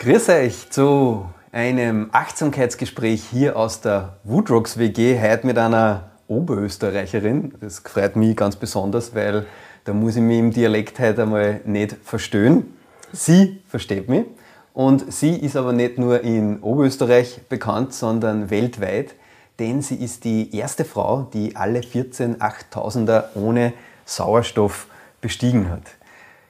Grüß 0.00 0.28
euch 0.28 0.70
zu 0.70 1.24
einem 1.50 2.10
Achtsamkeitsgespräch 2.12 3.22
hier 3.30 3.56
aus 3.56 3.80
der 3.80 4.16
Woodrocks 4.24 4.76
WG, 4.76 5.18
heute 5.18 5.46
mit 5.46 5.56
einer 5.56 6.10
Oberösterreicherin. 6.26 7.54
Das 7.60 7.78
freut 7.78 8.16
mich 8.16 8.36
ganz 8.36 8.56
besonders, 8.56 9.14
weil 9.14 9.46
da 9.84 9.94
muss 9.94 10.16
ich 10.16 10.22
mich 10.22 10.38
im 10.40 10.50
Dialekt 10.50 10.98
heute 10.98 11.22
einmal 11.22 11.60
nicht 11.64 11.96
verstehen. 12.02 12.76
Sie 13.12 13.62
versteht 13.68 14.08
mich. 14.08 14.26
Und 14.74 15.10
sie 15.12 15.36
ist 15.36 15.56
aber 15.56 15.72
nicht 15.72 15.98
nur 15.98 16.22
in 16.22 16.60
Oberösterreich 16.60 17.42
bekannt, 17.48 17.94
sondern 17.94 18.50
weltweit, 18.50 19.14
denn 19.58 19.80
sie 19.80 19.96
ist 19.96 20.24
die 20.24 20.54
erste 20.54 20.84
Frau, 20.84 21.28
die 21.32 21.56
alle 21.56 21.82
14 21.82 22.40
8000er 22.40 23.26
ohne 23.36 23.72
Sauerstoff 24.04 24.88
bestiegen 25.20 25.70
hat. 25.70 25.82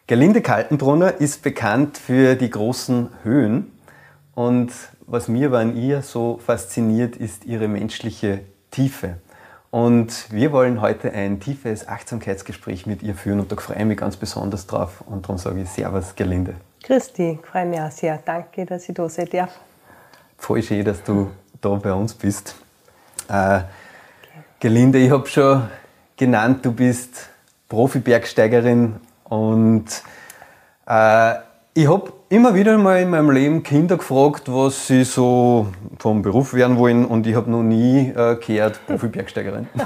Gerlinde 0.07 0.43
Kaltenbrunner 0.43 1.19
ist 1.19 1.43
bekannt 1.43 1.97
für 1.97 2.35
die 2.35 2.51
großen 2.51 3.09
Höhen 3.23 3.73
und 4.35 4.71
was 5.07 5.29
mir 5.29 5.47
aber 5.47 5.61
an 5.61 5.79
ihr 5.79 6.03
so 6.03 6.39
fasziniert, 6.45 7.17
ist 7.17 7.47
ihre 7.47 7.69
menschliche 7.69 8.41
Tiefe. 8.71 9.17
Und 9.71 10.31
wir 10.31 10.53
wollen 10.53 10.83
heute 10.83 11.11
ein 11.13 11.41
tiefes 11.41 11.89
Achtsamkeitsgespräch 11.89 12.85
mit 12.85 13.03
ihr 13.03 13.15
führen 13.15 13.41
und 13.41 13.51
da 13.51 13.57
freue 13.57 13.79
ich 13.79 13.85
mich 13.87 13.97
ganz 13.97 14.19
besonders 14.19 14.67
drauf 14.67 15.03
und 15.07 15.25
darum 15.25 15.39
sage 15.39 15.63
ich 15.63 15.71
Servus, 15.71 16.15
Gerlinde. 16.15 16.57
Grüß 16.83 17.15
dich, 17.15 17.39
freue 17.41 17.65
mich 17.65 17.81
auch 17.81 17.91
sehr. 17.91 18.21
Danke, 18.23 18.67
dass 18.67 18.87
ich 18.87 18.95
da 18.95 19.09
sein 19.09 19.31
darf. 19.33 19.59
Voll 20.37 20.63
schön, 20.63 20.85
dass 20.85 21.03
du 21.03 21.31
da 21.63 21.71
bei 21.77 21.95
uns 21.95 22.13
bist. 22.13 22.57
Äh, 23.31 23.61
Gerlinde, 24.61 24.99
ich 24.99 25.11
habe 25.11 25.27
schon 25.29 25.63
genannt, 26.15 26.63
du 26.63 26.73
bist 26.73 27.31
Profi-Bergsteigerin 27.71 28.97
und 29.25 29.87
äh, 30.87 31.35
ich 31.75 31.89
habe 31.89 32.13
immer 32.29 32.55
wieder 32.55 32.79
mal 32.79 33.01
in 33.01 33.11
meinem 33.11 33.31
Leben 33.31 33.63
Kinder 33.63 33.97
gefragt, 33.97 34.45
was 34.47 34.87
sie 34.87 35.05
so 35.05 35.67
vom 35.99 36.23
Beruf 36.23 36.55
werden 36.55 36.77
wollen 36.77 37.05
und 37.05 37.27
ich 37.27 37.35
habe 37.35 37.51
noch 37.51 37.63
nie 37.63 38.11
äh, 38.11 38.37
gehört, 38.37 38.81
Profi-Bergsteigerin. 38.87 39.69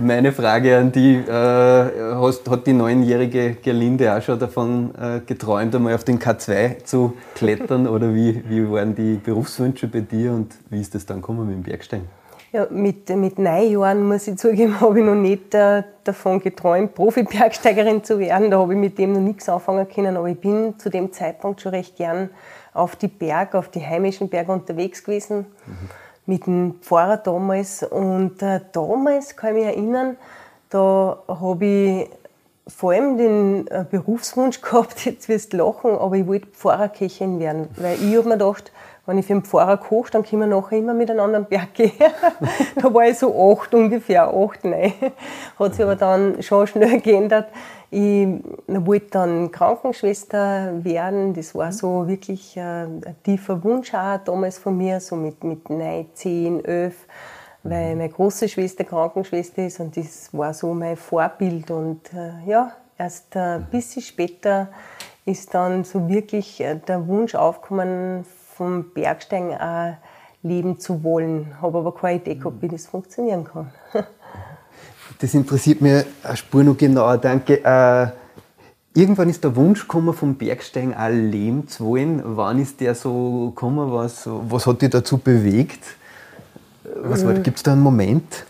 Meine 0.00 0.32
Frage 0.32 0.76
an 0.78 0.92
die, 0.92 1.14
äh, 1.14 1.30
hast, 1.30 2.48
hat 2.48 2.66
die 2.66 2.72
neunjährige 2.72 3.56
Gerlinde 3.62 4.16
auch 4.16 4.22
schon 4.22 4.38
davon 4.38 4.94
äh, 4.94 5.20
geträumt, 5.24 5.74
einmal 5.74 5.94
auf 5.94 6.04
den 6.04 6.18
K2 6.18 6.84
zu 6.84 7.14
klettern 7.34 7.86
oder 7.86 8.14
wie, 8.14 8.42
wie 8.48 8.70
waren 8.70 8.94
die 8.94 9.14
Berufswünsche 9.16 9.88
bei 9.88 10.00
dir 10.00 10.32
und 10.32 10.54
wie 10.70 10.80
ist 10.80 10.94
das 10.94 11.06
dann 11.06 11.20
gekommen 11.20 11.46
mit 11.46 11.56
dem 11.56 11.62
Bergsteigen? 11.62 12.06
Ja, 12.56 12.66
mit, 12.70 13.10
mit 13.10 13.38
neun 13.38 13.70
Jahren, 13.70 14.08
muss 14.08 14.26
ich 14.26 14.38
zugeben, 14.38 14.80
habe 14.80 14.98
ich 14.98 15.04
noch 15.04 15.14
nicht 15.14 15.52
äh, 15.52 15.82
davon 16.04 16.40
geträumt, 16.40 16.94
Profi-Bergsteigerin 16.94 18.02
zu 18.02 18.18
werden. 18.18 18.50
Da 18.50 18.58
habe 18.58 18.72
ich 18.72 18.80
mit 18.80 18.96
dem 18.96 19.12
noch 19.12 19.20
nichts 19.20 19.46
anfangen 19.46 19.86
können. 19.86 20.16
Aber 20.16 20.26
ich 20.26 20.40
bin 20.40 20.78
zu 20.78 20.88
dem 20.88 21.12
Zeitpunkt 21.12 21.60
schon 21.60 21.72
recht 21.72 21.96
gern 21.96 22.30
auf 22.72 22.96
die 22.96 23.08
Berge, 23.08 23.58
auf 23.58 23.68
die 23.68 23.84
heimischen 23.84 24.30
Berge 24.30 24.52
unterwegs 24.52 25.04
gewesen. 25.04 25.44
Mhm. 25.66 25.74
Mit 26.24 26.46
dem 26.46 26.76
Pfarrer 26.80 27.18
damals. 27.18 27.82
Und 27.82 28.40
äh, 28.40 28.62
damals 28.72 29.36
kann 29.36 29.50
ich 29.50 29.56
mich 29.56 29.74
erinnern, 29.74 30.16
da 30.70 31.18
habe 31.28 31.66
ich 31.66 32.08
vor 32.68 32.92
allem 32.92 33.18
den 33.18 33.66
äh, 33.66 33.84
Berufswunsch 33.84 34.60
gehabt, 34.62 35.04
jetzt 35.04 35.28
wirst 35.28 35.52
du 35.52 35.58
lachen, 35.58 35.90
aber 35.90 36.16
ich 36.16 36.26
wollte 36.26 36.46
Pfarrerköchin 36.46 37.38
werden. 37.38 37.68
Weil 37.76 37.96
ich 37.96 38.16
habe 38.16 38.30
mir 38.30 38.38
gedacht, 38.38 38.72
wenn 39.06 39.18
ich 39.18 39.26
für 39.26 39.34
den 39.34 39.44
Pfarrer 39.44 39.76
koche, 39.76 40.10
dann 40.10 40.24
können 40.24 40.42
wir 40.42 40.48
nachher 40.48 40.78
immer 40.78 40.92
mit 40.92 41.10
einem 41.10 41.20
anderen 41.20 41.46
Berg 41.46 41.74
gehen. 41.74 41.92
da 42.74 42.92
war 42.92 43.06
ich 43.06 43.18
so 43.18 43.52
acht 43.52 43.72
ungefähr, 43.72 44.28
acht, 44.28 44.64
nein. 44.64 44.92
Hat 45.58 45.74
sich 45.74 45.84
aber 45.84 45.94
dann 45.94 46.42
schon 46.42 46.66
schnell 46.66 47.00
geändert. 47.00 47.48
Ich 47.90 48.26
wollte 48.66 49.10
dann 49.10 49.52
Krankenschwester 49.52 50.84
werden. 50.84 51.34
Das 51.34 51.54
war 51.54 51.70
so 51.70 52.08
wirklich 52.08 52.56
äh, 52.56 52.60
ein 52.60 53.16
tiefer 53.22 53.62
Wunsch 53.62 53.94
auch 53.94 54.18
damals 54.24 54.58
von 54.58 54.76
mir, 54.76 54.98
so 54.98 55.14
mit, 55.14 55.44
mit 55.44 55.70
9, 55.70 56.06
10, 56.12 56.64
11, 56.64 56.94
weil 57.62 57.94
meine 57.94 58.08
große 58.08 58.48
Schwester 58.48 58.82
Krankenschwester 58.82 59.64
ist 59.64 59.78
und 59.78 59.96
das 59.96 60.30
war 60.32 60.52
so 60.52 60.74
mein 60.74 60.96
Vorbild. 60.96 61.70
Und 61.70 62.12
äh, 62.12 62.50
ja, 62.50 62.72
erst 62.98 63.36
ein 63.36 63.68
bisschen 63.70 64.02
später 64.02 64.68
ist 65.24 65.54
dann 65.54 65.84
so 65.84 66.08
wirklich 66.08 66.60
äh, 66.60 66.74
der 66.76 67.06
Wunsch 67.06 67.36
aufgekommen, 67.36 68.24
vom 68.56 68.90
Bergsteigen 68.90 69.54
auch 69.54 69.96
leben 70.42 70.78
zu 70.78 71.02
wollen. 71.02 71.60
Habe 71.60 71.78
aber 71.78 71.94
keine 71.94 72.18
Idee 72.18 72.36
gehabt, 72.36 72.62
wie 72.62 72.68
das 72.68 72.86
funktionieren 72.86 73.44
kann. 73.44 73.72
das 75.18 75.34
interessiert 75.34 75.80
mich 75.80 76.04
eine 76.22 76.36
Spur 76.36 76.64
noch 76.64 76.76
genauer. 76.76 77.18
Danke. 77.18 77.64
Äh, 77.64 78.08
irgendwann 78.94 79.28
ist 79.28 79.44
der 79.44 79.54
Wunsch 79.56 79.82
gekommen, 79.82 80.14
vom 80.14 80.36
Bergsteigen 80.36 80.94
auch 80.94 81.08
leben 81.08 81.68
zu 81.68 81.84
wollen. 81.84 82.22
Wann 82.24 82.60
ist 82.60 82.80
der 82.80 82.94
so 82.94 83.48
gekommen? 83.50 83.92
Was, 83.92 84.22
was 84.26 84.66
hat 84.66 84.82
dich 84.82 84.90
dazu 84.90 85.18
bewegt? 85.18 85.84
Mhm. 86.84 87.42
Gibt 87.42 87.58
es 87.58 87.62
da 87.62 87.72
einen 87.72 87.82
Moment? 87.82 88.46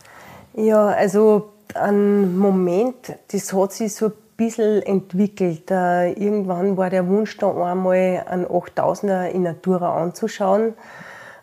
Ja, 0.54 0.86
also 0.88 1.52
ein 1.74 2.38
Moment, 2.38 3.12
das 3.30 3.52
hat 3.52 3.72
sich 3.72 3.94
so 3.94 4.06
ein 4.06 4.12
bisschen 4.36 4.82
entwickelt. 4.82 5.70
Äh, 5.70 6.12
irgendwann 6.12 6.76
war 6.76 6.90
der 6.90 7.06
Wunsch 7.08 7.36
da 7.38 7.50
einmal 7.50 8.24
einen 8.28 8.46
8000er 8.46 9.28
in 9.28 9.42
Natura 9.42 10.02
anzuschauen. 10.02 10.74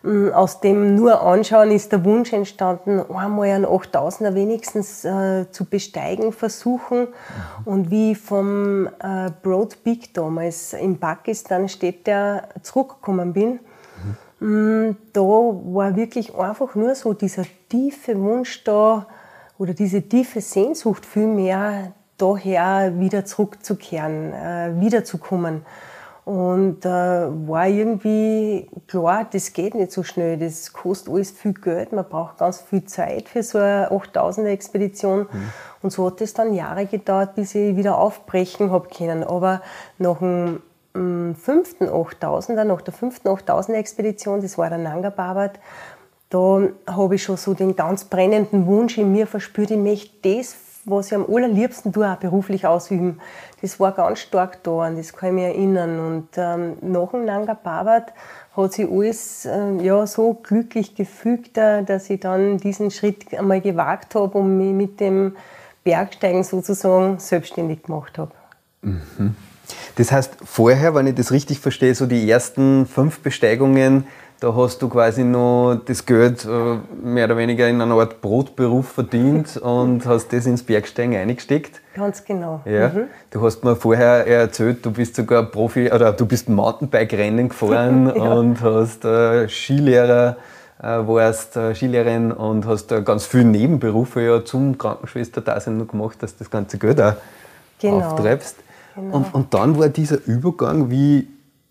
Mm, 0.03 0.29
aus 0.33 0.59
dem 0.59 0.95
nur 0.95 1.21
anschauen 1.21 1.71
ist 1.71 1.93
der 1.93 2.03
Wunsch 2.03 2.33
entstanden, 2.33 2.99
einmal 2.99 3.49
einen 3.49 3.65
8000er 3.65 4.35
wenigstens 4.35 5.05
äh, 5.05 5.49
zu 5.49 5.65
besteigen 5.65 6.33
versuchen. 6.33 7.07
Und 7.63 7.89
wie 7.89 8.13
vom 8.13 8.87
äh, 8.87 9.31
Broad 9.41 9.81
Peak 9.83 10.13
damals 10.13 10.73
in 10.73 10.99
Pakistan 10.99 11.69
steht, 11.69 12.05
der 12.05 12.49
zurückgekommen 12.61 13.31
bin, 13.31 13.59
mhm. 14.41 14.97
da 15.13 15.21
war 15.21 15.95
wirklich 15.95 16.35
einfach 16.35 16.75
nur 16.75 16.95
so 16.95 17.13
dieser 17.13 17.45
tiefe 17.69 18.19
Wunsch 18.19 18.63
da 18.65 19.07
oder 19.57 19.73
diese 19.73 20.01
tiefe 20.01 20.41
Sehnsucht 20.41 21.05
vielmehr, 21.05 21.93
daher 22.17 22.99
wieder 22.99 23.25
zurückzukehren, 23.25 24.33
äh, 24.33 24.71
wiederzukommen. 24.79 25.65
Und 26.25 26.85
äh, 26.85 26.89
war 26.89 27.67
irgendwie 27.67 28.69
klar, 28.87 29.27
das 29.29 29.51
geht 29.51 29.75
nicht 29.75 29.91
so 29.91 30.03
schnell, 30.03 30.37
das 30.37 30.71
kostet 30.71 31.13
alles 31.13 31.31
viel 31.31 31.53
Geld, 31.53 31.91
man 31.91 32.07
braucht 32.07 32.37
ganz 32.37 32.61
viel 32.61 32.85
Zeit 32.85 33.27
für 33.27 33.43
so 33.43 33.57
eine 33.57 33.91
8000er 33.91 34.47
Expedition. 34.47 35.27
Mhm. 35.29 35.49
Und 35.81 35.91
so 35.91 36.05
hat 36.05 36.21
es 36.21 36.33
dann 36.33 36.53
Jahre 36.53 36.85
gedauert, 36.85 37.35
bis 37.35 37.55
ich 37.55 37.75
wieder 37.75 37.97
aufbrechen 37.97 38.71
habe 38.71 38.87
können. 38.87 39.25
Aber 39.25 39.61
nach 39.97 40.19
dem 40.19 40.61
ähm, 40.95 41.35
fünften 41.35 41.89
8000er, 41.89 42.63
nach 42.63 42.81
der 42.81 42.93
fünften 42.93 43.27
8000er 43.27 43.73
Expedition, 43.73 44.41
das 44.41 44.57
war 44.57 44.69
der 44.69 44.77
Nanga 44.77 45.09
Parbat, 45.09 45.59
da 46.29 46.69
habe 46.87 47.15
ich 47.15 47.23
schon 47.23 47.37
so 47.37 47.53
den 47.53 47.75
ganz 47.75 48.05
brennenden 48.05 48.65
Wunsch 48.65 48.97
in 48.97 49.11
mir 49.11 49.27
verspürt, 49.27 49.71
ich 49.71 49.77
möchte 49.77 50.37
das 50.37 50.55
was 50.85 51.07
ich 51.07 51.15
am 51.15 51.25
allerliebsten 51.29 51.93
tue, 51.93 52.09
auch 52.09 52.17
beruflich 52.17 52.67
ausüben, 52.67 53.19
das 53.61 53.79
war 53.79 53.93
ganz 53.93 54.19
stark 54.19 54.63
da 54.63 54.87
und 54.87 54.97
das 54.97 55.13
kann 55.13 55.29
ich 55.29 55.35
mich 55.35 55.43
erinnern. 55.43 55.99
Und 55.99 56.29
ähm, 56.37 56.77
nach 56.81 57.11
dem 57.11 57.25
Nanga 57.25 57.53
Parbat 57.53 58.13
hat 58.55 58.73
sich 58.73 58.89
alles 58.89 59.45
äh, 59.45 59.73
ja, 59.81 60.05
so 60.05 60.33
glücklich 60.33 60.95
gefügt, 60.95 61.57
äh, 61.57 61.83
dass 61.83 62.09
ich 62.09 62.19
dann 62.19 62.57
diesen 62.57 62.91
Schritt 62.91 63.33
einmal 63.33 63.61
gewagt 63.61 64.15
habe 64.15 64.37
und 64.37 64.57
mich 64.57 64.73
mit 64.73 64.99
dem 64.99 65.35
Bergsteigen 65.83 66.43
sozusagen 66.43 67.19
selbstständig 67.19 67.83
gemacht 67.83 68.17
habe. 68.17 68.31
Mhm. 68.83 69.35
Das 69.95 70.11
heißt, 70.11 70.37
vorher, 70.43 70.95
wenn 70.95 71.07
ich 71.07 71.15
das 71.15 71.31
richtig 71.31 71.59
verstehe, 71.59 71.95
so 71.95 72.05
die 72.05 72.29
ersten 72.29 72.85
fünf 72.85 73.19
Besteigungen, 73.19 74.05
da 74.39 74.53
hast 74.53 74.81
du 74.81 74.89
quasi 74.89 75.23
noch 75.23 75.79
das 75.85 76.05
Geld 76.05 76.43
äh, 76.43 76.49
mehr 77.01 77.25
oder 77.25 77.37
weniger 77.37 77.69
in 77.69 77.79
einer 77.79 77.95
Art 77.95 78.19
Brotberuf 78.19 78.89
verdient 78.89 79.55
und 79.61 80.05
hast 80.05 80.33
das 80.33 80.45
ins 80.45 80.63
Bergsteigen 80.63 81.15
eingesteckt. 81.15 81.79
Ganz 81.93 82.25
genau. 82.25 82.61
Ja. 82.65 82.89
Mhm. 82.89 83.03
Du 83.31 83.41
hast 83.41 83.63
mir 83.63 83.77
vorher 83.77 84.27
erzählt, 84.27 84.85
du 84.85 84.91
bist 84.91 85.15
sogar 85.15 85.43
Profi 85.43 85.89
oder 85.89 86.11
du 86.11 86.25
bist 86.25 86.49
Mountainbike-Rennen 86.49 87.49
gefahren 87.49 88.11
ja. 88.15 88.33
und 88.33 88.59
hast 88.61 89.05
äh, 89.05 89.47
Skilehrer, 89.47 90.35
äh, 90.81 90.87
warst 90.87 91.55
äh, 91.55 91.73
Skilehrerin 91.73 92.33
und 92.33 92.65
hast 92.65 92.91
äh, 92.91 93.01
ganz 93.01 93.25
viele 93.25 93.45
Nebenberufe 93.45 94.21
ja 94.21 94.43
zum 94.43 94.77
Krankenschwester-Dasein 94.77 95.87
gemacht, 95.87 96.21
dass 96.21 96.35
das 96.35 96.51
ganze 96.51 96.77
Geld 96.79 96.99
auch 96.99 97.13
genau. 97.79 97.99
auftreibst. 97.99 98.57
Genau. 98.95 99.17
Und, 99.17 99.33
und 99.33 99.53
dann 99.53 99.77
war 99.77 99.89
dieser 99.89 100.25
Übergang, 100.25 100.89
wie 100.89 101.27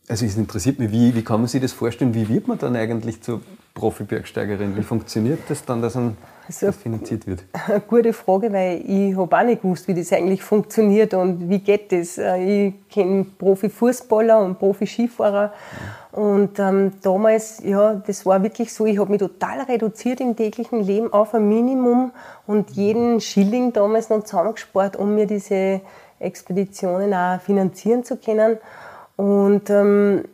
also 0.09 0.27
es 0.27 0.37
interessiert 0.37 0.79
mich, 0.79 0.91
wie, 0.91 1.15
wie 1.15 1.23
kann 1.23 1.41
man 1.41 1.49
sich 1.49 1.63
das 1.63 1.73
vorstellen? 1.73 2.15
Wie 2.15 2.29
wird 2.29 2.49
man 2.49 2.59
dann 2.59 2.77
eigentlich 2.77 3.23
zur 3.23 3.41
Profi-Bergsteigerin? 3.75 4.77
Wie 4.77 4.83
funktioniert 4.83 5.39
das 5.49 5.65
dann, 5.65 5.81
dass 5.81 5.95
man 5.95 6.17
also, 6.47 6.67
das 6.67 6.77
finanziert 6.77 7.27
wird? 7.27 7.45
Eine 7.67 7.81
gute 7.81 8.13
Frage, 8.13 8.53
weil 8.53 8.83
ich 8.85 9.17
habe 9.17 9.35
auch 9.35 9.45
nicht 9.45 9.63
gewusst, 9.63 9.89
wie 9.89 9.95
das 9.95 10.13
eigentlich 10.13 10.43
funktioniert 10.43 11.15
und 11.15 11.49
wie 11.49 11.61
geht 11.61 11.93
das. 11.93 12.19
Äh, 12.19 12.67
ich 12.67 12.75
kenne 12.91 13.25
Profi-Fußballer 13.39 14.39
und 14.45 14.59
Profi-Skifahrer 14.59 15.53
und 16.11 16.59
ähm, 16.59 16.93
damals, 17.01 17.63
ja, 17.65 17.95
das 17.95 18.27
war 18.27 18.43
wirklich 18.43 18.75
so, 18.75 18.85
ich 18.85 18.99
habe 18.99 19.11
mich 19.11 19.21
total 19.21 19.63
reduziert 19.63 20.21
im 20.21 20.37
täglichen 20.37 20.83
Leben 20.83 21.11
auf 21.11 21.33
ein 21.33 21.49
Minimum 21.49 22.13
und 22.47 22.71
jeden 22.73 23.21
Schilling 23.21 23.73
damals 23.73 24.11
noch 24.11 24.25
zusammengespart, 24.25 24.97
um 24.97 25.15
mir 25.15 25.27
diese 25.27 25.81
Expeditionen 26.23 27.15
auch 27.15 27.41
finanzieren 27.41 28.05
zu 28.05 28.17
können. 28.17 28.59
Und, 29.17 29.71
ähm, 29.71 30.25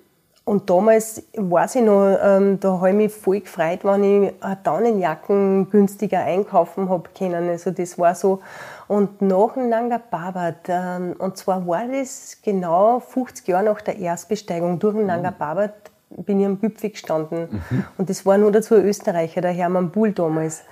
und 0.44 0.70
damals 0.70 1.22
weiß 1.34 1.76
ich 1.76 1.82
noch, 1.82 2.16
ähm, 2.22 2.58
da 2.58 2.78
habe 2.78 2.90
ich 2.90 2.94
mich 2.94 3.12
voll 3.12 3.40
gefreut, 3.40 3.80
wenn 3.82 4.04
ich 4.04 4.32
Daunenjacken 4.64 5.68
günstiger 5.70 6.20
einkaufen 6.20 6.88
habe 6.88 7.10
können. 7.16 7.50
Also 7.50 7.70
das 7.70 7.98
war 7.98 8.14
so. 8.14 8.40
Und 8.86 9.20
nach 9.20 9.52
dem 9.54 9.68
Nanga 9.68 9.98
Parbat, 9.98 10.68
ähm, 10.68 11.14
und 11.18 11.36
zwar 11.36 11.66
war 11.66 11.86
das 11.86 12.38
genau 12.42 13.00
50 13.00 13.46
Jahre 13.46 13.64
nach 13.64 13.82
der 13.82 13.98
Erstbesteigung 13.98 14.78
durch 14.78 14.96
den 14.96 15.06
Nanga 15.06 15.30
Parbat, 15.30 15.74
bin 16.10 16.40
ich 16.40 16.46
am 16.46 16.58
Gipfel 16.60 16.90
gestanden. 16.90 17.48
Mhm. 17.50 17.84
Und 17.98 18.08
das 18.08 18.24
war 18.24 18.38
nur 18.38 18.50
dazu 18.50 18.74
Österreicher, 18.74 19.42
der 19.42 19.52
Hermann 19.52 19.90
Bull 19.90 20.12
damals. 20.12 20.62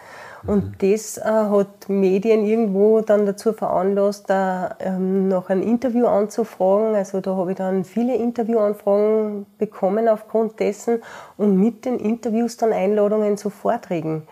Und 0.46 0.82
das 0.82 1.18
äh, 1.18 1.22
hat 1.24 1.88
Medien 1.88 2.44
irgendwo 2.44 3.00
dann 3.00 3.26
dazu 3.26 3.52
veranlasst, 3.52 4.30
da 4.30 4.76
ähm, 4.80 5.28
noch 5.28 5.48
ein 5.48 5.62
Interview 5.62 6.06
anzufragen. 6.06 6.94
Also 6.94 7.20
da 7.20 7.36
habe 7.36 7.52
ich 7.52 7.56
dann 7.56 7.84
viele 7.84 8.16
Interviewanfragen 8.16 9.46
bekommen 9.58 10.08
aufgrund 10.08 10.60
dessen 10.60 11.02
und 11.36 11.56
mit 11.56 11.84
den 11.84 11.98
Interviews 11.98 12.56
dann 12.56 12.72
Einladungen 12.72 13.36
zu 13.36 13.50
Vorträgen. 13.50 14.26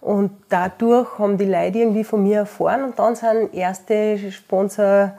Und 0.00 0.32
dadurch 0.48 1.18
haben 1.18 1.36
die 1.36 1.44
Leute 1.44 1.78
irgendwie 1.78 2.04
von 2.04 2.22
mir 2.22 2.38
erfahren 2.38 2.84
und 2.84 2.98
dann 2.98 3.14
sind 3.14 3.54
erste 3.54 4.18
Sponsor 4.30 5.12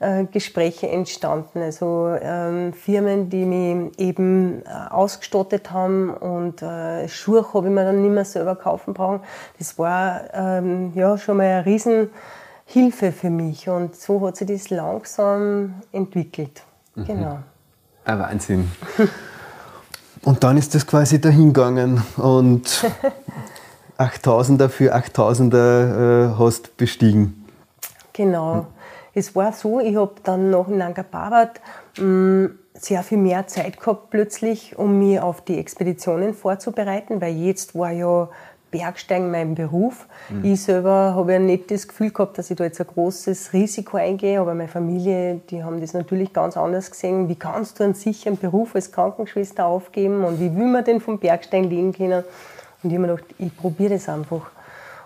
äh, 0.00 0.24
Gespräche 0.24 0.88
entstanden. 0.88 1.60
Also 1.60 2.16
ähm, 2.20 2.72
Firmen, 2.72 3.30
die 3.30 3.44
mich 3.44 3.98
eben 3.98 4.62
äh, 4.64 4.90
ausgestattet 4.90 5.72
haben 5.72 6.10
und 6.10 6.62
äh, 6.62 7.08
Schuhe 7.08 7.52
habe 7.52 7.66
ich 7.66 7.72
mir 7.72 7.84
dann 7.84 8.02
nicht 8.02 8.12
mehr 8.12 8.24
selber 8.24 8.54
kaufen 8.54 8.94
brauchen. 8.94 9.20
Das 9.58 9.78
war 9.78 10.22
ähm, 10.32 10.92
ja 10.94 11.18
schon 11.18 11.38
mal 11.38 11.46
eine 11.46 11.66
Riesenhilfe 11.66 13.12
für 13.12 13.30
mich 13.30 13.68
und 13.68 13.96
so 13.96 14.24
hat 14.26 14.36
sich 14.36 14.46
das 14.46 14.70
langsam 14.70 15.74
entwickelt. 15.90 16.62
Mhm. 16.94 17.04
Genau. 17.04 17.38
Ein 18.04 18.18
Wahnsinn. 18.20 18.72
und 20.24 20.44
dann 20.44 20.56
ist 20.56 20.74
das 20.74 20.86
quasi 20.86 21.20
dahingegangen 21.20 22.02
und 22.16 22.86
8000er 23.98 24.68
für 24.68 24.94
8000er 24.94 26.34
äh, 26.34 26.38
hast 26.38 26.76
bestiegen. 26.76 27.44
Genau. 28.12 28.66
Es 29.18 29.34
war 29.34 29.52
so, 29.52 29.80
ich 29.80 29.96
habe 29.96 30.12
dann 30.22 30.50
nach 30.50 30.68
Nanga 30.68 31.02
Parbat 31.02 31.60
mm, 31.98 32.46
sehr 32.74 33.02
viel 33.02 33.18
mehr 33.18 33.46
Zeit 33.48 33.80
gehabt 33.80 34.10
plötzlich, 34.10 34.78
um 34.78 34.98
mich 34.98 35.20
auf 35.20 35.40
die 35.40 35.58
Expeditionen 35.58 36.34
vorzubereiten, 36.34 37.20
weil 37.20 37.34
jetzt 37.34 37.74
war 37.74 37.90
ja 37.90 38.28
Bergsteigen 38.70 39.30
mein 39.30 39.54
Beruf. 39.54 40.06
Mhm. 40.28 40.44
Ich 40.44 40.62
selber 40.62 41.14
habe 41.16 41.32
ja 41.32 41.38
nicht 41.38 41.70
das 41.70 41.88
Gefühl 41.88 42.10
gehabt, 42.10 42.38
dass 42.38 42.50
ich 42.50 42.56
da 42.56 42.64
jetzt 42.64 42.80
ein 42.80 42.86
großes 42.86 43.52
Risiko 43.52 43.96
eingehe, 43.96 44.38
aber 44.38 44.54
meine 44.54 44.68
Familie, 44.68 45.40
die 45.50 45.64
haben 45.64 45.80
das 45.80 45.94
natürlich 45.94 46.32
ganz 46.32 46.56
anders 46.56 46.90
gesehen. 46.90 47.28
Wie 47.28 47.34
kannst 47.36 47.80
du 47.80 47.84
einen 47.84 47.94
sicheren 47.94 48.36
Beruf 48.36 48.74
als 48.74 48.92
Krankenschwester 48.92 49.64
aufgeben 49.64 50.22
und 50.24 50.38
wie 50.38 50.54
will 50.54 50.66
man 50.66 50.84
denn 50.84 51.00
vom 51.00 51.18
Bergsteigen 51.18 51.70
leben 51.70 51.92
können? 51.92 52.24
Und 52.82 52.90
ich 52.90 52.96
habe 52.96 53.06
mir 53.06 53.16
gedacht, 53.16 53.34
ich 53.38 53.56
probiere 53.56 53.94
das 53.94 54.08
einfach. 54.08 54.50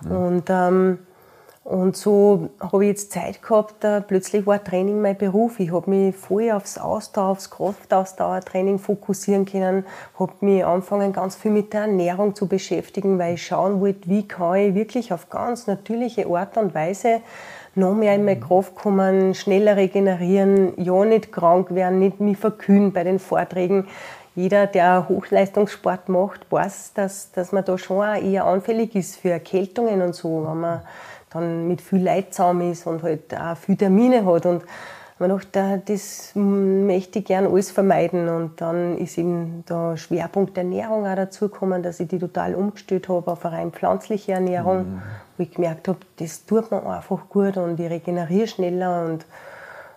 Mhm. 0.03 0.11
Und 0.11 0.44
ähm, 0.50 0.99
und 1.64 1.97
so 1.97 2.50
habe 2.61 2.85
ich 2.85 2.91
jetzt 2.91 3.12
Zeit 3.12 3.41
gehabt, 3.41 3.85
äh, 3.85 4.00
plötzlich 4.00 4.47
war 4.47 4.62
Training 4.62 5.00
mein 5.00 5.17
Beruf. 5.17 5.61
Ich 5.61 5.73
habe 5.73 5.88
mich 5.88 6.17
voll 6.17 6.50
aufs 6.50 6.76
Ausdauer, 6.76 7.29
aufs 7.29 7.50
Kraftausdauertraining 7.50 8.81
fokussieren 8.81 9.47
können, 9.47 9.87
habe 10.19 10.32
mich 10.41 10.64
angefangen, 10.64 11.12
ganz 11.12 11.37
viel 11.37 11.53
mit 11.53 11.73
der 11.73 11.82
Ernährung 11.82 12.35
zu 12.35 12.49
beschäftigen, 12.49 13.17
weil 13.19 13.35
ich 13.35 13.47
schauen 13.47 13.81
wollte, 13.81 14.09
wie 14.09 14.26
kann 14.26 14.56
ich 14.56 14.75
wirklich 14.75 15.12
auf 15.12 15.31
ganz 15.31 15.69
natürliche 15.69 16.26
Art 16.26 16.56
und 16.56 16.75
Weise 16.75 17.20
noch 17.76 17.94
mehr 17.94 18.17
in 18.17 18.25
meine 18.25 18.41
Kraft 18.41 18.75
kommen, 18.75 19.35
schneller 19.35 19.76
regenerieren, 19.76 20.73
ja 20.82 21.05
nicht 21.05 21.32
krank 21.32 21.75
werden, 21.75 22.00
nicht 22.00 22.19
mich 22.19 22.38
verkühlen 22.38 22.93
bei 22.93 23.05
den 23.05 23.20
Vorträgen. 23.20 23.87
Jeder, 24.35 24.67
der 24.67 25.08
Hochleistungssport 25.08 26.08
macht, 26.08 26.50
weiß, 26.50 26.93
dass, 26.94 27.32
dass 27.32 27.53
man 27.53 27.65
da 27.65 27.79
schon 27.79 28.03
eher 28.17 28.47
anfällig 28.47 28.94
ist 28.94 29.17
für 29.17 29.31
Erkältungen 29.31 30.03
und 30.03 30.15
so, 30.15 30.47
wenn 30.49 30.61
man 30.61 30.81
dann 31.32 31.69
mit 31.69 31.81
viel 31.81 32.02
Leid 32.02 32.34
zusammen 32.34 32.73
ist 32.73 32.87
und 32.87 33.02
halt 33.02 33.34
auch 33.37 33.56
viel 33.56 33.76
Termine 33.76 34.25
hat. 34.25 34.46
Und 34.46 34.64
man 35.19 35.31
dachte, 35.31 35.82
das 35.84 36.32
möchte 36.34 37.20
ich 37.20 37.25
gern 37.25 37.46
alles 37.46 37.70
vermeiden. 37.70 38.29
Und 38.29 38.61
dann 38.61 38.99
ist 38.99 39.19
eben 39.19 39.64
der 39.69 39.96
Schwerpunkt 39.96 40.58
Ernährung 40.58 41.06
auch 41.06 41.17
dazu 41.17 41.49
gekommen, 41.49 41.82
dass 41.82 42.00
ich 42.00 42.08
die 42.08 42.19
total 42.19 42.55
umgestellt 42.55 43.08
habe 43.08 43.31
auf 43.31 43.44
eine 43.44 43.56
rein 43.56 43.73
pflanzliche 43.73 44.32
Ernährung, 44.32 44.79
mhm. 44.79 45.02
wo 45.37 45.43
ich 45.43 45.52
gemerkt 45.52 45.88
habe, 45.88 45.99
das 46.17 46.44
tut 46.44 46.70
mir 46.70 46.84
einfach 46.84 47.29
gut 47.29 47.56
und 47.56 47.79
ich 47.79 47.90
regeneriere 47.90 48.46
schneller 48.46 49.05
und 49.05 49.26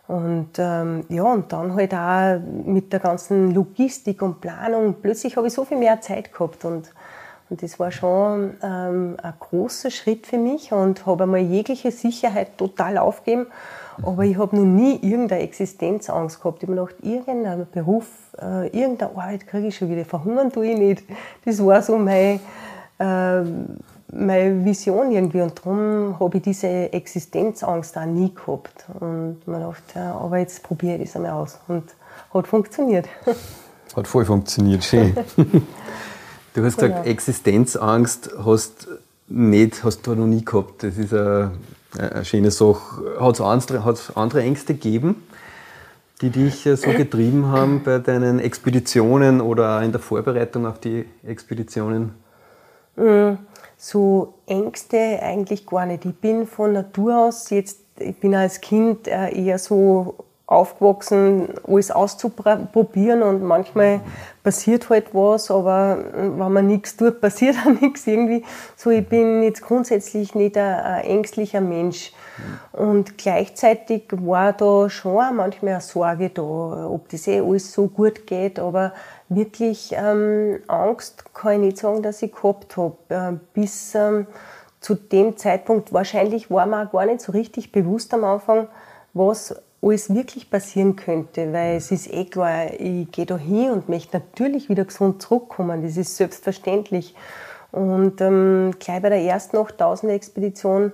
und 0.07 0.49
ähm, 0.59 1.03
ja, 1.09 1.23
und 1.23 1.51
dann 1.51 1.73
halt 1.73 1.93
auch 1.93 2.39
mit 2.65 2.93
der 2.93 2.99
ganzen 2.99 3.51
Logistik 3.55 4.21
und 4.21 4.39
Planung, 4.39 4.95
plötzlich 5.01 5.35
habe 5.35 5.47
ich 5.47 5.53
so 5.53 5.65
viel 5.65 5.77
mehr 5.77 5.99
Zeit 5.99 6.31
gehabt 6.31 6.63
und 6.63 6.91
und 7.49 7.61
das 7.61 7.79
war 7.79 7.91
schon 7.91 8.55
ähm, 8.63 9.17
ein 9.21 9.33
großer 9.39 9.91
Schritt 9.91 10.25
für 10.25 10.37
mich 10.37 10.71
und 10.71 11.05
habe 11.05 11.23
einmal 11.23 11.41
jegliche 11.41 11.91
Sicherheit 11.91 12.57
total 12.57 12.97
aufgegeben. 12.97 13.47
Aber 14.01 14.23
ich 14.23 14.37
habe 14.37 14.55
noch 14.55 14.65
nie 14.65 14.99
irgendeine 15.01 15.41
Existenzangst 15.41 16.41
gehabt. 16.41 16.63
Ich 16.63 16.67
habe 16.67 16.79
mir 16.79 16.85
gedacht, 16.85 17.03
irgendein 17.03 17.67
Beruf, 17.71 18.07
äh, 18.41 18.67
irgendeine 18.67 19.11
Arbeit 19.11 19.47
kriege 19.47 19.67
ich 19.67 19.77
schon 19.77 19.89
wieder. 19.89 20.05
Verhungern 20.05 20.51
tue 20.51 20.71
ich 20.71 20.77
nicht. 20.77 21.03
Das 21.45 21.63
war 21.63 21.81
so 21.81 21.97
mein, 21.97 22.39
äh, 22.99 23.41
meine 24.11 24.65
Vision 24.65 25.11
irgendwie. 25.11 25.41
Und 25.41 25.57
darum 25.59 26.19
habe 26.19 26.37
ich 26.37 26.43
diese 26.43 26.91
Existenzangst 26.91 27.97
auch 27.97 28.05
nie 28.05 28.33
gehabt. 28.33 28.85
Und 28.99 29.47
man 29.47 29.61
dachte, 29.61 29.99
ja, 29.99 30.15
aber 30.15 30.39
jetzt 30.39 30.63
probiere 30.63 30.97
ich 30.97 31.03
das 31.03 31.15
einmal 31.15 31.31
aus. 31.31 31.59
Und 31.67 31.83
hat 32.33 32.47
funktioniert. 32.47 33.07
Hat 33.95 34.07
voll 34.07 34.25
funktioniert, 34.25 34.83
schön. 34.83 35.15
Du 36.55 36.63
hast 36.63 36.75
gesagt, 36.77 36.95
genau. 36.95 37.05
Existenzangst 37.05 38.31
hast 38.45 38.87
nicht, 39.27 39.83
hast 39.83 40.07
du 40.07 40.15
noch 40.15 40.25
nie 40.25 40.45
gehabt. 40.45 40.83
Das 40.83 40.97
ist 40.97 41.13
eine, 41.13 41.51
eine 41.97 42.23
schöne 42.23 42.49
Sache. 42.49 43.19
Hat 43.19 43.35
es 43.35 43.41
andere, 43.41 43.95
andere 44.15 44.41
Ängste 44.41 44.73
gegeben, 44.73 45.21
die 46.21 46.29
dich 46.29 46.63
so 46.63 46.91
getrieben 46.91 47.47
haben 47.47 47.83
bei 47.83 47.99
deinen 47.99 48.39
Expeditionen 48.39 49.41
oder 49.41 49.81
in 49.81 49.91
der 49.91 49.99
Vorbereitung 49.99 50.65
auf 50.65 50.79
die 50.79 51.05
Expeditionen? 51.27 52.13
Mm, 52.95 53.33
so 53.75 54.35
Ängste 54.45 55.19
eigentlich 55.21 55.65
gar 55.65 55.85
nicht. 55.85 56.05
Ich 56.05 56.15
bin 56.15 56.47
von 56.47 56.71
Natur 56.71 57.17
aus 57.17 57.49
jetzt, 57.49 57.81
ich 57.99 58.15
bin 58.15 58.33
als 58.33 58.61
Kind 58.61 59.09
äh, 59.09 59.29
eher 59.29 59.59
so 59.59 60.15
aufgewachsen, 60.47 61.49
alles 61.67 61.89
auszuprobieren 61.89 63.23
und 63.23 63.41
manchmal 63.41 64.01
passiert 64.43 64.89
halt 64.89 65.13
was, 65.13 65.49
aber 65.49 65.97
wenn 66.13 66.37
man 66.37 66.67
nichts 66.67 66.95
tut, 66.95 67.19
passiert 67.21 67.55
auch 67.65 67.81
nichts 67.81 68.05
irgendwie. 68.05 68.43
So, 68.75 68.91
ich 68.91 69.07
bin 69.07 69.41
jetzt 69.41 69.63
grundsätzlich 69.63 70.35
nicht 70.35 70.55
ein, 70.57 70.79
ein 70.79 71.03
ängstlicher 71.03 71.61
Mensch. 71.61 72.13
Und 72.73 73.17
gleichzeitig 73.17 74.03
war 74.11 74.53
da 74.53 74.89
schon 74.89 75.35
manchmal 75.35 75.73
eine 75.73 75.81
Sorge 75.81 76.29
da, 76.29 76.41
ob 76.41 77.09
das 77.09 77.27
eh 77.27 77.39
alles 77.39 77.71
so 77.71 77.87
gut 77.87 78.27
geht, 78.27 78.59
aber 78.59 78.93
wirklich 79.29 79.95
ähm, 79.97 80.59
Angst 80.67 81.33
kann 81.33 81.53
ich 81.53 81.59
nicht 81.59 81.77
sagen, 81.77 82.03
dass 82.03 82.21
ich 82.21 82.33
gehabt 82.33 82.77
habe. 82.77 82.97
Äh, 83.09 83.33
bis 83.53 83.95
ähm, 83.95 84.27
zu 84.79 84.93
dem 84.93 85.37
Zeitpunkt, 85.37 85.91
wahrscheinlich 85.93 86.51
war 86.51 86.67
mir 86.67 86.85
auch 86.85 86.91
gar 86.91 87.05
nicht 87.05 87.21
so 87.21 87.31
richtig 87.31 87.71
bewusst 87.71 88.13
am 88.13 88.23
Anfang, 88.23 88.67
was 89.13 89.55
alles 89.85 90.13
wirklich 90.13 90.49
passieren 90.49 90.95
könnte, 90.95 91.53
weil 91.53 91.75
es 91.75 91.91
ist 91.91 92.11
eh 92.11 92.25
klar, 92.25 92.73
ich 92.79 93.11
gehe 93.11 93.25
da 93.25 93.37
hin 93.37 93.71
und 93.71 93.87
möchte 93.87 94.17
natürlich 94.17 94.67
wieder 94.69 94.85
gesund 94.85 95.21
zurückkommen, 95.21 95.83
das 95.83 95.97
ist 95.97 96.17
selbstverständlich. 96.17 97.13
Und 97.71 98.21
ähm, 98.21 98.71
gleich 98.79 99.01
bei 99.01 99.09
der 99.09 99.21
ersten 99.21 99.57
8000-Expedition 99.57 100.91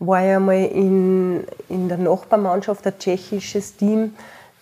war 0.00 0.24
ich 0.24 0.32
einmal 0.34 0.64
in, 0.64 1.44
in 1.68 1.88
der 1.88 1.98
Nachbarmannschaft, 1.98 2.86
ein 2.86 2.98
tschechisches 2.98 3.76
Team, 3.76 4.14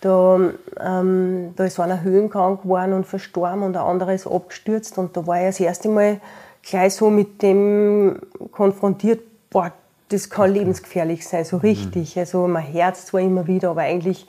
da, 0.03 0.39
ähm, 0.81 1.53
da 1.55 1.63
ist 1.63 1.79
einer 1.79 2.03
höhenkrank 2.03 2.63
geworden 2.63 2.93
und 2.93 3.05
verstorben 3.05 3.63
und 3.63 3.77
ein 3.77 3.83
anderer 3.83 4.13
ist 4.13 4.27
abgestürzt. 4.27 4.97
Und 4.97 5.15
da 5.15 5.25
war 5.25 5.39
ich 5.39 5.45
das 5.45 5.59
erste 5.61 5.87
Mal 5.87 6.19
gleich 6.61 6.93
so 6.93 7.09
mit 7.09 7.41
dem 7.41 8.19
konfrontiert, 8.51 9.21
boah, 9.49 9.71
das 10.13 10.29
kann 10.29 10.53
lebensgefährlich 10.53 11.27
sein, 11.27 11.43
so 11.43 11.57
richtig. 11.57 12.15
Mhm. 12.15 12.19
Also 12.19 12.47
mein 12.47 12.63
Herz 12.63 13.07
zwar 13.07 13.21
immer 13.21 13.47
wieder, 13.47 13.71
aber 13.71 13.81
eigentlich 13.81 14.27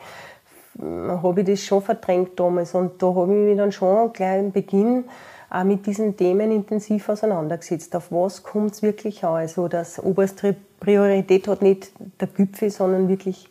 hm, 0.79 1.23
habe 1.23 1.43
ich 1.43 1.47
das 1.47 1.61
schon 1.61 1.83
verdrängt 1.83 2.41
damals. 2.41 2.75
Und 2.75 3.03
da 3.03 3.15
habe 3.15 3.33
ich 3.33 3.39
mich 3.39 3.57
dann 3.57 3.73
schon 3.73 4.13
gleich 4.13 4.41
am 4.41 4.53
Beginn 4.53 5.05
auch 5.51 5.65
mit 5.65 5.87
diesen 5.87 6.17
Themen 6.17 6.51
intensiv 6.51 7.09
auseinandergesetzt. 7.09 7.95
Auf 7.95 8.11
was 8.11 8.43
kommt 8.43 8.73
es 8.73 8.83
wirklich 8.83 9.23
an? 9.25 9.35
Also 9.35 9.69
das 9.69 10.03
oberste 10.03 10.57
Priorität 10.81 11.47
hat 11.47 11.63
nicht 11.63 11.93
der 12.21 12.29
Gipfel, 12.29 12.71
sondern 12.71 13.09
wirklich 13.09 13.49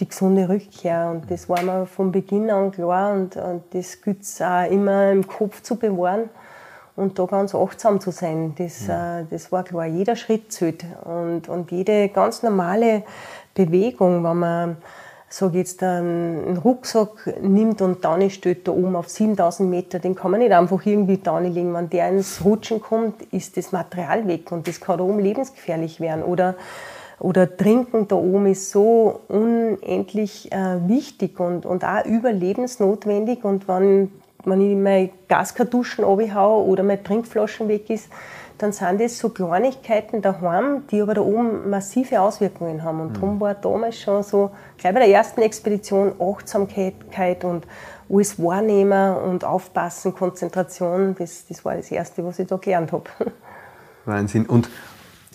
die 0.00 0.08
gesunde 0.08 0.48
Rückkehr. 0.48 1.10
Und 1.10 1.30
das 1.30 1.48
war 1.48 1.60
mir 1.62 1.86
von 1.86 2.12
Beginn 2.12 2.50
an 2.50 2.70
klar 2.70 3.12
und, 3.12 3.36
und 3.36 3.62
das 3.72 4.00
gilt 4.00 4.22
es 4.22 4.40
auch 4.40 4.70
immer 4.70 5.10
im 5.10 5.26
Kopf 5.26 5.60
zu 5.62 5.76
bewahren 5.76 6.30
und 6.98 7.18
da 7.18 7.26
ganz 7.26 7.54
achtsam 7.54 8.00
zu 8.00 8.10
sein. 8.10 8.54
Das, 8.58 8.86
ja. 8.88 9.20
äh, 9.20 9.24
das 9.30 9.52
war 9.52 9.62
klar. 9.62 9.86
Jeder 9.86 10.16
Schritt 10.16 10.52
zählt 10.52 10.84
und, 11.04 11.48
und 11.48 11.70
jede 11.70 12.08
ganz 12.08 12.42
normale 12.42 13.04
Bewegung, 13.54 14.24
wenn 14.24 14.38
man 14.38 14.76
so 15.30 15.48
jetzt 15.48 15.82
einen 15.82 16.56
Rucksack 16.56 17.34
nimmt 17.42 17.82
und 17.82 18.04
dann 18.04 18.28
steht 18.30 18.66
da 18.66 18.72
oben 18.72 18.96
auf 18.96 19.08
7000 19.08 19.68
Meter, 19.68 19.98
den 19.98 20.14
kann 20.14 20.30
man 20.30 20.40
nicht 20.40 20.52
einfach 20.52 20.84
irgendwie 20.84 21.18
da 21.18 21.38
legen. 21.38 21.74
Wenn 21.74 21.90
der 21.90 22.08
ins 22.08 22.44
Rutschen 22.44 22.80
kommt, 22.80 23.22
ist 23.30 23.56
das 23.56 23.70
Material 23.70 24.26
weg 24.26 24.50
und 24.50 24.66
das 24.66 24.80
kann 24.80 24.98
da 24.98 25.04
oben 25.04 25.18
lebensgefährlich 25.20 26.00
werden. 26.00 26.24
Oder, 26.24 26.54
oder 27.20 27.56
Trinken 27.56 28.08
da 28.08 28.16
oben 28.16 28.46
ist 28.46 28.70
so 28.70 29.20
unendlich 29.28 30.50
äh, 30.50 30.88
wichtig 30.88 31.38
und, 31.38 31.66
und 31.66 31.84
auch 31.84 32.04
überlebensnotwendig. 32.06 33.44
Und 33.44 33.68
wenn, 33.68 34.10
wenn 34.50 34.60
ich 34.60 34.76
meine 34.76 35.10
Gaskartuschen 35.28 36.04
abhaue 36.04 36.64
oder 36.64 36.82
meine 36.82 37.02
Trinkflaschen 37.02 37.68
weg 37.68 37.90
ist, 37.90 38.08
dann 38.58 38.72
sind 38.72 39.00
das 39.00 39.18
so 39.18 39.28
Kleinigkeiten 39.28 40.20
daheim, 40.20 40.86
die 40.90 41.00
aber 41.00 41.14
da 41.14 41.20
oben 41.20 41.70
massive 41.70 42.20
Auswirkungen 42.20 42.82
haben. 42.82 43.00
Und 43.00 43.10
mhm. 43.10 43.14
darum 43.14 43.40
war 43.40 43.54
damals 43.54 44.00
schon 44.00 44.22
so, 44.22 44.50
gleich 44.76 44.92
bei 44.92 45.00
der 45.00 45.10
ersten 45.10 45.42
Expedition, 45.42 46.12
Achtsamkeit 46.20 47.44
und 47.44 47.66
alles 48.10 48.42
wahrnehmen 48.42 49.16
und 49.16 49.44
aufpassen, 49.44 50.14
Konzentration, 50.14 51.14
das, 51.16 51.46
das 51.46 51.64
war 51.64 51.76
das 51.76 51.90
Erste, 51.90 52.24
was 52.24 52.38
ich 52.38 52.48
da 52.48 52.56
gelernt 52.56 52.90
habe. 52.90 53.04
Wahnsinn. 54.04 54.46
Und 54.46 54.68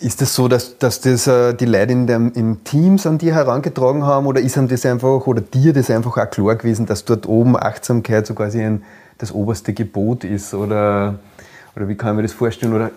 ist 0.00 0.20
das 0.20 0.34
so, 0.34 0.48
dass, 0.48 0.76
dass 0.78 1.00
das 1.00 1.26
äh, 1.26 1.54
die 1.54 1.66
Leute 1.66 1.92
in, 1.92 2.06
dem, 2.06 2.32
in 2.32 2.64
Teams 2.64 3.06
an 3.06 3.18
dir 3.18 3.34
herangetragen 3.34 4.04
haben 4.04 4.26
oder 4.26 4.40
ist 4.40 4.56
das 4.56 4.84
einfach 4.84 5.26
oder 5.26 5.40
dir 5.40 5.72
das 5.72 5.88
einfach 5.88 6.18
auch 6.18 6.30
klar 6.30 6.56
gewesen, 6.56 6.84
dass 6.84 7.04
dort 7.04 7.26
oben 7.26 7.56
Achtsamkeit 7.56 8.26
so 8.26 8.34
quasi 8.34 8.62
ein, 8.62 8.82
das 9.18 9.32
oberste 9.32 9.72
Gebot 9.72 10.24
ist? 10.24 10.54
Oder 10.54 11.18
oder 11.76 11.88
wie 11.88 11.96
kann 11.96 12.10
ich 12.10 12.16
mir 12.16 12.22
das 12.22 12.32
vorstellen? 12.32 12.74
Oder 12.74 12.90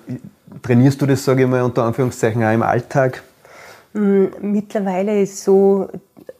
trainierst 0.61 1.01
du 1.01 1.05
das, 1.05 1.23
sage 1.23 1.43
ich 1.43 1.49
mal, 1.49 1.63
unter 1.63 1.83
Anführungszeichen 1.83 2.43
auch 2.43 2.53
im 2.53 2.61
Alltag? 2.61 3.23
Mm, 3.93 4.25
mittlerweile 4.41 5.21
ist 5.21 5.43
so 5.43 5.89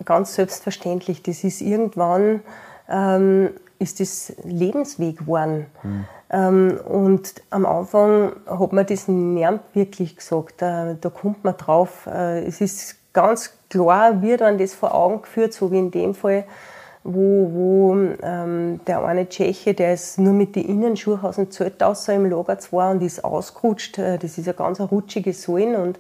ganz 0.05 0.35
selbstverständlich. 0.35 1.23
Das 1.23 1.43
ist 1.43 1.61
irgendwann 1.61 2.41
ähm, 2.89 3.49
ist 3.79 3.99
das 3.99 4.33
Lebensweg 4.43 5.19
geworden. 5.19 5.65
Mhm. 5.83 6.05
Ähm, 6.29 6.79
und 6.85 7.35
am 7.49 7.65
Anfang 7.65 8.33
hat 8.45 8.73
man 8.73 8.85
das 8.85 9.07
nicht 9.07 9.59
wirklich 9.73 10.17
gesagt. 10.17 10.55
Da, 10.57 10.95
da 10.99 11.09
kommt 11.09 11.43
man 11.43 11.57
drauf. 11.57 12.07
Äh, 12.07 12.45
es 12.45 12.61
ist 12.61 12.95
ganz 13.13 13.53
klar, 13.69 14.21
wird 14.21 14.41
dann 14.41 14.57
das 14.57 14.73
vor 14.73 14.93
Augen 14.93 15.21
geführt, 15.21 15.53
so 15.53 15.71
wie 15.71 15.79
in 15.79 15.91
dem 15.91 16.13
Fall 16.13 16.43
wo, 17.07 17.49
wo 17.53 17.95
ähm, 18.21 18.81
der 18.85 19.03
eine 19.05 19.29
Tscheche, 19.29 19.73
der 19.73 19.93
ist 19.93 20.19
nur 20.19 20.33
mit 20.33 20.57
den 20.57 20.65
Innenschuhen 20.65 21.21
aus 21.21 21.37
dem 21.37 21.49
Zelt 21.49 21.81
außer 21.81 22.13
im 22.13 22.29
Lager 22.29 22.59
zwar 22.59 22.91
und 22.91 23.01
ist 23.01 23.23
ausgerutscht. 23.23 23.97
Äh, 23.97 24.17
das 24.17 24.37
ist 24.37 24.47
eine 24.47 24.55
ganz 24.55 24.81
rutschige 24.81 25.31
Sohlen 25.31 25.75
und, 25.75 25.99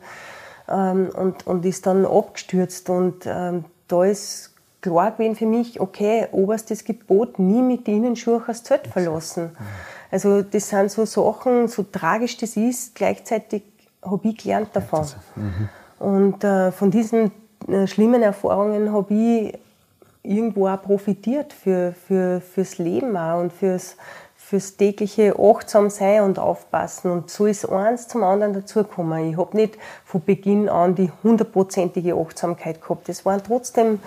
ähm, 0.67 1.09
und, 1.13 1.47
und 1.47 1.65
ist 1.65 1.87
dann 1.87 2.05
abgestürzt. 2.05 2.89
Und 2.89 3.25
ähm, 3.25 3.63
da 3.87 4.03
ist 4.03 4.53
klar 4.81 5.11
gewesen 5.11 5.37
für 5.37 5.45
mich, 5.45 5.79
okay, 5.79 6.27
oberstes 6.33 6.83
Gebot, 6.83 7.39
nie 7.39 7.61
mit 7.61 7.87
den 7.87 8.03
Innenschuhen 8.03 8.41
aus 8.45 8.63
Zelt 8.63 8.87
verlassen. 8.87 9.51
Also 10.11 10.41
das 10.41 10.67
sind 10.67 10.91
so 10.91 11.05
Sachen, 11.05 11.69
so 11.69 11.83
tragisch 11.83 12.35
das 12.35 12.57
ist, 12.57 12.95
gleichzeitig 12.95 13.63
habe 14.03 14.27
ich 14.27 14.37
gelernt 14.37 14.69
davon. 14.73 15.05
Mhm. 15.35 15.69
Und 15.99 16.43
äh, 16.43 16.73
von 16.73 16.91
diesen 16.91 17.31
äh, 17.69 17.87
schlimmen 17.87 18.21
Erfahrungen 18.21 18.91
habe 18.91 19.13
ich 19.13 19.57
irgendwo 20.27 20.67
auch 20.67 20.81
profitiert 20.81 21.53
für, 21.53 21.93
für, 22.07 22.41
fürs 22.41 22.77
Leben 22.77 23.15
auch 23.15 23.39
und 23.39 23.53
fürs, 23.53 23.95
fürs 24.35 24.77
tägliche 24.77 25.35
achtsam 25.39 25.89
sein 25.89 26.21
und 26.23 26.39
aufpassen. 26.39 27.11
Und 27.11 27.29
so 27.29 27.45
ist 27.45 27.67
eins 27.69 28.07
zum 28.07 28.23
anderen 28.23 28.53
dazugekommen. 28.53 29.31
Ich 29.31 29.37
habe 29.37 29.55
nicht 29.55 29.77
von 30.05 30.23
Beginn 30.23 30.69
an 30.69 30.95
die 30.95 31.11
hundertprozentige 31.23 32.15
Achtsamkeit 32.15 32.81
gehabt. 32.81 33.09
Es 33.09 33.25
waren 33.25 33.41
trotzdem 33.45 33.99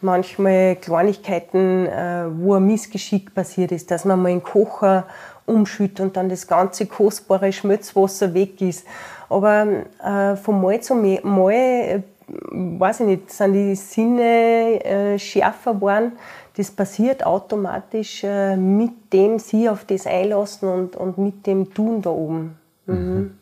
manchmal 0.00 0.76
Kleinigkeiten, 0.76 1.86
äh, 1.86 2.24
wo 2.38 2.54
ein 2.54 2.66
Missgeschick 2.66 3.34
passiert 3.34 3.72
ist, 3.72 3.90
dass 3.90 4.04
man 4.04 4.20
mal 4.20 4.30
einen 4.30 4.42
Kocher 4.42 5.04
umschüttet 5.46 6.00
und 6.00 6.16
dann 6.16 6.28
das 6.28 6.46
ganze 6.46 6.86
kostbare 6.86 7.52
Schmelzwasser 7.52 8.34
weg 8.34 8.60
ist. 8.60 8.86
Aber 9.28 9.66
äh, 10.02 10.36
von 10.36 10.60
Mal 10.60 10.80
zu 10.80 10.94
Mal 10.94 12.02
weiß 12.28 13.00
ich 13.00 13.06
nicht, 13.06 13.30
sind 13.30 13.52
die 13.52 13.74
Sinne 13.74 14.84
äh, 14.84 15.18
schärfer 15.18 15.74
geworden. 15.74 16.12
Das 16.56 16.70
passiert 16.70 17.24
automatisch 17.24 18.24
äh, 18.24 18.56
mit 18.56 19.12
dem 19.12 19.38
Sie 19.38 19.68
auf 19.68 19.84
das 19.84 20.06
einlassen 20.06 20.68
und, 20.68 20.96
und 20.96 21.18
mit 21.18 21.46
dem 21.46 21.72
Tun 21.72 22.02
da 22.02 22.10
oben. 22.10 22.58
Mhm. 22.86 22.94
mhm. 22.94 23.38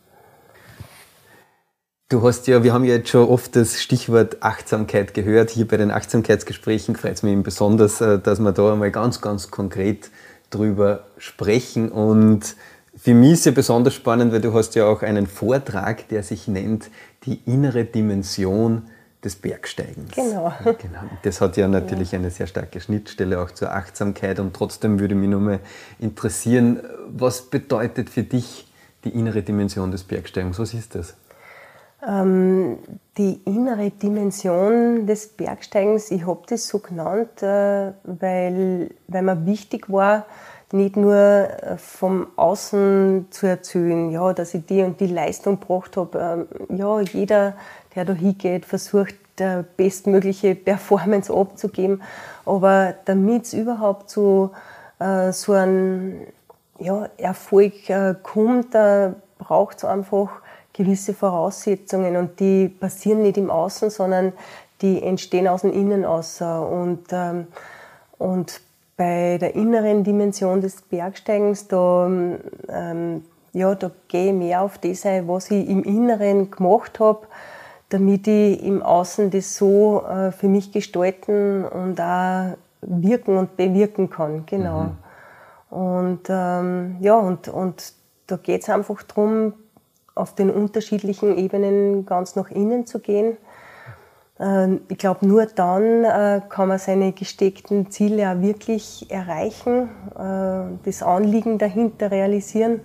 Du 2.07 2.21
hast 2.21 2.45
ja, 2.45 2.63
wir 2.63 2.71
haben 2.71 2.83
ja 2.83 2.97
jetzt 2.97 3.09
schon 3.09 3.27
oft 3.27 3.55
das 3.55 3.81
Stichwort 3.81 4.43
Achtsamkeit 4.43 5.15
gehört. 5.15 5.49
Hier 5.49 5.67
bei 5.67 5.77
den 5.77 5.89
Achtsamkeitsgesprächen 5.89 6.95
freut 6.95 7.13
es 7.13 7.23
mich 7.23 7.41
besonders, 7.41 7.99
äh, 7.99 8.19
dass 8.19 8.39
wir 8.39 8.51
da 8.51 8.73
einmal 8.73 8.91
ganz, 8.91 9.21
ganz 9.21 9.49
konkret 9.49 10.11
drüber 10.51 11.05
sprechen. 11.17 11.89
Und 11.89 12.55
für 12.95 13.15
mich 13.15 13.33
ist 13.33 13.45
ja 13.47 13.51
besonders 13.51 13.95
spannend, 13.95 14.31
weil 14.31 14.41
du 14.41 14.53
hast 14.53 14.75
ja 14.75 14.85
auch 14.85 15.01
einen 15.01 15.25
Vortrag, 15.25 16.07
der 16.09 16.21
sich 16.21 16.47
nennt 16.47 16.91
die 17.25 17.39
innere 17.45 17.85
Dimension 17.85 18.83
des 19.23 19.35
Bergsteigens. 19.35 20.11
Genau. 20.13 20.53
genau. 20.63 20.99
Das 21.23 21.41
hat 21.41 21.57
ja 21.57 21.67
natürlich 21.67 22.11
ja. 22.11 22.19
eine 22.19 22.29
sehr 22.29 22.47
starke 22.47 22.79
Schnittstelle 22.79 23.41
auch 23.41 23.51
zur 23.51 23.73
Achtsamkeit 23.73 24.39
und 24.39 24.53
trotzdem 24.53 24.99
würde 24.99 25.15
mich 25.15 25.29
nur 25.29 25.41
mal 25.41 25.59
interessieren, 25.99 26.79
was 27.07 27.41
bedeutet 27.41 28.09
für 28.09 28.23
dich 28.23 28.71
die 29.03 29.09
innere 29.09 29.41
Dimension 29.41 29.91
des 29.91 30.03
Bergsteigens? 30.03 30.59
Was 30.59 30.73
ist 30.73 30.95
das? 30.95 31.15
Ähm, 32.07 32.77
die 33.17 33.39
innere 33.45 33.89
Dimension 33.89 35.07
des 35.07 35.27
Bergsteigens, 35.27 36.11
ich 36.11 36.27
habe 36.27 36.41
das 36.47 36.67
so 36.67 36.79
genannt, 36.79 37.41
äh, 37.41 37.93
weil, 38.03 38.91
weil 39.07 39.21
mir 39.23 39.45
wichtig 39.47 39.89
war, 39.89 40.25
nicht 40.75 40.97
nur 40.97 41.15
äh, 41.15 41.77
vom 41.77 42.27
Außen 42.35 43.27
zu 43.31 43.47
erzählen, 43.47 44.11
ja, 44.11 44.33
dass 44.33 44.53
ich 44.53 44.65
die 44.65 44.83
und 44.83 44.99
die 44.99 45.07
Leistung 45.07 45.59
gebracht 45.59 45.97
habe. 45.97 46.47
Ähm, 46.69 46.77
ja, 46.77 46.99
jeder, 47.01 47.53
der 47.95 48.05
da 48.05 48.13
hingeht, 48.13 48.65
versucht, 48.65 49.15
der 49.37 49.63
bestmögliche 49.63 50.55
Performance 50.55 51.33
abzugeben. 51.33 52.01
Aber 52.45 52.93
damit 53.05 53.45
es 53.45 53.53
überhaupt 53.53 54.09
zu 54.09 54.51
äh, 54.99 55.31
so 55.31 55.53
einem 55.53 56.21
ja, 56.79 57.09
Erfolg 57.17 57.89
äh, 57.89 58.15
kommt, 58.21 58.75
da 58.75 59.15
braucht 59.37 59.77
es 59.77 59.85
einfach 59.85 60.29
gewisse 60.73 61.13
Voraussetzungen 61.13 62.17
und 62.17 62.39
die 62.39 62.67
passieren 62.67 63.21
nicht 63.21 63.37
im 63.37 63.49
Außen, 63.49 63.89
sondern 63.89 64.33
die 64.81 65.01
entstehen 65.01 65.47
aus 65.47 65.61
dem 65.61 65.71
Innen 65.71 66.03
außer. 66.03 66.67
Und, 66.67 67.05
ähm, 67.11 67.47
und 68.17 68.61
bei 68.97 69.37
der 69.39 69.55
inneren 69.55 70.03
Dimension 70.03 70.61
des 70.61 70.81
Bergsteigens, 70.81 71.67
da, 71.67 72.07
ähm, 72.69 73.25
ja, 73.53 73.75
da 73.75 73.91
gehe 74.07 74.27
ich 74.27 74.33
mehr 74.33 74.61
auf 74.61 74.77
das 74.77 75.05
ein, 75.05 75.27
was 75.27 75.51
ich 75.51 75.67
im 75.67 75.83
Inneren 75.83 76.51
gemacht 76.51 76.99
habe, 76.99 77.27
damit 77.89 78.27
ich 78.27 78.63
im 78.63 78.81
Außen 78.81 79.31
das 79.31 79.55
so 79.55 80.03
äh, 80.05 80.31
für 80.31 80.47
mich 80.47 80.71
gestalten 80.71 81.65
und 81.65 81.99
auch 81.99 82.55
wirken 82.81 83.37
und 83.37 83.57
bewirken 83.57 84.09
kann. 84.09 84.45
Genau. 84.45 84.83
Mhm. 84.83 85.77
Und 85.77 86.21
ähm, 86.29 86.97
ja, 87.01 87.15
und, 87.17 87.47
und 87.47 87.93
da 88.27 88.37
geht 88.37 88.63
es 88.63 88.69
einfach 88.69 89.03
darum, 89.03 89.53
auf 90.15 90.33
den 90.33 90.49
unterschiedlichen 90.49 91.37
Ebenen 91.37 92.05
ganz 92.05 92.35
nach 92.35 92.49
innen 92.49 92.85
zu 92.85 92.99
gehen 92.99 93.37
ich 94.37 94.97
glaube, 94.97 95.25
nur 95.25 95.45
dann 95.45 96.03
äh, 96.03 96.41
kann 96.49 96.67
man 96.67 96.77
seine 96.77 97.13
gesteckten 97.13 97.89
Ziele 97.89 98.29
auch 98.29 98.41
wirklich 98.41 99.09
erreichen, 99.09 99.89
äh, 100.13 100.77
das 100.83 101.03
Anliegen 101.03 101.57
dahinter 101.57 102.11
realisieren. 102.11 102.81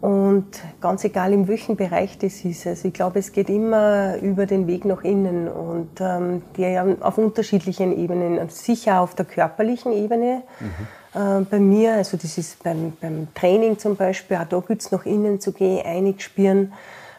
Und 0.00 0.46
ganz 0.80 1.04
egal, 1.04 1.32
in 1.32 1.48
welchem 1.48 1.76
Bereich 1.76 2.18
das 2.18 2.44
ist. 2.44 2.66
Also 2.66 2.88
ich 2.88 2.94
glaube, 2.94 3.20
es 3.20 3.32
geht 3.32 3.48
immer 3.48 4.16
über 4.20 4.46
den 4.46 4.66
Weg 4.66 4.84
nach 4.84 5.04
innen 5.04 5.48
und 5.48 6.00
ähm, 6.00 6.42
der 6.58 6.96
auf 7.00 7.16
unterschiedlichen 7.16 7.96
Ebenen, 7.96 8.48
sicher 8.48 9.00
auf 9.00 9.14
der 9.14 9.24
körperlichen 9.24 9.92
Ebene. 9.92 10.42
Mhm. 10.60 11.20
Äh, 11.20 11.44
bei 11.48 11.60
mir, 11.60 11.94
also 11.94 12.16
das 12.16 12.36
ist 12.38 12.62
beim, 12.62 12.92
beim 13.00 13.28
Training 13.34 13.78
zum 13.78 13.96
Beispiel, 13.96 14.36
auch 14.36 14.48
da 14.48 14.60
gilt 14.60 14.82
es 14.82 14.90
nach 14.90 15.06
innen 15.06 15.40
zu 15.40 15.52
gehen, 15.52 15.86
einig 15.86 16.22
spüren 16.22 16.72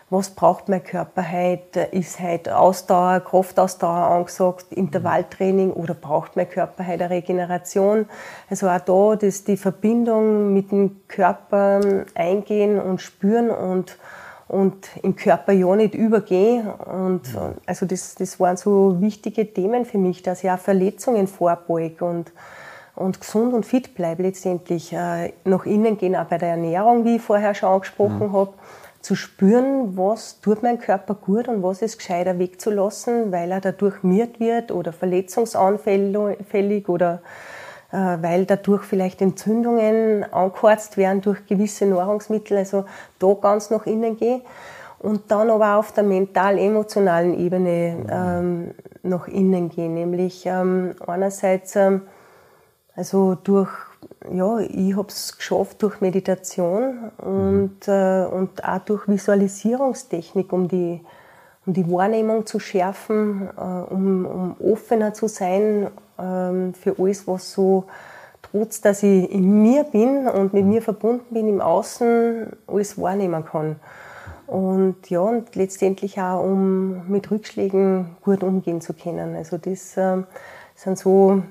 was 0.10 0.30
braucht 0.30 0.70
mein 0.70 0.84
Körper 0.84 1.32
heute? 1.32 1.82
Ist 1.82 2.22
heute 2.22 2.58
Ausdauer, 2.58 3.20
Kraftausdauer 3.20 4.08
angesagt, 4.08 4.72
Intervalltraining 4.72 5.72
oder 5.72 5.94
braucht 5.94 6.38
mein 6.38 6.50
Körper 6.50 6.88
heute 6.88 7.06
eine 7.06 7.10
Regeneration? 7.10 8.06
Also 8.50 8.70
auch 8.70 8.80
da 8.80 9.16
das, 9.18 9.44
die 9.44 9.58
Verbindung 9.58 10.54
mit 10.54 10.72
dem 10.72 11.02
Körper 11.10 11.82
eingehen 12.16 12.80
und 12.80 13.02
spüren 13.02 13.50
und, 13.50 13.98
und 14.48 14.88
im 15.04 15.18
Körper 15.18 15.52
ja 15.52 15.76
nicht 15.76 15.94
übergehen. 15.94 16.70
Und 16.70 17.24
also 17.66 17.86
das, 17.86 18.16
das 18.16 18.40
waren 18.40 18.56
so 18.56 19.02
wichtige 19.02 19.54
Themen 19.54 19.84
für 19.84 19.98
mich, 19.98 20.24
dass 20.24 20.42
ich 20.42 20.50
auch 20.50 20.60
Verletzungen 20.60 21.28
vorbeuge 21.28 22.06
und, 22.06 22.32
und 22.96 23.20
gesund 23.20 23.54
und 23.54 23.66
fit 23.66 23.94
bleibe 23.94 24.24
letztendlich. 24.24 24.94
Äh, 24.94 25.34
nach 25.44 25.66
innen 25.66 25.98
gehen 25.98 26.16
auch 26.16 26.28
bei 26.28 26.38
der 26.38 26.52
Ernährung, 26.52 27.04
wie 27.04 27.18
ich 27.18 27.22
vorher 27.22 27.54
schon 27.54 27.74
angesprochen 27.74 28.30
mhm. 28.30 28.32
habe 28.32 28.54
zu 29.02 29.16
spüren, 29.16 29.98
was 29.98 30.42
tut 30.42 30.64
mein 30.64 30.80
Körper 30.80 31.16
gut 31.16 31.48
und 31.48 31.64
was 31.64 31.82
ist 31.82 31.98
gescheiter 31.98 32.40
wegzulassen, 32.40 33.32
weil 33.32 33.52
er 33.52 33.62
dadurch 33.62 34.04
miert 34.04 34.40
wird 34.40 34.72
oder 34.72 34.92
verletzungsanfällig 34.94 36.90
oder 36.90 37.22
äh, 37.92 38.18
weil 38.22 38.46
dadurch 38.46 38.84
vielleicht 38.84 39.22
Entzündungen 39.22 40.26
angeheizt 40.34 40.98
werden 40.98 41.22
durch 41.22 41.46
gewisse 41.46 41.86
Nahrungsmittel. 41.86 42.58
Also 42.58 42.86
da 43.20 43.34
ganz 43.34 43.70
nach 43.70 43.86
innen 43.86 44.18
gehe 44.18 44.42
und 45.00 45.32
dann 45.32 45.50
aber 45.50 45.76
auf 45.76 45.92
der 45.92 46.04
mental-emotionalen 46.04 47.38
Ebene 47.40 48.06
ähm, 48.10 48.72
nach 49.04 49.28
innen 49.28 49.70
gehen, 49.70 49.94
nämlich 49.94 50.46
ähm, 50.46 50.96
einerseits 51.06 51.76
ähm, 51.76 52.02
also 52.96 53.36
durch 53.36 53.70
ja, 54.34 54.60
ich 54.60 54.96
habe 54.96 55.08
es 55.10 55.38
geschafft 55.38 55.82
durch 55.82 56.02
Meditation 56.02 57.12
und, 57.18 57.88
mhm. 57.88 57.94
äh, 57.94 58.26
und 58.26 58.64
auch 58.64 58.80
durch 58.80 59.08
Visualisierungstechnik, 59.08 60.52
um 60.54 60.68
die, 60.68 61.02
um 61.66 61.74
die 61.74 61.90
Wahrnehmung 61.92 62.46
zu 62.46 62.60
schärfen, 62.60 63.50
äh, 63.58 63.62
um, 63.62 64.26
um 64.26 64.56
offener 64.72 65.14
zu 65.14 65.28
sein 65.28 65.88
äh, 66.18 66.74
für 66.74 66.96
alles, 67.00 67.28
was 67.28 67.52
so, 67.52 67.86
trotz 68.42 68.82
dass 68.82 69.04
ich 69.04 69.32
in 69.32 69.62
mir 69.62 69.84
bin 69.84 70.28
und 70.28 70.54
mit 70.54 70.66
mir 70.66 70.82
verbunden 70.82 71.34
bin, 71.34 71.48
im 71.48 71.62
Außen 71.62 72.48
alles 72.68 73.00
wahrnehmen 73.00 73.46
kann. 73.46 73.78
Und 74.48 75.10
ja, 75.10 75.20
und 75.20 75.56
letztendlich 75.56 76.22
auch, 76.22 76.42
um 76.42 77.10
mit 77.10 77.30
Rückschlägen 77.30 78.16
gut 78.24 78.44
umgehen 78.44 78.80
zu 78.80 78.94
können. 78.94 79.36
Also 79.36 79.58
das 79.58 79.98
äh, 79.98 80.24
sind 80.74 80.98
so 80.98 81.44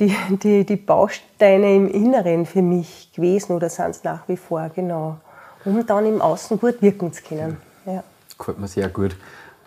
die, 0.00 0.14
die, 0.42 0.64
die 0.64 0.76
Bausteine 0.76 1.74
im 1.74 1.88
Inneren 1.88 2.46
für 2.46 2.62
mich 2.62 3.10
gewesen 3.14 3.52
oder 3.52 3.68
sind 3.68 3.90
es 3.90 4.04
nach 4.04 4.28
wie 4.28 4.36
vor, 4.36 4.70
genau. 4.74 5.16
Um 5.64 5.86
dann 5.86 6.06
im 6.06 6.20
Außen 6.20 6.58
gut 6.58 6.82
wirken 6.82 7.12
zu 7.12 7.22
können. 7.22 7.56
Ja. 7.86 8.02
Gefällt 8.36 8.58
mir 8.58 8.68
sehr 8.68 8.88
gut. 8.88 9.12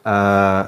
Äh, 0.04 0.63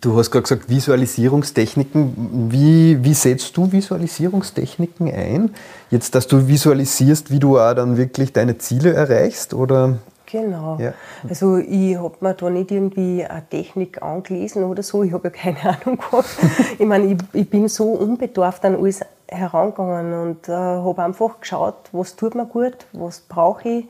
du 0.00 0.16
hast 0.16 0.30
gerade 0.30 0.42
gesagt, 0.42 0.68
Visualisierungstechniken. 0.68 2.50
Wie, 2.50 3.02
wie 3.02 3.14
setzt 3.14 3.56
du 3.56 3.70
Visualisierungstechniken 3.70 5.12
ein? 5.12 5.54
Jetzt, 5.90 6.14
dass 6.14 6.26
du 6.26 6.48
visualisierst, 6.48 7.30
wie 7.30 7.38
du 7.38 7.58
auch 7.58 7.74
dann 7.74 7.96
wirklich 7.96 8.32
deine 8.32 8.58
Ziele 8.58 8.92
erreichst? 8.92 9.54
Oder 9.54 9.98
Genau. 10.32 10.78
Ja. 10.80 10.94
Also 11.28 11.58
ich 11.58 11.94
habe 11.98 12.16
mir 12.20 12.32
da 12.32 12.48
nicht 12.48 12.70
irgendwie 12.70 13.22
eine 13.22 13.46
Technik 13.50 14.00
angelesen 14.02 14.64
oder 14.64 14.82
so, 14.82 15.02
ich 15.02 15.12
habe 15.12 15.28
ja 15.28 15.30
keine 15.30 15.58
Ahnung 15.62 15.98
gehabt. 15.98 16.38
ich 16.78 16.86
meine, 16.86 17.12
ich, 17.12 17.18
ich, 17.34 17.50
bin 17.50 17.68
so 17.68 17.90
unbedarft 17.90 18.64
an 18.64 18.76
alles 18.76 19.00
herangegangen 19.28 20.14
und 20.14 20.48
äh, 20.48 20.52
habe 20.52 21.02
einfach 21.02 21.38
geschaut, 21.40 21.90
was 21.92 22.16
tut 22.16 22.34
mir 22.34 22.46
gut, 22.46 22.86
was 22.94 23.20
brauche 23.20 23.68
ich, 23.68 23.84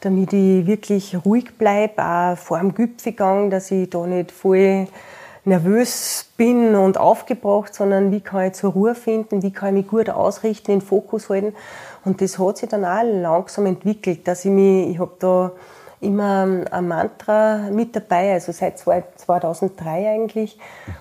damit 0.00 0.32
ich 0.32 0.64
wirklich 0.64 1.16
ruhig 1.24 1.58
bleibe, 1.58 2.04
auch 2.04 2.38
vor 2.38 2.60
dem 2.60 2.72
Gipfelgang, 2.72 3.50
dass 3.50 3.72
ich 3.72 3.90
da 3.90 4.06
nicht 4.06 4.30
voll 4.30 4.86
nervös 5.44 6.28
bin 6.36 6.76
und 6.76 6.98
aufgebracht, 6.98 7.74
sondern 7.74 8.12
wie 8.12 8.20
kann 8.20 8.46
ich 8.46 8.52
zur 8.52 8.72
Ruhe 8.72 8.94
finden, 8.94 9.42
wie 9.42 9.52
kann 9.52 9.70
ich 9.76 9.82
mich 9.82 9.90
gut 9.90 10.08
ausrichten, 10.08 10.70
den 10.70 10.80
Fokus 10.82 11.30
halten. 11.30 11.52
Und 12.04 12.20
das 12.20 12.38
hat 12.38 12.58
sich 12.58 12.68
dann 12.68 12.84
auch 12.84 13.02
langsam 13.02 13.66
entwickelt, 13.66 14.28
dass 14.28 14.44
ich 14.44 14.52
mich, 14.52 14.90
ich 14.90 14.98
habe 15.00 15.12
da 15.18 15.52
immer 16.00 16.64
ein 16.70 16.88
Mantra 16.88 17.68
mit 17.70 17.94
dabei, 17.94 18.32
also 18.32 18.52
seit 18.52 18.78
2003 18.78 20.10
eigentlich. 20.10 20.58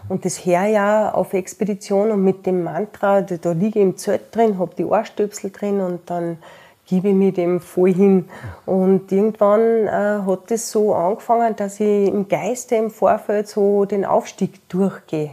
Und 0.10 0.26
das 0.26 0.38
her 0.38 0.66
ja 0.66 1.12
auf 1.14 1.34
Expedition 1.34 2.12
und 2.12 2.24
mit 2.24 2.46
dem 2.46 2.64
Mantra, 2.64 3.22
da, 3.22 3.52
liege 3.52 3.80
ich 3.80 3.86
im 3.86 3.98
Zelt 3.98 4.36
drin, 4.36 4.60
habe 4.60 4.76
die 4.78 4.86
Ohrstöpsel 4.86 5.52
drin 5.52 5.80
und 5.80 6.10
dann 6.10 6.38
gebe 6.86 7.10
ich 7.10 7.16
mich 7.16 7.36
dem 7.36 7.62
voll 7.62 7.94
hin. 7.94 8.26
Und 8.66 9.12
irgendwann 9.12 9.88
äh, 9.88 10.22
hat 10.26 10.52
es 10.52 10.72
so 10.72 10.94
angefangen, 10.94 11.56
dass 11.56 11.80
ich 11.80 12.08
im 12.08 12.28
Geiste 12.28 12.76
im 12.76 12.90
Vorfeld 12.90 13.48
so 13.48 13.86
den 13.86 14.06
Aufstieg 14.06 14.68
durchgehe. 14.70 15.32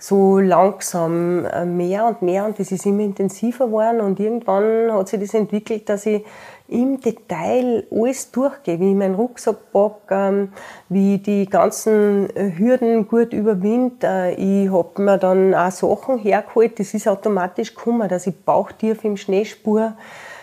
So 0.00 0.38
langsam 0.38 1.44
äh, 1.44 1.64
mehr 1.64 2.06
und 2.06 2.22
mehr 2.22 2.44
und 2.44 2.58
das 2.60 2.70
ist 2.70 2.86
immer 2.86 3.02
intensiver 3.02 3.66
geworden 3.66 4.00
und 4.00 4.20
irgendwann 4.20 4.92
hat 4.92 5.08
sich 5.08 5.18
das 5.18 5.34
entwickelt, 5.34 5.88
dass 5.88 6.06
ich 6.06 6.24
im 6.68 7.00
Detail 7.00 7.86
alles 7.90 8.30
durchgehe, 8.30 8.78
wie 8.78 8.90
ich 8.90 8.96
meinen 8.96 9.14
Rucksack 9.14 9.72
packe, 9.72 10.14
ähm, 10.14 10.52
wie 10.90 11.14
ich 11.14 11.22
die 11.22 11.46
ganzen 11.48 12.28
äh, 12.36 12.52
Hürden 12.56 13.08
gut 13.08 13.32
überwinde. 13.32 14.06
Äh, 14.06 14.34
ich 14.34 14.70
habe 14.70 15.02
mir 15.02 15.18
dann 15.18 15.54
auch 15.54 15.70
Sachen 15.70 16.18
hergeholt, 16.18 16.78
das 16.78 16.92
ist 16.92 17.08
automatisch 17.08 17.74
gekommen, 17.74 18.08
dass 18.08 18.26
ich 18.26 18.36
bauchtief 18.36 19.02
im 19.04 19.16
Schnee 19.16 19.46
spur, 19.46 19.94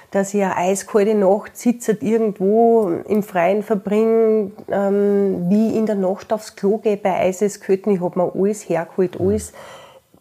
dass 0.10 0.34
ich 0.34 0.42
eine 0.42 0.58
eiskalte 0.58 1.14
Nacht 1.14 1.58
sitzend 1.58 2.02
irgendwo 2.02 2.90
im 3.08 3.22
Freien 3.22 3.62
verbringe, 3.62 4.52
ähm, 4.72 5.46
wie 5.50 5.70
ich 5.70 5.76
in 5.76 5.86
der 5.86 5.96
Nacht 5.96 6.34
aufs 6.34 6.56
Klo 6.56 6.80
gehe 6.80 6.98
bei 6.98 7.20
Eiseskälte. 7.20 7.92
Ich 7.92 8.02
habe 8.02 8.20
mir 8.20 8.32
alles 8.34 8.68
hergeholt, 8.68 9.20
alles 9.20 9.54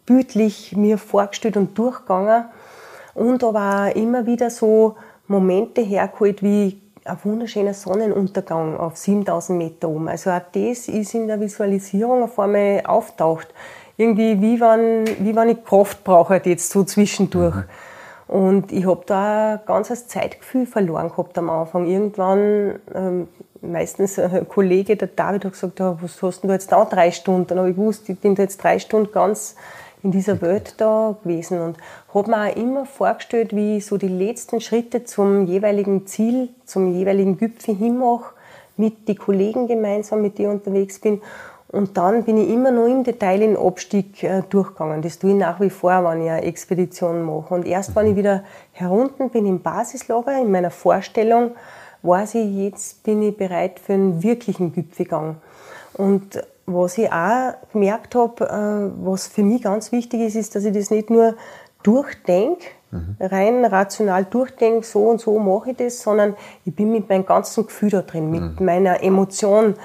bildlich 0.05 0.75
mir 0.77 0.99
vorgestellt 0.99 1.57
und 1.57 1.75
durchgegangen. 1.77 2.45
Und 3.15 3.43
aber 3.43 3.87
auch 3.87 3.95
immer 3.95 4.27
wieder 4.27 4.49
so 4.49 4.97
Momente 5.27 5.81
hergeholt, 5.81 6.43
wie 6.43 6.81
ein 7.03 7.17
wunderschöner 7.23 7.73
Sonnenuntergang 7.73 8.77
auf 8.77 8.97
7000 8.97 9.57
Meter 9.57 9.89
oben. 9.89 10.07
Also 10.07 10.31
auch 10.31 10.41
das 10.51 10.87
ist 10.87 11.13
in 11.13 11.27
der 11.27 11.39
Visualisierung 11.39 12.23
auf 12.23 12.39
einmal 12.39 12.81
auftaucht. 12.85 13.47
Irgendwie, 13.97 14.41
wie 14.41 14.59
wenn, 14.59 15.05
wie 15.25 15.35
wenn 15.35 15.49
ich 15.49 15.63
Kraft 15.63 16.03
brauche 16.03 16.41
jetzt 16.43 16.69
so 16.69 16.83
zwischendurch. 16.83 17.55
Mhm. 17.55 17.63
Und 18.27 18.71
ich 18.71 18.85
habe 18.87 19.03
da 19.05 19.53
ein 19.53 19.59
ganzes 19.65 20.07
Zeitgefühl 20.07 20.65
verloren 20.65 21.09
gehabt 21.09 21.37
am 21.37 21.49
Anfang. 21.49 21.85
Irgendwann, 21.85 22.79
ähm, 22.93 23.27
meistens 23.61 24.17
ein 24.17 24.47
Kollege, 24.49 24.95
der 24.95 25.09
David, 25.09 25.45
hat 25.45 25.51
gesagt, 25.51 25.79
ja, 25.79 25.95
was 26.01 26.21
hast 26.23 26.43
du 26.43 26.47
jetzt 26.51 26.71
da 26.71 26.85
drei 26.85 27.11
Stunden? 27.11 27.47
Dann 27.47 27.59
habe 27.59 27.69
ich 27.69 27.75
gewusst, 27.75 28.09
ich 28.09 28.19
bin 28.19 28.33
da 28.33 28.41
jetzt 28.41 28.63
drei 28.63 28.79
Stunden 28.79 29.11
ganz 29.11 29.55
in 30.05 30.11
dieser 30.11 30.39
Welt 30.41 30.75
da 30.77 31.17
gewesen 31.23 31.59
und 31.61 31.77
habe 32.13 32.29
mir 32.29 32.51
auch 32.51 32.55
immer 32.55 32.85
vorgestellt, 32.85 33.55
wie 33.55 33.77
ich 33.77 33.87
so 33.87 33.97
die 33.97 34.07
letzten 34.07 34.61
Schritte 34.61 35.03
zum 35.03 35.47
jeweiligen 35.47 36.05
Ziel, 36.05 36.49
zum 36.63 36.93
jeweiligen 36.93 37.39
Gipfel 37.39 37.75
hinmache, 37.75 38.35
mit 38.77 39.07
den 39.07 39.17
Kollegen 39.17 39.67
gemeinsam, 39.67 40.21
mit 40.21 40.37
denen 40.37 40.49
ich 40.49 40.67
unterwegs 40.67 40.99
bin. 40.99 41.21
Und 41.69 41.97
dann 41.97 42.23
bin 42.23 42.37
ich 42.37 42.49
immer 42.49 42.69
noch 42.69 42.85
im 42.85 43.03
Detail 43.03 43.39
den 43.39 43.57
Abstieg 43.57 44.21
äh, 44.23 44.43
durchgegangen. 44.47 45.01
Das 45.01 45.17
tue 45.17 45.31
ich 45.31 45.37
nach 45.37 45.59
wie 45.59 45.71
vor, 45.71 46.03
wenn 46.03 46.21
ich 46.21 46.29
eine 46.29 46.43
Expedition 46.43 47.23
mache. 47.23 47.55
Und 47.55 47.65
erst, 47.65 47.95
wenn 47.95 48.05
ich 48.05 48.15
wieder 48.15 48.43
herunten 48.73 49.31
bin 49.31 49.47
im 49.47 49.63
Basislager, 49.63 50.39
in 50.39 50.51
meiner 50.51 50.69
Vorstellung, 50.69 51.51
weiß 52.03 52.35
ich, 52.35 52.55
jetzt 52.55 53.03
bin 53.03 53.23
ich 53.23 53.35
bereit 53.35 53.79
für 53.79 53.93
einen 53.93 54.21
wirklichen 54.21 54.71
Gipfelgang. 54.71 55.37
Und 55.93 56.43
was 56.65 56.97
ich 56.97 57.11
auch 57.11 57.53
gemerkt 57.71 58.15
habe, 58.15 58.45
äh, 58.45 59.05
was 59.05 59.27
für 59.27 59.43
mich 59.43 59.63
ganz 59.63 59.91
wichtig 59.91 60.21
ist, 60.21 60.35
ist, 60.35 60.55
dass 60.55 60.65
ich 60.65 60.73
das 60.73 60.89
nicht 60.89 61.09
nur 61.09 61.35
durchdenke, 61.83 62.65
mhm. 62.91 63.15
rein 63.19 63.65
rational 63.65 64.25
durchdenke, 64.25 64.85
so 64.85 65.09
und 65.09 65.21
so 65.21 65.37
mache 65.37 65.71
ich 65.71 65.77
das, 65.77 66.01
sondern 66.01 66.35
ich 66.65 66.75
bin 66.75 66.91
mit 66.91 67.07
meinem 67.07 67.25
ganzen 67.25 67.67
Gefühl 67.67 67.91
da 67.91 68.01
drin, 68.01 68.31
mit 68.31 68.59
mhm. 68.59 68.65
meiner 68.65 69.03
Emotion. 69.03 69.75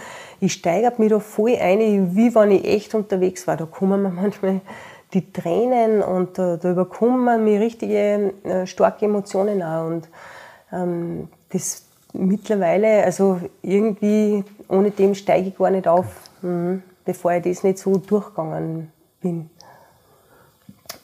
Ich 0.40 0.54
steigere 0.54 0.94
mich 0.96 1.10
da 1.10 1.20
voll 1.20 1.56
ein, 1.60 2.16
wie 2.16 2.34
wenn 2.34 2.50
ich 2.52 2.64
echt 2.64 2.94
unterwegs 2.94 3.46
war. 3.46 3.56
Da 3.56 3.66
kommen 3.66 4.02
mir 4.02 4.10
manchmal 4.22 4.62
die 5.12 5.32
Tränen 5.32 6.02
und 6.02 6.38
da, 6.38 6.56
da 6.56 6.70
überkommen 6.70 7.44
mir 7.44 7.60
richtige 7.60 8.32
äh, 8.44 8.66
starke 8.66 9.04
Emotionen 9.04 9.62
auch. 9.62 9.86
Und 9.86 10.08
ähm, 10.72 11.28
das 11.50 11.84
mittlerweile, 12.12 13.04
also 13.04 13.40
irgendwie 13.62 14.44
ohne 14.68 14.90
dem 14.90 15.14
steige 15.14 15.48
ich 15.48 15.58
gar 15.58 15.70
nicht 15.70 15.88
auf. 15.88 16.29
Mhm. 16.42 16.82
bevor 17.04 17.32
ich 17.32 17.42
das 17.42 17.62
nicht 17.62 17.78
so 17.78 17.96
durchgegangen 17.96 18.90
bin. 19.20 19.50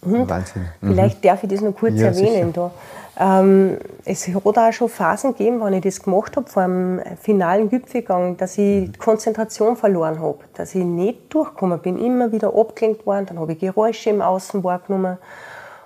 Und 0.02 0.28
Wahnsinn. 0.28 0.66
Mhm. 0.80 0.88
Vielleicht 0.88 1.24
darf 1.24 1.42
ich 1.42 1.48
das 1.48 1.60
noch 1.60 1.74
kurz 1.74 1.98
ja, 1.98 2.06
erwähnen. 2.06 2.52
Da. 2.52 2.70
Ähm, 3.18 3.78
es 4.04 4.28
hat 4.28 4.58
auch 4.58 4.72
schon 4.72 4.88
Phasen 4.88 5.32
gegeben, 5.32 5.60
wenn 5.62 5.72
ich 5.72 5.82
das 5.82 6.02
gemacht 6.02 6.36
habe 6.36 6.48
vor 6.48 6.64
dem 6.64 7.00
finalen 7.20 7.68
Gipfelgang, 7.68 8.36
dass 8.36 8.58
ich 8.58 8.92
die 8.92 8.98
Konzentration 8.98 9.76
verloren 9.76 10.20
habe, 10.20 10.38
dass 10.54 10.74
ich 10.74 10.84
nicht 10.84 11.32
durchgekommen 11.32 11.80
bin, 11.80 11.98
immer 11.98 12.30
wieder 12.30 12.54
abgelenkt 12.54 13.06
worden, 13.06 13.26
dann 13.26 13.40
habe 13.40 13.52
ich 13.52 13.58
Geräusche 13.58 14.10
im 14.10 14.20
Außen 14.20 14.62
wahrgenommen. 14.62 15.16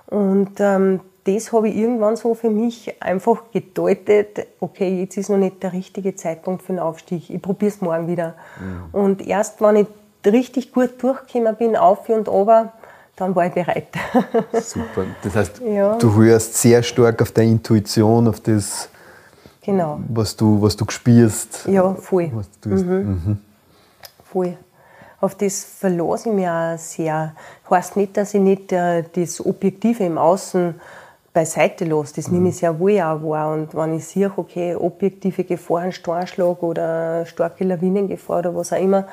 Und 0.07 0.59
ähm, 0.59 0.99
das 1.23 1.51
habe 1.51 1.69
ich 1.69 1.75
irgendwann 1.75 2.15
so 2.15 2.33
für 2.33 2.49
mich 2.49 3.01
einfach 3.01 3.43
gedeutet, 3.51 4.47
okay, 4.59 5.01
jetzt 5.01 5.17
ist 5.17 5.29
noch 5.29 5.37
nicht 5.37 5.61
der 5.61 5.73
richtige 5.73 6.15
Zeitpunkt 6.15 6.63
für 6.63 6.73
den 6.73 6.79
Aufstieg, 6.79 7.29
ich 7.29 7.41
probiere 7.41 7.71
es 7.71 7.81
morgen 7.81 8.07
wieder. 8.07 8.35
Mhm. 8.59 8.95
Und 8.99 9.27
erst 9.27 9.61
wenn 9.61 9.75
ich 9.75 9.87
richtig 10.25 10.71
gut 10.71 11.01
durchgekommen 11.01 11.55
bin, 11.55 11.75
auf 11.75 12.09
und 12.09 12.27
runter, 12.27 12.73
dann 13.15 13.35
war 13.35 13.45
ich 13.45 13.53
bereit. 13.53 13.87
Super. 14.53 15.05
Das 15.23 15.35
heißt, 15.35 15.61
ja. 15.61 15.95
du 15.97 16.15
hörst 16.15 16.55
sehr 16.55 16.81
stark 16.81 17.21
auf 17.21 17.31
deine 17.31 17.51
Intuition, 17.51 18.27
auf 18.27 18.39
das, 18.39 18.89
genau. 19.63 19.99
was, 20.09 20.35
du, 20.35 20.61
was 20.61 20.75
du 20.75 20.85
spürst. 20.89 21.67
Ja, 21.67 21.93
voll. 21.93 22.31
Mhm. 22.65 22.81
Mhm. 22.81 23.39
Voll. 24.23 24.57
Auf 25.19 25.35
das 25.35 25.63
verlasse 25.63 26.29
ich 26.29 26.35
mich 26.35 26.47
auch 26.47 26.77
sehr. 26.79 27.35
Heißt 27.69 27.95
nicht, 27.95 28.17
dass 28.17 28.33
ich 28.33 28.41
nicht 28.41 28.71
äh, 28.71 29.03
das 29.13 29.45
Objektive 29.45 30.03
im 30.03 30.17
Außen 30.17 30.75
beiseite 31.33 31.85
lasse. 31.85 32.15
Das 32.15 32.27
mhm. 32.27 32.35
nehme 32.35 32.49
ich 32.49 32.57
sehr 32.57 32.79
wohl 32.79 32.99
auch 33.01 33.21
wahr. 33.23 33.53
Und 33.53 33.73
wenn 33.75 33.95
ich 33.95 34.05
sehe, 34.05 34.31
okay, 34.35 34.75
objektive 34.75 35.43
Gefahren, 35.43 35.91
Steinschlag 35.91 36.61
oder 36.63 37.25
starke 37.25 37.63
Lawinengefahr 37.63 38.39
oder 38.39 38.55
was 38.55 38.73
auch 38.73 38.81
immer, 38.81 39.07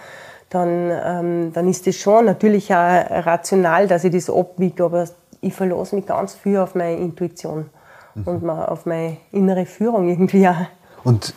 dann, 0.51 0.91
ähm, 0.91 1.53
dann 1.53 1.69
ist 1.69 1.87
das 1.87 1.97
schon 1.97 2.25
natürlich 2.25 2.73
auch 2.73 3.05
rational, 3.11 3.87
dass 3.87 4.05
ich 4.05 4.13
das 4.13 4.31
abwiege, 4.31 4.85
aber 4.85 5.05
ich 5.41 5.53
verlasse 5.53 5.95
mich 5.95 6.07
ganz 6.07 6.35
viel 6.35 6.57
auf 6.57 6.75
meine 6.75 6.97
Intuition 6.97 7.71
mhm. 8.15 8.23
und 8.25 8.51
auf 8.51 8.87
meine 8.87 9.19
innere 9.31 9.67
Führung 9.67 10.09
irgendwie 10.09 10.49
auch. 10.49 10.67
Und 11.05 11.35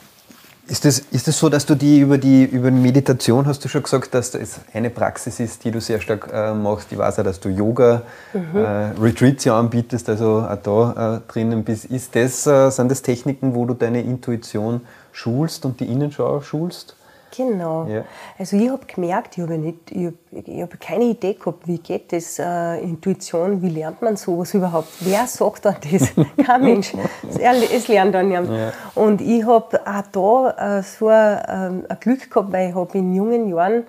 ist 0.72 0.86
es 0.86 1.00
ist 1.00 1.28
das 1.28 1.38
so, 1.38 1.50
dass 1.50 1.66
du 1.66 1.76
die 1.76 2.00
über 2.00 2.18
die 2.18 2.46
über 2.46 2.72
Meditation 2.72 3.46
hast 3.46 3.64
du 3.66 3.68
schon 3.68 3.84
gesagt, 3.84 4.14
dass 4.14 4.32
das 4.32 4.62
eine 4.74 4.90
Praxis 4.90 5.42
ist, 5.42 5.66
die 5.66 5.72
du 5.72 5.82
sehr 5.82 6.00
stark 6.00 6.30
äh, 6.32 6.54
machst. 6.54 6.94
Ich 6.94 6.98
weiß 6.98 7.20
auch, 7.20 7.24
dass 7.24 7.42
du 7.42 7.50
Yoga 7.50 8.04
mhm. 8.34 8.56
äh, 8.56 8.92
Retreats 9.02 9.44
ja 9.44 9.60
anbietest, 9.60 10.08
also 10.08 10.40
auch 10.40 10.56
da 10.64 11.18
äh, 11.18 11.32
drinnen 11.32 11.66
bist. 11.66 11.86
Ist 11.86 12.16
das, 12.16 12.48
äh, 12.48 12.70
sind 12.70 12.90
das 12.90 13.02
Techniken, 13.02 13.54
wo 13.54 13.66
du 13.66 13.74
deine 13.74 14.02
Intuition 14.02 14.80
schulst 15.12 15.66
und 15.66 15.82
die 15.82 15.86
Innenschau 15.92 16.40
schulst? 16.40 16.96
Genau. 17.36 17.86
Ja. 17.88 18.04
Also 18.38 18.58
ich 18.58 18.70
habe 18.70 18.86
gemerkt, 18.86 19.38
ich 19.38 19.44
habe 19.44 19.58
nicht, 19.58 19.92
ich 19.92 20.08
hab, 20.08 20.48
ich 20.48 20.62
hab 20.62 20.80
keine 20.80 21.06
Idee 21.06 21.34
gehabt, 21.34 21.68
wie 21.68 21.78
geht 21.78 22.12
das, 22.12 22.40
äh, 22.40 22.80
Intuition, 22.82 23.62
wie 23.62 23.70
lernt 23.70 24.02
man 24.02 24.18
sowas 24.18 24.54
überhaupt? 24.54 24.90
Wer 25.00 25.26
sagt 25.28 25.66
dann 25.66 25.78
das? 25.92 26.10
Kein 26.46 26.62
Mensch. 26.64 26.94
Es 27.28 27.88
lernt 27.88 28.14
dann 28.14 28.28
niemand. 28.28 28.50
Ja. 28.50 28.74
Und 28.96 29.22
ich 29.22 29.46
habe 29.46 29.80
auch 29.86 30.52
da 30.56 30.80
äh, 30.80 30.84
so 30.84 31.08
ein, 31.08 31.86
ein, 31.88 31.98
Glück 32.00 32.30
gehabt, 32.30 32.52
weil 32.52 32.70
ich 32.70 32.76
habe 32.76 32.98
in 32.98 33.14
jungen 33.14 33.50
Jahren 33.50 33.84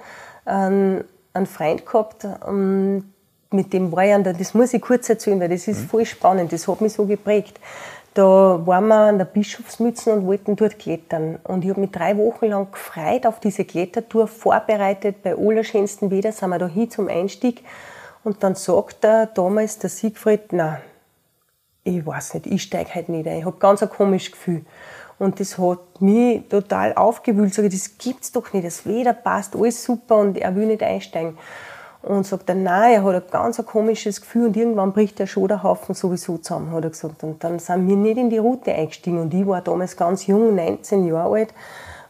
einen, 0.45 1.05
einen 1.35 1.47
Freund 1.47 1.85
gehabt, 1.87 2.27
ähm, 2.47 3.13
mit 3.51 3.73
dem 3.73 3.93
war 3.93 4.05
ich 4.05 4.15
an 4.15 4.25
der, 4.25 4.33
das 4.33 4.55
muss 4.55 4.73
ich 4.73 4.81
kurz 4.81 5.09
erzählen, 5.09 5.39
weil 5.41 5.49
das 5.49 5.69
ist 5.69 5.83
mhm. 5.83 5.89
voll 5.89 6.07
spannend, 6.07 6.53
das 6.53 6.67
hat 6.69 6.81
mich 6.81 6.93
so 6.93 7.05
geprägt. 7.05 7.59
Da 8.15 8.61
waren 8.67 8.89
wir 8.89 8.95
an 8.95 9.19
der 9.19 9.25
Bischofsmützen 9.25 10.13
und 10.13 10.27
wollten 10.27 10.55
dort 10.55 10.79
klettern. 10.79 11.39
Und 11.45 11.65
ich 11.65 11.71
habe 11.71 11.81
mich 11.81 11.93
drei 11.93 12.17
Wochen 12.19 12.47
lang 12.47 12.71
gefreut 12.71 13.25
auf 13.25 13.41
diese 13.41 13.65
Klettertour, 13.65 14.29
vorbereitet. 14.29 15.23
Bei 15.23 15.35
allerschönsten 15.35 16.11
Wetter 16.11 16.33
sind 16.33 16.51
wir 16.51 16.59
da 16.59 16.67
hin 16.67 16.91
zum 16.91 17.09
Einstieg. 17.09 17.65
Und 18.23 18.43
dann 18.43 18.55
sagt 18.55 19.05
er 19.05 19.27
damals 19.27 19.79
der 19.79 19.89
Siegfried, 19.89 20.53
na, 20.53 20.81
ich 21.85 22.05
weiß 22.05 22.35
nicht, 22.35 22.47
ich 22.47 22.63
steige 22.63 22.95
heute 22.95 23.13
nicht 23.13 23.27
ein. 23.27 23.39
Ich 23.39 23.45
habe 23.47 23.57
ganz 23.59 23.83
ein 23.83 23.89
komisches 23.89 24.33
Gefühl. 24.33 24.65
Und 25.19 25.41
das 25.41 25.57
hat 25.57 26.01
mich 26.01 26.47
total 26.49 26.95
aufgewühlt. 26.95 27.55
Sag 27.55 27.65
ich, 27.65 27.73
das 27.73 27.97
gibt's 27.97 28.31
doch 28.31 28.53
nicht. 28.53 28.67
Das 28.67 28.87
Wetter 28.87 29.15
passt, 29.15 29.57
alles 29.57 29.83
super 29.83 30.19
und 30.19 30.37
er 30.37 30.55
will 30.55 30.67
nicht 30.67 30.83
einsteigen 30.83 31.39
und 32.03 32.27
sagt 32.27 32.49
dann, 32.49 32.63
nein, 32.63 32.95
er 32.95 33.05
hat 33.05 33.15
ein 33.15 33.31
ganz 33.31 33.59
ein 33.59 33.67
komisches 33.67 34.21
Gefühl 34.21 34.47
und 34.47 34.57
irgendwann 34.57 34.93
bricht 34.93 35.19
der 35.19 35.27
Schoderhaufen 35.27 35.95
sowieso 35.95 36.39
zusammen, 36.39 36.73
hat 36.73 36.85
er 36.85 36.91
gesagt. 36.91 37.23
Und 37.23 37.43
dann 37.45 37.59
sind 37.59 37.89
wir 37.89 37.97
nicht 37.97 38.19
in 38.19 38.31
die 38.31 38.39
Route 38.39 38.73
eingestiegen 38.73 39.19
und 39.19 39.33
ich 39.33 39.47
war 39.47 39.61
damals 39.61 39.97
ganz 39.97 40.27
jung, 40.27 40.55
19 40.55 41.07
Jahre 41.07 41.35
alt 41.35 41.55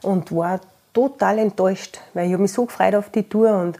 und 0.03 0.35
war 0.35 0.61
total 0.95 1.39
enttäuscht, 1.39 2.01
weil 2.15 2.27
ich 2.27 2.33
habe 2.33 2.43
mich 2.43 2.53
so 2.53 2.67
gefreut 2.67 2.95
auf 2.95 3.11
die 3.11 3.29
Tour 3.29 3.55
und 3.55 3.79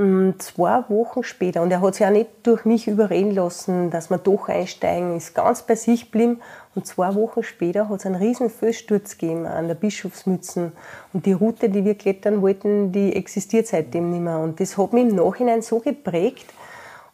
Mm, 0.00 0.38
zwei 0.38 0.82
Wochen 0.88 1.22
später, 1.22 1.60
und 1.60 1.70
er 1.70 1.82
hat 1.82 1.94
sich 1.94 2.06
auch 2.06 2.10
nicht 2.10 2.30
durch 2.44 2.64
mich 2.64 2.88
überreden 2.88 3.32
lassen, 3.32 3.90
dass 3.90 4.08
wir 4.08 4.16
doch 4.16 4.48
einsteigen, 4.48 5.16
ist 5.18 5.34
ganz 5.34 5.60
bei 5.62 5.74
sich 5.74 6.10
geblieben. 6.10 6.40
Und 6.74 6.86
zwei 6.86 7.14
Wochen 7.16 7.42
später 7.42 7.88
hat 7.88 7.98
es 8.00 8.06
einen 8.06 8.14
riesen 8.14 8.48
Felssturz 8.48 9.18
gegeben 9.18 9.46
an 9.46 9.66
der 9.66 9.74
Bischofsmützen. 9.74 10.72
Und 11.12 11.26
die 11.26 11.32
Route, 11.32 11.68
die 11.68 11.84
wir 11.84 11.96
klettern 11.96 12.42
wollten, 12.42 12.92
die 12.92 13.16
existiert 13.16 13.66
seitdem 13.66 14.10
nicht 14.10 14.20
mehr. 14.20 14.38
Und 14.38 14.60
das 14.60 14.78
hat 14.78 14.92
mich 14.92 15.08
im 15.08 15.16
Nachhinein 15.16 15.62
so 15.62 15.80
geprägt. 15.80 16.46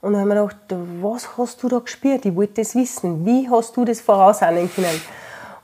Und 0.02 0.12
dann 0.12 0.20
habe 0.20 0.30
ich 0.30 0.36
mir 0.36 0.46
gedacht, 0.46 1.00
was 1.00 1.38
hast 1.38 1.62
du 1.62 1.68
da 1.68 1.78
gespürt? 1.78 2.26
Ich 2.26 2.36
wollte 2.36 2.60
das 2.60 2.74
wissen. 2.74 3.24
Wie 3.24 3.48
hast 3.48 3.76
du 3.76 3.86
das 3.86 4.02
vorausahnen 4.02 4.70
können? 4.72 5.00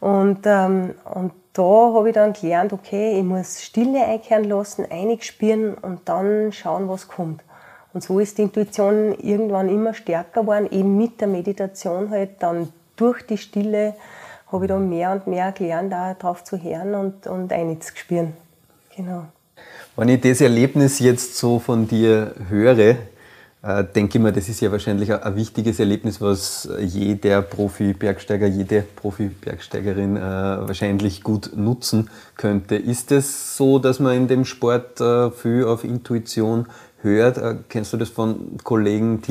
Und, 0.00 0.40
ähm, 0.46 0.94
und 1.14 1.32
da 1.52 1.62
habe 1.62 2.08
ich 2.08 2.14
dann 2.14 2.32
gelernt, 2.32 2.72
okay, 2.72 3.18
ich 3.18 3.24
muss 3.24 3.62
Stille 3.62 4.04
einkehren 4.04 4.44
lassen, 4.44 4.86
einig 4.90 5.22
spüren 5.22 5.74
und 5.74 6.08
dann 6.08 6.50
schauen, 6.50 6.88
was 6.88 7.08
kommt. 7.08 7.44
Und 7.92 8.02
so 8.02 8.18
ist 8.18 8.38
die 8.38 8.42
Intuition 8.42 9.14
irgendwann 9.18 9.68
immer 9.68 9.92
stärker 9.92 10.40
geworden, 10.40 10.66
eben 10.70 10.96
mit 10.96 11.20
der 11.20 11.28
Meditation 11.28 12.10
halt 12.10 12.42
dann 12.42 12.72
durch 12.96 13.26
die 13.26 13.38
Stille 13.38 13.94
habe 14.50 14.66
ich 14.66 14.68
dann 14.68 14.88
mehr 14.88 15.12
und 15.12 15.26
mehr 15.26 15.52
gelernt, 15.52 15.94
auch 15.94 16.14
darauf 16.18 16.44
zu 16.44 16.62
hören 16.62 16.94
und, 16.94 17.26
und 17.26 17.52
einig 17.52 17.82
zu 17.82 17.96
spüren. 17.96 18.34
Genau. 18.96 19.26
Wenn 19.96 20.08
ich 20.08 20.20
das 20.20 20.40
Erlebnis 20.40 20.98
jetzt 20.98 21.36
so 21.36 21.58
von 21.58 21.88
dir 21.88 22.34
höre, 22.48 22.96
äh, 23.62 23.84
denke 23.84 24.18
ich 24.18 24.22
mir, 24.22 24.32
das 24.32 24.48
ist 24.48 24.60
ja 24.60 24.72
wahrscheinlich 24.72 25.12
ein, 25.12 25.36
wichtiges 25.36 25.78
Erlebnis, 25.78 26.20
was 26.20 26.68
jeder 26.80 27.42
Profi-Bergsteiger, 27.42 28.46
jede 28.46 28.82
Profi-Bergsteigerin 28.96 30.16
äh, 30.16 30.20
wahrscheinlich 30.20 31.22
gut 31.22 31.52
nutzen 31.54 32.10
könnte. 32.36 32.74
Ist 32.76 33.12
es 33.12 33.56
so, 33.56 33.78
dass 33.78 34.00
man 34.00 34.16
in 34.16 34.28
dem 34.28 34.44
Sport 34.44 35.00
äh, 35.00 35.30
viel 35.30 35.64
auf 35.64 35.84
Intuition 35.84 36.66
hört? 37.02 37.68
Kennst 37.68 37.92
du 37.92 37.96
das 37.96 38.08
von 38.08 38.56
Kollegen, 38.64 39.22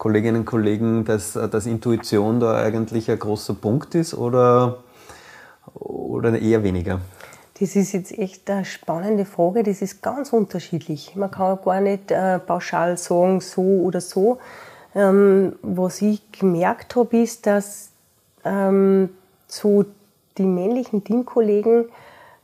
Teamkolleginnen 0.00 0.40
und 0.40 0.46
Kollegen, 0.46 1.04
dass, 1.04 1.34
dass 1.34 1.66
Intuition 1.66 2.40
da 2.40 2.56
eigentlich 2.56 3.10
ein 3.10 3.18
großer 3.18 3.52
Punkt 3.52 3.94
ist 3.94 4.14
oder, 4.14 4.78
oder 5.74 6.40
eher 6.40 6.62
weniger? 6.62 7.02
Das 7.60 7.76
ist 7.76 7.92
jetzt 7.92 8.18
echt 8.18 8.48
eine 8.48 8.64
spannende 8.64 9.26
Frage. 9.26 9.62
Das 9.62 9.82
ist 9.82 10.02
ganz 10.02 10.32
unterschiedlich. 10.32 11.14
Man 11.16 11.30
kann 11.30 11.58
gar 11.62 11.82
nicht 11.82 12.10
äh, 12.10 12.38
pauschal 12.38 12.96
sagen, 12.96 13.42
so 13.42 13.60
oder 13.60 14.00
so. 14.00 14.38
Ähm, 14.94 15.56
was 15.60 16.00
ich 16.00 16.22
gemerkt 16.32 16.96
habe, 16.96 17.18
ist, 17.18 17.46
dass 17.46 17.90
ähm, 18.42 19.10
so 19.48 19.84
die 20.38 20.46
männlichen 20.46 21.04
Teamkollegen 21.04 21.84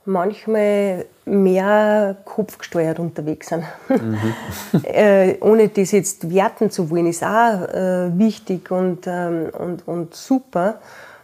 manchmal 0.05 1.07
mehr 1.27 2.15
kopfgesteuert 2.25 2.99
unterwegs 2.99 3.49
sind. 3.49 3.63
Mhm. 3.89 4.17
äh, 4.83 5.35
ohne 5.41 5.69
das 5.69 5.91
jetzt 5.91 6.33
werten 6.33 6.71
zu 6.71 6.89
wollen, 6.89 7.07
ist 7.07 7.23
auch 7.23 7.67
äh, 7.69 8.17
wichtig 8.17 8.71
und, 8.71 9.05
ähm, 9.07 9.49
und, 9.57 9.87
und 9.87 10.15
super 10.15 10.79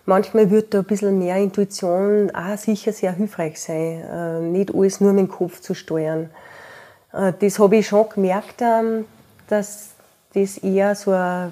manchmal 0.05 0.49
wird 0.49 0.73
da 0.73 0.79
ein 0.79 0.85
bisschen 0.85 1.17
mehr 1.19 1.37
Intuition 1.37 2.31
auch 2.33 2.57
sicher 2.57 2.91
sehr 2.91 3.13
hilfreich 3.13 3.61
sein, 3.61 4.01
äh, 4.01 4.39
nicht 4.41 4.73
alles 4.73 5.01
nur 5.01 5.13
mit 5.13 5.27
dem 5.27 5.31
Kopf 5.31 5.61
zu 5.61 5.73
steuern. 5.73 6.29
Äh, 7.11 7.33
das 7.39 7.59
habe 7.59 7.77
ich 7.77 7.87
schon 7.87 8.09
gemerkt, 8.09 8.61
ähm, 8.61 9.05
dass 9.47 9.91
das 10.33 10.57
eher 10.57 10.95
so 10.95 11.11
eine 11.11 11.51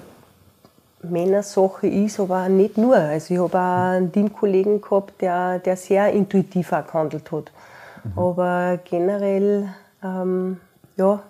Männersache 1.02 1.86
ist, 1.86 2.20
aber 2.20 2.48
nicht 2.48 2.78
nur. 2.78 2.96
Also 2.96 3.34
ich 3.34 3.40
habe 3.40 3.58
auch 3.58 3.92
einen 3.92 4.12
Teamkollegen 4.12 4.80
gehabt, 4.80 5.20
der, 5.20 5.58
der 5.58 5.76
sehr 5.76 6.12
intuitiv 6.12 6.72
auch 6.72 6.86
gehandelt 6.86 7.30
hat. 7.32 7.50
Mhm. 8.04 8.18
Aber 8.18 8.78
generell, 8.84 9.68
ähm, 10.02 10.58
ja, 10.96 11.22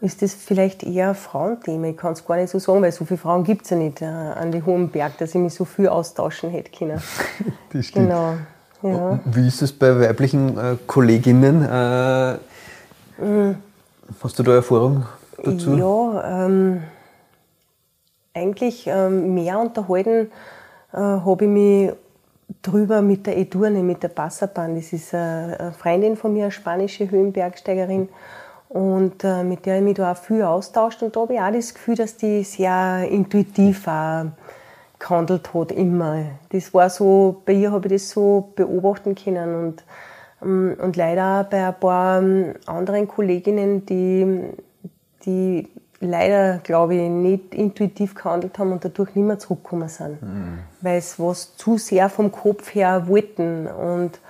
ist 0.00 0.20
das 0.20 0.34
vielleicht 0.34 0.82
eher 0.82 1.10
ein 1.10 1.14
Frauenthema. 1.14 1.86
Ich 1.88 1.96
kann 1.96 2.12
es 2.12 2.26
gar 2.26 2.36
nicht 2.36 2.50
so 2.50 2.58
sagen, 2.58 2.82
weil 2.82 2.92
so 2.92 3.04
viele 3.04 3.18
Frauen 3.18 3.42
gibt 3.42 3.64
es 3.64 3.70
ja 3.70 3.76
nicht 3.76 4.02
äh, 4.02 4.04
an 4.04 4.52
die 4.52 4.62
hohen 4.62 4.90
Berg, 4.90 5.16
dass 5.18 5.30
ich 5.30 5.40
mich 5.40 5.54
so 5.54 5.64
viel 5.64 5.88
austauschen 5.88 6.50
hätte 6.50 6.70
können. 6.70 7.00
das 7.72 7.86
stimmt. 7.86 8.08
Genau. 8.08 8.34
Ja. 8.82 9.18
Wie 9.24 9.48
ist 9.48 9.62
es 9.62 9.72
bei 9.72 9.98
weiblichen 9.98 10.58
äh, 10.58 10.76
Kolleginnen? 10.86 11.62
Äh, 11.62 12.34
mhm. 13.18 13.56
Hast 14.22 14.38
du 14.38 14.42
da 14.42 14.54
Erfahrung 14.56 15.06
dazu? 15.42 15.74
Ja, 15.74 16.44
ähm, 16.44 16.82
eigentlich 18.34 18.86
ähm, 18.86 19.32
mehr 19.32 19.58
unterhalten 19.58 20.30
äh, 20.92 20.98
habe 20.98 21.44
ich 21.44 21.50
mich 21.50 21.92
drüber 22.66 23.02
mit 23.02 23.26
der 23.26 23.38
Edurne, 23.38 23.82
mit 23.82 24.02
der 24.02 24.08
Passapan. 24.08 24.74
Das 24.74 24.92
ist 24.92 25.14
eine 25.14 25.72
Freundin 25.78 26.16
von 26.16 26.32
mir, 26.32 26.44
eine 26.44 26.52
spanische 26.52 27.10
Höhenbergsteigerin 27.10 28.08
und 28.68 29.22
äh, 29.22 29.44
mit 29.44 29.66
der 29.66 29.78
ich 29.78 29.84
mich 29.84 29.94
da 29.94 30.12
auch 30.12 30.16
viel 30.16 30.42
austauscht. 30.42 31.02
Und 31.02 31.14
da 31.14 31.20
habe 31.20 31.34
ich 31.34 31.40
auch 31.40 31.52
das 31.52 31.74
Gefühl, 31.74 31.94
dass 31.94 32.16
die 32.16 32.42
sehr 32.42 33.06
intuitiv 33.08 33.86
auch 33.86 34.24
gehandelt 34.98 35.52
hat, 35.52 35.72
immer. 35.72 36.24
Das 36.50 36.72
war 36.72 36.90
so, 36.90 37.42
bei 37.44 37.52
ihr 37.52 37.70
habe 37.70 37.86
ich 37.86 37.94
das 37.94 38.10
so 38.10 38.52
beobachten 38.56 39.14
können. 39.14 39.54
Und, 39.54 39.84
ähm, 40.42 40.76
und 40.80 40.96
leider 40.96 41.44
bei 41.44 41.66
ein 41.66 41.78
paar 41.78 42.20
ähm, 42.20 42.54
anderen 42.66 43.06
Kolleginnen, 43.06 43.84
die, 43.86 44.50
die 45.24 45.68
leider, 46.00 46.58
glaube 46.58 46.94
ich, 46.94 47.08
nicht 47.08 47.54
intuitiv 47.54 48.14
gehandelt 48.14 48.58
haben 48.58 48.72
und 48.72 48.84
dadurch 48.84 49.14
nicht 49.14 49.24
mehr 49.24 49.38
zurückgekommen 49.38 49.88
sind. 49.88 50.22
Mhm. 50.22 50.58
Weil 50.80 50.98
es 50.98 51.18
was 51.18 51.56
zu 51.56 51.78
sehr 51.78 52.08
vom 52.08 52.30
Kopf 52.32 52.74
her 52.74 53.06
wollten 53.08 53.66
und 53.66 54.20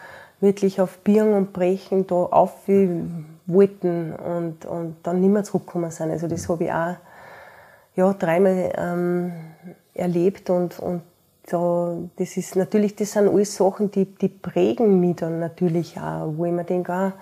wirklich 0.41 0.81
auf 0.81 0.99
Bieren 0.99 1.33
und 1.35 1.53
Brechen 1.53 2.07
da 2.07 2.15
auf 2.15 2.69
wollten 3.47 4.13
und, 4.15 4.65
und 4.65 4.97
dann 5.03 5.21
nicht 5.21 5.31
mehr 5.31 5.45
zurückgekommen 5.45 5.91
sind. 5.91 6.11
Also 6.11 6.29
das 6.29 6.49
habe 6.49 6.65
ich 6.65 6.73
auch 6.73 6.97
ja, 7.97 8.13
dreimal 8.13 8.73
ähm, 8.77 9.33
erlebt 9.95 10.51
und, 10.51 10.79
und 10.81 11.03
da, 11.47 11.97
das 12.17 12.37
ist 12.37 12.57
natürlich, 12.57 12.97
das 12.97 13.13
sind 13.13 13.29
alles 13.29 13.55
Sachen, 13.57 13.91
die, 13.91 14.07
die 14.07 14.29
prägen 14.29 14.99
mich 15.01 15.17
dann 15.17 15.41
natürlich 15.41 15.99
auch, 16.01 16.33
wo 16.37 16.47
ich 16.47 16.53
mir 16.53 16.65
denke, 16.65 16.93
ah, 16.93 17.13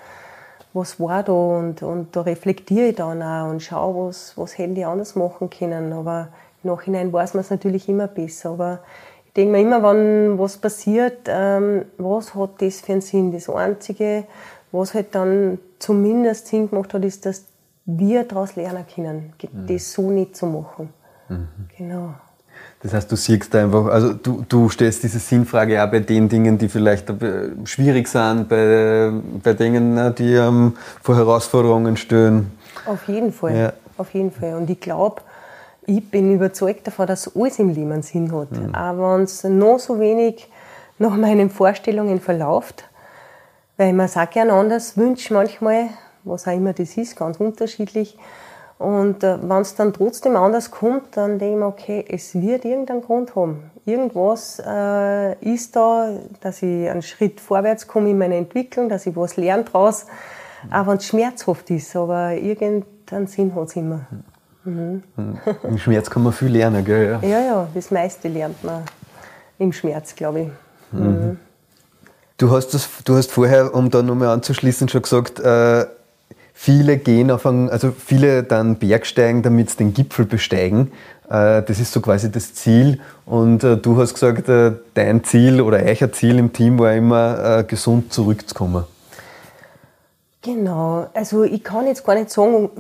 was 0.74 0.98
war 0.98 1.22
da 1.22 1.32
und, 1.32 1.82
und 1.82 2.16
da 2.16 2.22
reflektiere 2.22 2.88
ich 2.88 2.96
dann 2.96 3.22
auch 3.22 3.50
und 3.50 3.62
schaue, 3.62 4.08
was, 4.08 4.36
was 4.38 4.56
hätten 4.56 4.74
die 4.74 4.84
anders 4.84 5.16
machen 5.16 5.50
können. 5.50 5.92
Aber 5.92 6.28
Nachhinein 6.62 7.12
weiß 7.12 7.34
man 7.34 7.42
es 7.42 7.50
natürlich 7.50 7.88
immer 7.88 8.08
besser, 8.08 8.50
aber 8.50 8.80
ich 9.26 9.32
denke 9.34 9.52
mir 9.52 9.60
immer, 9.60 9.82
wenn 9.82 10.38
was 10.38 10.58
passiert, 10.58 11.26
ähm, 11.26 11.86
was 11.98 12.34
hat 12.34 12.60
das 12.60 12.80
für 12.80 12.92
einen 12.92 13.00
Sinn? 13.00 13.32
Das 13.32 13.48
Einzige, 13.48 14.24
was 14.72 14.94
halt 14.94 15.14
dann 15.14 15.58
zumindest 15.78 16.48
Sinn 16.48 16.70
gemacht 16.70 16.94
hat, 16.94 17.04
ist, 17.04 17.26
dass 17.26 17.46
wir 17.84 18.24
daraus 18.24 18.56
lernen 18.56 18.84
können, 18.94 19.32
mhm. 19.40 19.66
das 19.66 19.92
so 19.92 20.10
nicht 20.10 20.36
zu 20.36 20.46
machen. 20.46 20.90
Mhm. 21.28 21.48
Genau. 21.76 22.14
Das 22.82 22.94
heißt, 22.94 23.12
du 23.12 23.16
siehst 23.16 23.54
einfach, 23.54 23.86
also 23.86 24.12
du, 24.12 24.44
du 24.48 24.68
stellst 24.68 25.04
diese 25.04 25.20
Sinnfrage 25.20 25.82
auch 25.82 25.90
bei 25.90 26.00
den 26.00 26.28
Dingen, 26.28 26.58
die 26.58 26.68
vielleicht 26.68 27.12
schwierig 27.64 28.08
sind, 28.08 28.48
bei, 28.48 29.12
bei 29.42 29.52
Dingen, 29.52 29.94
ne, 29.94 30.12
die 30.16 30.34
ähm, 30.34 30.76
vor 31.00 31.16
Herausforderungen 31.16 31.96
stehen. 31.96 32.50
Auf 32.84 33.06
jeden 33.06 33.32
Fall, 33.32 33.56
ja. 33.56 33.72
auf 33.98 34.12
jeden 34.12 34.32
Fall. 34.32 34.54
Und 34.54 34.68
ich 34.68 34.80
glaube, 34.80 35.22
ich 35.86 36.10
bin 36.10 36.34
überzeugt 36.34 36.86
davon, 36.86 37.06
dass 37.06 37.36
alles 37.36 37.60
im 37.60 37.68
Leben 37.68 37.92
einen 37.92 38.02
Sinn 38.02 38.32
hat. 38.32 38.50
Mhm. 38.50 38.74
Auch 38.74 39.16
wenn 39.16 39.22
es 39.22 39.44
noch 39.44 39.78
so 39.78 40.00
wenig 40.00 40.48
nach 40.98 41.16
meinen 41.16 41.50
Vorstellungen 41.50 42.20
verläuft. 42.20 42.84
Weil 43.76 43.92
man 43.92 44.08
sagt 44.08 44.34
gerne 44.34 44.52
anders 44.52 44.96
wünscht 44.96 45.30
manchmal, 45.30 45.88
was 46.24 46.46
auch 46.46 46.52
immer 46.52 46.72
das 46.72 46.96
ist, 46.96 47.16
ganz 47.16 47.38
unterschiedlich. 47.38 48.16
Und 48.82 49.22
äh, 49.22 49.38
wenn 49.40 49.62
es 49.62 49.76
dann 49.76 49.92
trotzdem 49.92 50.34
anders 50.34 50.70
kommt, 50.72 51.16
dann 51.16 51.38
denke 51.38 51.54
ich 51.54 51.60
mir, 51.60 51.66
okay, 51.66 52.04
es 52.08 52.34
wird 52.34 52.64
irgendeinen 52.64 53.02
Grund 53.02 53.36
haben. 53.36 53.70
Irgendwas 53.84 54.60
äh, 54.64 55.34
ist 55.40 55.76
da, 55.76 56.10
dass 56.40 56.62
ich 56.62 56.90
einen 56.90 57.02
Schritt 57.02 57.40
vorwärts 57.40 57.86
komme 57.86 58.10
in 58.10 58.18
meiner 58.18 58.34
Entwicklung, 58.34 58.88
dass 58.88 59.06
ich 59.06 59.14
was 59.14 59.36
lerne 59.36 59.64
daraus, 59.64 60.06
auch 60.70 60.86
wenn 60.86 60.96
es 60.96 61.06
schmerzhaft 61.06 61.70
ist. 61.70 61.94
Aber 61.94 62.32
irgendeinen 62.32 63.26
Sinn 63.28 63.54
hat 63.54 63.68
es 63.68 63.76
immer. 63.76 64.00
Mhm. 64.64 65.02
Im 65.62 65.78
Schmerz 65.78 66.10
kann 66.10 66.24
man 66.24 66.32
viel 66.32 66.48
lernen, 66.48 66.84
gell? 66.84 67.18
Ja, 67.22 67.28
ja, 67.28 67.40
ja 67.40 67.68
das 67.74 67.90
meiste 67.90 68.28
lernt 68.28 68.62
man 68.64 68.82
im 69.58 69.72
Schmerz, 69.72 70.14
glaube 70.14 70.40
ich. 70.40 70.48
Mhm. 70.92 71.06
Mhm. 71.06 71.38
Du, 72.36 72.50
hast 72.50 72.74
das, 72.74 72.88
du 73.04 73.16
hast 73.16 73.30
vorher, 73.30 73.74
um 73.74 73.90
da 73.90 74.02
nochmal 74.02 74.28
anzuschließen, 74.28 74.88
schon 74.88 75.02
gesagt, 75.02 75.38
äh, 75.38 75.86
viele 76.62 76.96
gehen 76.96 77.32
auf 77.32 77.44
einen, 77.44 77.68
also 77.70 77.90
viele 77.90 78.44
dann 78.44 78.76
Bergsteigen, 78.76 79.42
damit 79.42 79.70
sie 79.70 79.78
den 79.78 79.94
Gipfel 79.94 80.26
besteigen. 80.26 80.92
Äh, 81.28 81.62
das 81.62 81.80
ist 81.80 81.92
so 81.92 82.00
quasi 82.00 82.30
das 82.30 82.54
Ziel. 82.54 83.00
Und 83.26 83.64
äh, 83.64 83.76
du 83.76 83.96
hast 83.96 84.14
gesagt, 84.14 84.48
äh, 84.48 84.70
dein 84.94 85.24
Ziel 85.24 85.60
oder 85.60 85.78
euer 85.78 86.12
Ziel 86.12 86.38
im 86.38 86.52
Team 86.52 86.78
war 86.78 86.94
immer, 86.94 87.64
gesund 87.64 88.12
zurückzukommen. 88.12 88.84
Genau, 90.42 91.06
also 91.14 91.42
ich 91.42 91.64
kann 91.64 91.86
jetzt 91.86 92.04
gar 92.04 92.14
nicht 92.14 92.30
sagen, 92.30 92.70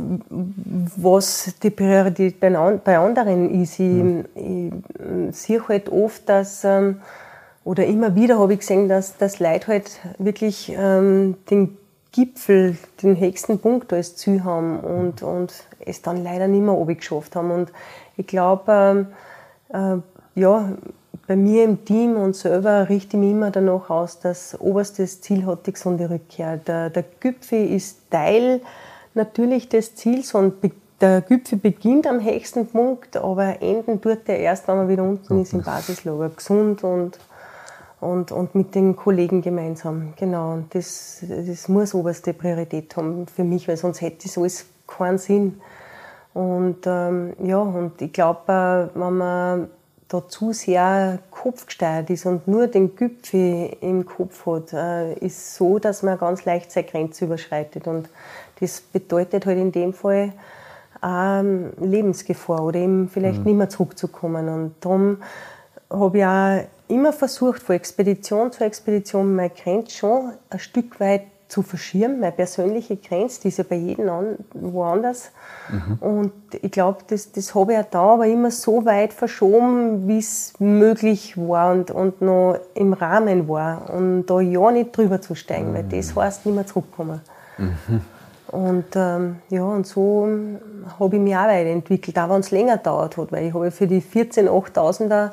was 0.96 1.54
die 1.62 1.70
Priorität 1.70 2.38
bei 2.38 2.98
anderen 2.98 3.62
ist. 3.62 3.80
Ich, 3.80 3.88
mhm. 3.88 4.24
ich 5.30 5.36
sehe 5.36 5.68
halt 5.68 5.88
oft, 5.88 6.28
dass, 6.28 6.62
ähm, 6.64 7.00
oder 7.64 7.84
immer 7.86 8.14
wieder 8.14 8.38
habe 8.38 8.54
ich 8.54 8.60
gesehen, 8.60 8.88
dass, 8.88 9.16
dass 9.16 9.40
Leute 9.40 9.68
halt 9.68 10.00
wirklich 10.18 10.72
ähm, 10.76 11.36
den 11.50 11.78
Gipfel, 12.12 12.76
den 13.02 13.18
höchsten 13.18 13.58
Punkt 13.58 13.92
als 13.92 14.16
Ziel 14.16 14.44
haben 14.44 14.80
und, 14.80 15.22
und 15.22 15.52
es 15.80 16.02
dann 16.02 16.22
leider 16.22 16.46
nicht 16.46 16.62
mehr 16.62 16.76
geschafft 16.94 17.34
haben. 17.34 17.50
Und 17.50 17.72
ich 18.16 18.26
glaube, 18.26 19.06
ähm, 19.72 20.02
äh, 20.34 20.40
ja, 20.40 20.72
bei 21.26 21.36
mir 21.36 21.64
im 21.64 21.84
Team 21.84 22.16
und 22.16 22.36
selber 22.36 22.88
richte 22.88 23.16
ich 23.16 23.22
mich 23.22 23.30
immer 23.30 23.50
danach 23.50 23.90
aus, 23.90 24.20
dass 24.20 24.60
oberstes 24.60 25.20
Ziel 25.20 25.46
hat 25.46 25.66
die 25.66 25.72
gesunde 25.72 26.10
Rückkehr. 26.10 26.58
Der, 26.58 26.90
der 26.90 27.04
Gipfel 27.20 27.72
ist 27.72 28.10
Teil 28.10 28.60
natürlich 29.14 29.68
des 29.68 29.94
Ziels 29.94 30.34
und 30.34 30.54
der 31.00 31.20
Gipfel 31.20 31.58
beginnt 31.58 32.06
am 32.06 32.24
höchsten 32.24 32.66
Punkt, 32.66 33.16
aber 33.16 33.60
enden 33.60 34.00
tut 34.00 34.28
er 34.28 34.38
erst, 34.38 34.68
wenn 34.68 34.76
man 34.76 34.88
wieder 34.88 35.02
unten 35.02 35.42
ist 35.42 35.52
im 35.52 35.62
Basislager. 35.62 36.28
Gesund 36.30 36.84
und, 36.84 37.18
und, 38.02 38.32
und 38.32 38.56
mit 38.56 38.74
den 38.74 38.96
Kollegen 38.96 39.42
gemeinsam. 39.42 40.14
Genau. 40.16 40.54
Und 40.54 40.74
das, 40.74 41.24
das 41.28 41.68
muss 41.68 41.94
oberste 41.94 42.34
Priorität 42.34 42.96
haben 42.96 43.26
für 43.28 43.44
mich, 43.44 43.68
weil 43.68 43.76
sonst 43.76 44.00
hätte 44.00 44.26
das 44.26 44.36
alles 44.36 44.66
keinen 44.88 45.18
Sinn. 45.18 45.60
Und 46.34 46.78
ähm, 46.86 47.34
ja, 47.44 47.58
und 47.58 48.02
ich 48.02 48.12
glaube, 48.12 48.90
wenn 48.92 49.16
man 49.16 49.68
da 50.08 50.26
zu 50.26 50.52
sehr 50.52 51.20
kopfgesteuert 51.30 52.10
ist 52.10 52.26
und 52.26 52.48
nur 52.48 52.66
den 52.66 52.96
Gipfel 52.96 53.76
im 53.80 54.04
Kopf 54.04 54.46
hat, 54.46 54.72
äh, 54.72 55.14
ist 55.14 55.54
so, 55.54 55.78
dass 55.78 56.02
man 56.02 56.18
ganz 56.18 56.44
leicht 56.44 56.72
seine 56.72 56.88
Grenze 56.88 57.26
überschreitet. 57.26 57.86
Und 57.86 58.08
das 58.58 58.80
bedeutet 58.80 59.46
halt 59.46 59.58
in 59.58 59.70
dem 59.70 59.92
Fall 59.92 60.32
auch 61.00 61.44
Lebensgefahr 61.80 62.64
oder 62.64 62.80
eben 62.80 63.08
vielleicht 63.08 63.40
mhm. 63.40 63.44
nicht 63.44 63.56
mehr 63.56 63.68
zurückzukommen. 63.68 64.48
Und 64.48 64.74
darum 64.80 65.18
habe 65.88 66.18
ich 66.18 66.24
auch 66.24 66.62
immer 66.92 67.12
versucht, 67.12 67.62
von 67.62 67.74
Expedition 67.74 68.52
zu 68.52 68.64
Expedition 68.64 69.34
meine 69.34 69.50
Grenze 69.50 69.96
schon 69.96 70.32
ein 70.50 70.58
Stück 70.58 71.00
weit 71.00 71.22
zu 71.52 71.60
verschirmen, 71.60 72.20
meine 72.20 72.32
persönliche 72.32 72.96
Grenze, 72.96 73.42
die 73.42 73.48
ist 73.48 73.58
ja 73.58 73.64
bei 73.68 73.76
jedem 73.76 74.08
an, 74.08 74.36
woanders. 74.54 75.32
Mhm. 75.70 75.98
Und 76.00 76.32
ich 76.62 76.70
glaube, 76.70 77.00
das, 77.08 77.30
das 77.30 77.54
habe 77.54 77.74
ich 77.74 77.78
auch 77.78 77.90
da 77.90 78.00
aber 78.00 78.26
immer 78.26 78.50
so 78.50 78.86
weit 78.86 79.12
verschoben, 79.12 80.08
wie 80.08 80.18
es 80.18 80.54
möglich 80.58 81.36
war 81.36 81.72
und, 81.72 81.90
und 81.90 82.22
noch 82.22 82.58
im 82.72 82.94
Rahmen 82.94 83.48
war. 83.48 83.90
Und 83.90 84.26
da 84.26 84.40
ja 84.40 84.70
nicht 84.70 84.96
drüber 84.96 85.20
zu 85.20 85.34
steigen, 85.34 85.72
mhm. 85.72 85.74
weil 85.74 85.84
das 85.84 86.16
heißt 86.16 86.46
nicht 86.46 86.54
mehr 86.54 86.66
zurückkommen. 86.66 87.20
Mhm. 87.58 88.00
Und 88.48 88.86
ähm, 88.96 89.36
ja, 89.50 89.62
und 89.62 89.86
so 89.86 90.28
habe 90.98 91.16
ich 91.16 91.22
mich 91.22 91.36
auch 91.36 91.46
weiterentwickelt, 91.46 92.18
auch 92.18 92.30
wenn 92.30 92.40
es 92.40 92.50
länger 92.50 92.78
dauert 92.78 93.18
hat, 93.18 93.30
weil 93.30 93.46
ich 93.46 93.54
habe 93.54 93.70
für 93.70 93.86
die 93.86 94.00
14 94.00 94.48
8000er 94.48 95.30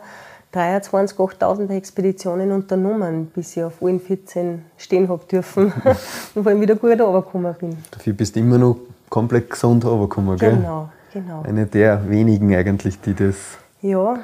23 0.51 1.17
8000er 1.17 1.75
Expeditionen 1.75 2.51
unternommen, 2.51 3.27
bis 3.27 3.55
ich 3.55 3.63
auf 3.63 3.81
allen 3.83 3.99
14 3.99 4.65
stehen 4.77 5.07
habe 5.07 5.23
dürfen 5.25 5.71
und 6.35 6.43
vor 6.43 6.47
allem 6.47 6.62
wieder 6.62 6.75
gut 6.75 6.91
runtergekommen 6.91 7.53
bin. 7.53 7.77
Dafür 7.91 8.13
bist 8.13 8.35
du 8.35 8.39
immer 8.39 8.57
noch 8.57 8.77
komplett 9.09 9.49
gesund 9.49 9.85
runtergekommen, 9.85 10.38
gell? 10.38 10.55
Genau, 10.55 10.89
genau. 11.13 11.43
Eine 11.43 11.67
der 11.67 12.09
wenigen 12.09 12.53
eigentlich, 12.55 12.99
die 12.99 13.13
das 13.13 13.35
Ja, 13.81 14.17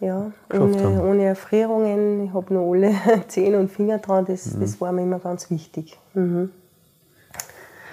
ja. 0.00 0.32
Ohne, 0.52 1.02
ohne, 1.02 1.24
Erfrierungen, 1.24 2.24
ich 2.24 2.34
habe 2.34 2.52
noch 2.52 2.72
alle 2.72 2.92
Zehen 3.28 3.54
und 3.54 3.70
Finger 3.70 3.98
dran, 3.98 4.24
das, 4.24 4.54
mhm. 4.54 4.60
das 4.60 4.80
war 4.80 4.90
mir 4.90 5.02
immer 5.02 5.20
ganz 5.20 5.50
wichtig. 5.50 5.98
Mhm. 6.14 6.50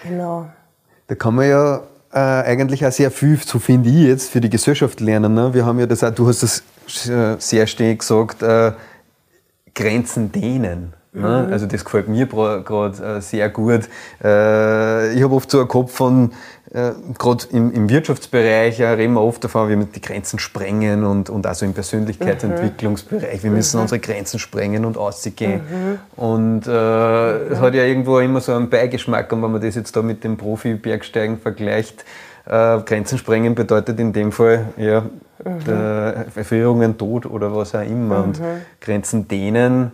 Genau. 0.04 0.47
Da 1.08 1.15
kann 1.15 1.36
man 1.36 1.47
ja 1.47 1.82
äh, 2.13 2.17
eigentlich 2.17 2.86
auch 2.86 2.91
sehr 2.91 3.12
viel, 3.12 3.38
so 3.38 3.60
finde 3.60 3.89
ich 3.89 4.08
jetzt, 4.08 4.30
für 4.30 4.41
die 4.41 4.50
Gesellschaft 4.50 5.00
lernen. 5.00 5.34
Ne? 5.34 5.54
Wir 5.54 5.65
haben 5.65 5.80
ja 5.80 5.86
das 5.86 6.04
auch, 6.04 6.12
du 6.12 6.28
hast 6.28 6.43
das 6.43 6.63
sehr 7.39 7.67
stark 7.67 8.00
gesagt, 8.00 8.41
äh, 8.41 8.74
Grenzen 9.74 10.32
dehnen. 10.32 10.93
Ne? 11.13 11.45
Mhm. 11.45 11.54
Also 11.54 11.65
das 11.65 11.84
gefällt 11.84 12.08
mir 12.08 12.26
gerade 12.26 13.17
äh, 13.17 13.21
sehr 13.21 13.50
gut. 13.50 13.89
Äh, 14.24 15.13
ich 15.13 15.21
habe 15.21 15.36
oft 15.36 15.52
so 15.52 15.60
einen 15.60 15.67
Kopf 15.67 15.91
von, 15.91 16.32
äh, 16.74 16.91
gerade 17.17 17.45
im, 17.52 17.74
im, 17.74 17.89
Wirtschaftsbereich 17.89 18.80
äh, 18.80 18.88
reden 18.88 19.15
wir 19.15 19.21
oft 19.21 19.43
davon, 19.43 19.69
wie 19.69 19.78
wir 19.78 19.86
die 19.86 20.00
Grenzen 20.00 20.39
sprengen 20.39 21.04
und, 21.04 21.30
und 21.30 21.45
also 21.45 21.65
im 21.65 21.74
Persönlichkeitsentwicklungsbereich, 21.74 23.43
wir 23.43 23.52
müssen 23.52 23.78
mhm. 23.78 23.82
unsere 23.82 24.00
Grenzen 24.00 24.39
sprengen 24.39 24.86
und 24.86 24.97
ausgehen. 24.97 25.62
Mhm. 25.69 26.00
Und 26.15 26.67
äh, 26.67 27.38
es 27.47 27.60
hat 27.60 27.74
ja 27.74 27.84
irgendwo 27.84 28.19
immer 28.19 28.39
so 28.39 28.54
einen 28.54 28.69
Beigeschmack, 28.69 29.34
und 29.34 29.43
wenn 29.43 29.52
man 29.52 29.62
das 29.62 29.76
jetzt 29.76 29.93
da 29.93 30.02
mit 30.02 30.24
dem 30.24 30.38
Profi-Bergsteigen 30.38 31.39
vergleicht, 31.39 32.06
äh, 32.45 32.80
Grenzen 32.80 33.17
sprengen 33.17 33.54
bedeutet 33.54 34.00
in 34.00 34.13
dem 34.13 34.32
Fall 34.32 34.67
ja, 34.78 35.02
mhm. 35.43 36.26
Erfrierungen, 36.36 36.97
Tod 36.97 37.26
oder 37.26 37.54
was 37.54 37.76
auch 37.76 37.82
immer. 37.82 38.19
Mhm. 38.19 38.24
Und 38.24 38.41
Grenzen 38.80 39.28
dehnen 39.28 39.91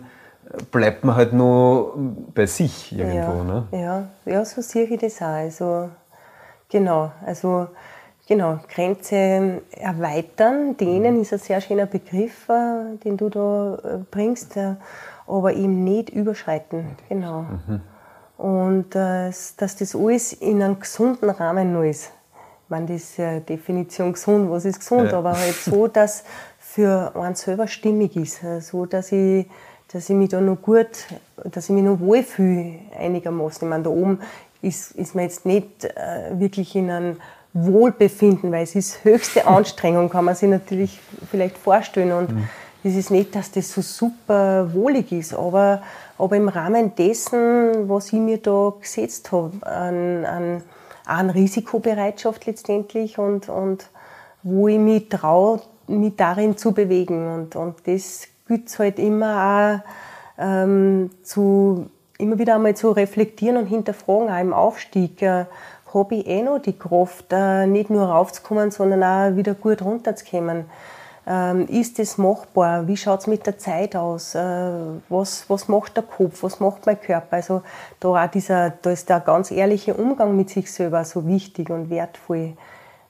bleibt 0.70 1.04
man 1.04 1.16
halt 1.16 1.32
nur 1.32 1.94
bei 2.34 2.46
sich 2.46 2.92
irgendwo. 2.92 3.38
Ja, 3.38 3.44
ne? 3.44 3.68
ja. 3.72 4.08
ja, 4.24 4.44
so 4.44 4.62
sehe 4.62 4.84
ich 4.84 5.00
das 5.00 5.20
auch. 5.20 5.26
Also, 5.26 5.90
genau, 6.68 7.12
also 7.24 7.68
genau, 8.26 8.58
Grenze 8.68 9.62
erweitern, 9.72 10.76
dehnen 10.76 11.16
mhm. 11.16 11.22
ist 11.22 11.32
ein 11.32 11.38
sehr 11.38 11.60
schöner 11.60 11.86
Begriff, 11.86 12.48
äh, 12.48 12.96
den 13.04 13.16
du 13.16 13.28
da 13.28 13.74
äh, 13.76 13.98
bringst, 14.10 14.56
äh, 14.56 14.74
aber 15.26 15.52
eben 15.52 15.84
nicht 15.84 16.10
überschreiten. 16.10 16.96
Genau. 17.08 17.42
Mhm. 17.42 17.80
Und 18.38 18.94
dass 18.94 19.56
das 19.56 19.94
alles 19.94 20.32
in 20.32 20.62
einem 20.62 20.78
gesunden 20.78 21.28
Rahmen 21.28 21.72
nur 21.72 21.84
ist. 21.84 22.12
Ich 22.64 22.70
meine, 22.70 22.86
das 22.86 22.96
ist 22.96 23.16
ja 23.16 23.40
Definition 23.40 24.12
gesund, 24.12 24.50
was 24.50 24.64
ist 24.64 24.78
gesund, 24.78 25.10
ja. 25.10 25.18
aber 25.18 25.32
halt 25.32 25.54
so, 25.54 25.88
dass 25.88 26.22
für 26.58 27.16
einen 27.16 27.34
selber 27.34 27.66
stimmig 27.66 28.14
ist. 28.14 28.42
So, 28.60 28.84
dass 28.86 29.10
ich 29.10 29.46
dass 29.92 30.10
ich 30.10 30.16
mich 30.16 30.28
da 30.28 30.40
noch 30.40 30.60
gut, 30.60 30.88
dass 31.44 31.64
ich 31.64 31.70
mich 31.70 31.82
noch 31.82 31.98
wohlfühle 32.00 32.74
einigermaßen. 32.98 33.66
Ich 33.66 33.70
meine, 33.70 33.84
da 33.84 33.90
oben 33.90 34.20
ist, 34.60 34.92
ist 34.92 35.14
man 35.14 35.24
jetzt 35.24 35.46
nicht 35.46 35.84
äh, 35.84 36.38
wirklich 36.38 36.74
in 36.76 36.90
einem 36.90 37.16
Wohlbefinden, 37.54 38.52
weil 38.52 38.64
es 38.64 38.74
ist 38.74 39.04
höchste 39.04 39.46
Anstrengung, 39.46 40.10
kann 40.10 40.24
man 40.24 40.34
sich 40.34 40.48
natürlich 40.48 41.00
vielleicht 41.30 41.56
vorstellen. 41.56 42.12
Und 42.12 42.32
mhm. 42.32 42.48
es 42.84 42.96
ist 42.96 43.10
nicht, 43.10 43.34
dass 43.34 43.50
das 43.50 43.72
so 43.72 43.80
super 43.80 44.72
wohlig 44.74 45.10
ist, 45.12 45.32
aber, 45.32 45.82
aber 46.18 46.36
im 46.36 46.48
Rahmen 46.48 46.94
dessen, 46.94 47.88
was 47.88 48.08
ich 48.08 48.20
mir 48.20 48.38
da 48.38 48.74
gesetzt 48.78 49.32
habe, 49.32 49.66
an, 49.66 50.26
an, 50.26 50.62
an 51.06 51.30
Risikobereitschaft 51.30 52.46
letztendlich 52.46 53.18
und, 53.18 53.48
und 53.48 53.88
wo 54.42 54.68
ich 54.68 54.78
mich 54.78 55.08
traue, 55.08 55.62
mich 55.86 56.14
darin 56.16 56.58
zu 56.58 56.72
bewegen. 56.72 57.26
Und, 57.32 57.56
und 57.56 57.76
das 57.86 58.28
gilt 58.48 58.68
es 58.68 58.78
halt 58.78 58.98
immer 58.98 59.82
auch 59.86 60.42
ähm, 60.42 61.10
zu, 61.22 61.86
immer 62.18 62.38
wieder 62.38 62.56
einmal 62.56 62.74
zu 62.74 62.90
reflektieren 62.90 63.56
und 63.56 63.66
hinterfragen, 63.66 64.30
auch 64.30 64.40
im 64.40 64.52
Aufstieg. 64.52 65.22
Äh, 65.22 65.44
habe 65.94 66.16
ich 66.16 66.26
eh 66.26 66.42
noch 66.42 66.58
die 66.58 66.78
Kraft, 66.78 67.26
äh, 67.30 67.66
nicht 67.66 67.90
nur 67.90 68.06
raufzukommen, 68.06 68.70
sondern 68.70 69.02
auch 69.02 69.36
wieder 69.36 69.54
gut 69.54 69.82
runterzukommen. 69.82 70.66
Ähm, 71.30 71.66
ist 71.68 71.98
das 71.98 72.16
machbar? 72.16 72.88
Wie 72.88 72.96
schaut 72.96 73.20
es 73.20 73.26
mit 73.26 73.46
der 73.46 73.58
Zeit 73.58 73.94
aus? 73.94 74.34
Äh, 74.34 74.70
was, 75.08 75.48
was 75.48 75.68
macht 75.68 75.96
der 75.96 76.04
Kopf? 76.04 76.42
Was 76.42 76.58
macht 76.58 76.86
mein 76.86 77.00
Körper? 77.00 77.36
Also 77.36 77.62
da, 78.00 78.24
auch 78.24 78.30
dieser, 78.30 78.70
da 78.70 78.90
ist 78.90 79.10
der 79.10 79.20
ganz 79.20 79.50
ehrliche 79.50 79.94
Umgang 79.94 80.36
mit 80.36 80.48
sich 80.48 80.72
selber 80.72 81.04
so 81.04 81.26
wichtig 81.26 81.68
und 81.68 81.90
wertvoll. 81.90 82.54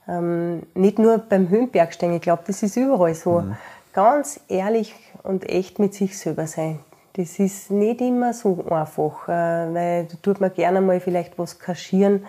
Ähm, 0.08 0.64
nicht 0.74 0.98
nur 0.98 1.18
beim 1.18 1.48
Höhenbergsteigen, 1.48 2.16
ich 2.16 2.22
glaube, 2.22 2.42
das 2.46 2.62
ist 2.62 2.76
überall 2.76 3.14
so. 3.14 3.40
Mhm. 3.40 3.56
Ganz 3.92 4.40
ehrlich 4.48 4.94
und 5.22 5.48
echt 5.48 5.78
mit 5.78 5.94
sich 5.94 6.18
selber 6.18 6.46
sein. 6.46 6.80
Das 7.14 7.38
ist 7.38 7.70
nicht 7.70 8.00
immer 8.00 8.32
so 8.32 8.64
einfach, 8.70 9.28
äh, 9.28 9.74
weil 9.74 10.04
da 10.04 10.16
tut 10.22 10.40
man 10.40 10.52
gerne 10.54 10.80
mal 10.80 11.00
vielleicht 11.00 11.38
was 11.38 11.58
kaschieren 11.58 12.24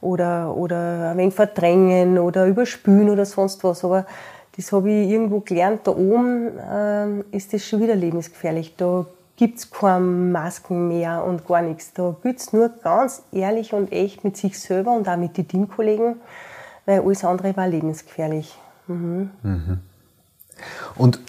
oder, 0.00 0.56
oder 0.56 1.10
ein 1.10 1.18
wenig 1.18 1.34
verdrängen 1.34 2.18
oder 2.18 2.46
überspülen 2.46 3.10
oder 3.10 3.26
sonst 3.26 3.64
was. 3.64 3.84
Aber 3.84 4.06
das 4.56 4.72
habe 4.72 4.90
ich 4.90 5.08
irgendwo 5.08 5.40
gelernt, 5.40 5.80
da 5.84 5.92
oben 5.92 6.58
äh, 6.58 7.36
ist 7.36 7.52
das 7.52 7.64
schon 7.64 7.80
wieder 7.80 7.94
lebensgefährlich. 7.94 8.74
Da 8.76 9.06
gibt 9.36 9.58
es 9.58 9.70
keine 9.70 10.00
Masken 10.00 10.88
mehr 10.88 11.24
und 11.24 11.46
gar 11.46 11.62
nichts. 11.62 11.92
Da 11.94 12.14
gilt 12.22 12.38
es 12.38 12.52
nur 12.52 12.68
ganz 12.68 13.22
ehrlich 13.32 13.72
und 13.72 13.90
echt 13.90 14.22
mit 14.22 14.36
sich 14.36 14.58
selber 14.58 14.92
und 14.92 15.08
auch 15.08 15.16
mit 15.16 15.36
den 15.38 15.48
Teamkollegen, 15.48 16.16
weil 16.84 17.00
alles 17.00 17.24
andere 17.24 17.56
war 17.56 17.66
lebensgefährlich. 17.66 18.56
Mhm. 18.86 19.30
Mhm. 19.42 19.80
Und 20.96 21.20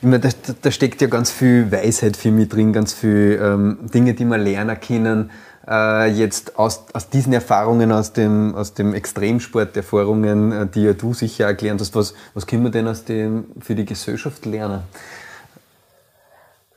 ich 0.00 0.02
meine, 0.02 0.20
da, 0.20 0.28
da, 0.60 0.70
steckt 0.70 1.00
ja 1.00 1.08
ganz 1.08 1.30
viel 1.30 1.70
Weisheit 1.72 2.16
für 2.16 2.30
mich 2.30 2.48
drin, 2.48 2.72
ganz 2.72 2.92
viele 2.92 3.36
ähm, 3.36 3.78
Dinge, 3.92 4.14
die 4.14 4.24
man 4.24 4.40
lernen 4.40 4.78
können 4.80 5.30
äh, 5.68 6.10
jetzt 6.10 6.58
aus, 6.58 6.84
aus 6.92 7.08
diesen 7.08 7.32
Erfahrungen, 7.32 7.92
aus 7.92 8.12
dem, 8.12 8.54
aus 8.54 8.74
dem 8.74 8.94
Extremsport-Erfahrungen, 8.94 10.52
äh, 10.52 10.66
die 10.66 10.84
ja 10.84 10.92
du 10.92 11.14
sicher 11.14 11.46
erklärt 11.46 11.80
hast, 11.80 11.94
was, 11.94 12.14
was 12.34 12.46
können 12.46 12.64
wir 12.64 12.70
denn 12.70 12.86
aus 12.88 13.04
dem 13.04 13.46
für 13.60 13.74
die 13.74 13.84
Gesellschaft 13.84 14.46
lernen? 14.46 14.82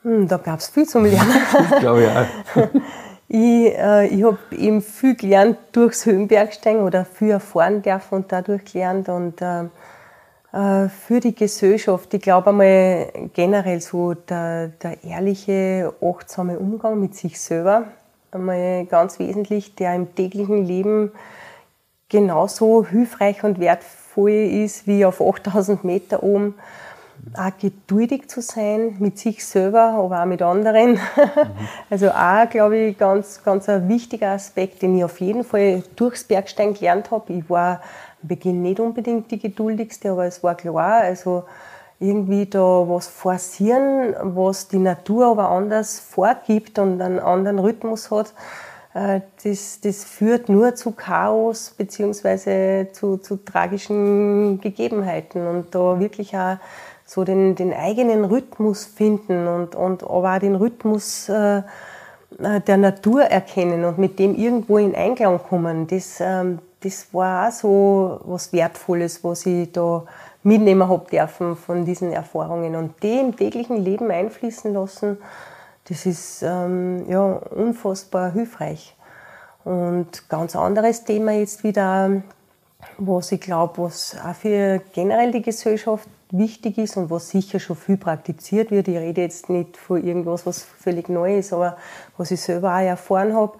Hm, 0.02 0.28
da 0.28 0.38
gab 0.38 0.60
es 0.60 0.70
viel 0.70 0.88
zum 0.88 1.06
Lernen. 1.06 1.36
ich 1.72 1.80
glaube 1.80 2.04
ja. 2.56 2.70
Ich, 3.28 3.78
äh, 3.78 4.08
ich 4.08 4.24
habe 4.24 4.40
eben 4.52 4.82
viel 4.82 5.16
gelernt 5.16 5.58
durchs 5.72 6.06
Höhenbergsteigen 6.06 6.82
oder 6.82 7.06
viel 7.06 7.32
erfahren 7.32 7.82
dürfen 7.82 8.16
und 8.16 8.32
dadurch 8.32 8.66
gelernt. 8.66 9.08
Und 9.08 9.42
äh, 9.42 9.66
für 10.52 11.20
die 11.20 11.36
Gesellschaft, 11.36 12.14
ich 12.14 12.22
glaube 12.22 12.50
einmal 12.50 13.12
generell 13.34 13.82
so 13.82 14.16
der, 14.16 14.70
der 14.70 15.04
ehrliche, 15.04 15.94
achtsame 16.02 16.58
Umgang 16.58 17.00
mit 17.00 17.16
sich 17.16 17.40
selber 17.40 17.86
einmal 18.32 18.86
ganz 18.86 19.20
wesentlich, 19.20 19.76
der 19.76 19.96
im 19.96 20.14
täglichen 20.16 20.66
Leben 20.66 21.12
genauso 22.10 22.86
hilfreich 22.86 23.44
und 23.44 23.60
wertvoll 23.60 24.32
ist 24.32 24.88
wie 24.88 25.06
auf 25.06 25.22
8000 25.22 25.84
Meter 25.84 26.24
oben. 26.24 26.56
Auch 27.36 27.52
geduldig 27.60 28.30
zu 28.30 28.42
sein 28.42 28.96
mit 29.00 29.20
sich 29.20 29.46
selber, 29.46 29.90
aber 29.90 30.22
auch 30.22 30.26
mit 30.26 30.42
anderen. 30.42 31.00
Also 31.90 32.12
auch, 32.12 32.50
glaube 32.50 32.78
ich, 32.78 32.98
ganz, 32.98 33.44
ganz 33.44 33.68
ein 33.68 33.90
wichtiger 33.90 34.30
Aspekt, 34.30 34.82
den 34.82 34.98
ich 34.98 35.04
auf 35.04 35.20
jeden 35.20 35.44
Fall 35.44 35.84
durchs 35.96 36.24
Bergsteigen 36.24 36.76
gelernt 36.76 37.12
habe. 37.12 37.34
Ich 37.34 37.50
war 37.50 37.82
Beginn 38.22 38.62
nicht 38.62 38.80
unbedingt 38.80 39.32
die 39.32 39.40
geduldigste, 39.40 40.12
aber 40.12 40.26
es 40.26 40.44
war 40.44 40.56
klar. 40.56 41.02
Also 41.02 41.44
irgendwie 42.00 42.46
da 42.46 42.60
was 42.60 43.08
forcieren, 43.08 44.16
was 44.22 44.68
die 44.68 44.80
Natur 44.80 45.28
aber 45.28 45.50
anders 45.50 46.00
vorgibt 46.00 46.80
und 46.80 47.02
einen 47.02 47.20
anderen 47.20 47.60
Rhythmus 47.60 48.10
hat, 48.10 48.34
äh, 48.94 49.22
das, 49.44 49.82
das 49.82 50.04
führt 50.04 50.50
nur 50.50 50.76
zu 50.76 50.92
Chaos 50.92 51.74
beziehungsweise 51.78 52.88
zu, 52.94 53.18
zu 53.18 53.38
tragischen 53.38 54.62
Gegebenheiten 54.62 55.46
und 55.46 55.76
da 55.76 56.00
wirklich 56.00 56.36
auch 56.36 56.58
so 57.06 57.24
den, 57.24 57.56
den 57.56 57.74
eigenen 57.74 58.24
Rhythmus 58.24 58.86
finden 58.86 59.48
und, 59.48 59.76
und 59.76 60.04
aber 60.04 60.36
auch 60.36 60.40
den 60.40 60.56
Rhythmus 60.56 61.28
äh, 61.28 61.64
äh, 62.38 62.62
der 62.66 62.78
Natur 62.78 63.24
erkennen 63.24 63.84
und 63.84 63.98
mit 63.98 64.20
dem 64.20 64.36
irgendwo 64.36 64.78
in 64.78 64.96
Einklang 64.96 65.40
kommen, 65.40 65.88
das, 65.88 66.20
ähm, 66.22 66.60
das 66.82 67.14
war 67.14 67.48
auch 67.48 67.52
so 67.52 68.22
was 68.24 68.54
Wertvolles, 68.54 69.24
was 69.24 69.46
ich 69.46 69.72
da 69.72 70.06
mitnehmen 70.44 70.88
habe 70.88 71.10
dürfen 71.10 71.56
von 71.56 71.86
diesen 71.86 72.12
Erfahrungen 72.12 72.76
und 72.76 73.04
die 73.04 73.20
im 73.20 73.36
täglichen 73.36 73.78
Leben 73.78 74.10
einfließen 74.10 74.74
lassen, 74.74 75.18
das 75.90 76.06
ist 76.06 76.44
ähm, 76.44 77.10
ja, 77.10 77.24
unfassbar 77.24 78.32
hilfreich. 78.32 78.96
Und 79.66 80.30
ganz 80.30 80.56
anderes 80.56 81.04
Thema 81.04 81.34
jetzt 81.34 81.64
wieder, 81.64 82.22
was 82.98 83.32
ich 83.32 83.42
glaube, 83.42 83.84
was 83.84 84.16
auch 84.24 84.36
für 84.36 84.82
generell 84.94 85.32
die 85.32 85.42
Gesellschaft 85.42 86.08
wichtig 86.32 86.78
ist 86.78 86.96
und 86.96 87.10
was 87.10 87.30
sicher 87.30 87.60
schon 87.60 87.76
viel 87.76 87.98
praktiziert 87.98 88.72
wird. 88.72 88.88
Ich 88.88 88.98
rede 88.98 89.22
jetzt 89.22 89.50
nicht 89.50 89.78
von 89.78 90.04
irgendwas, 90.04 90.46
was 90.46 90.64
völlig 90.64 91.10
neu 91.10 91.40
ist, 91.40 91.52
aber 91.52 91.76
was 92.18 92.32
ich 92.32 92.40
selber 92.40 92.76
auch 92.76 92.82
erfahren 92.82 93.36
habe, 93.36 93.58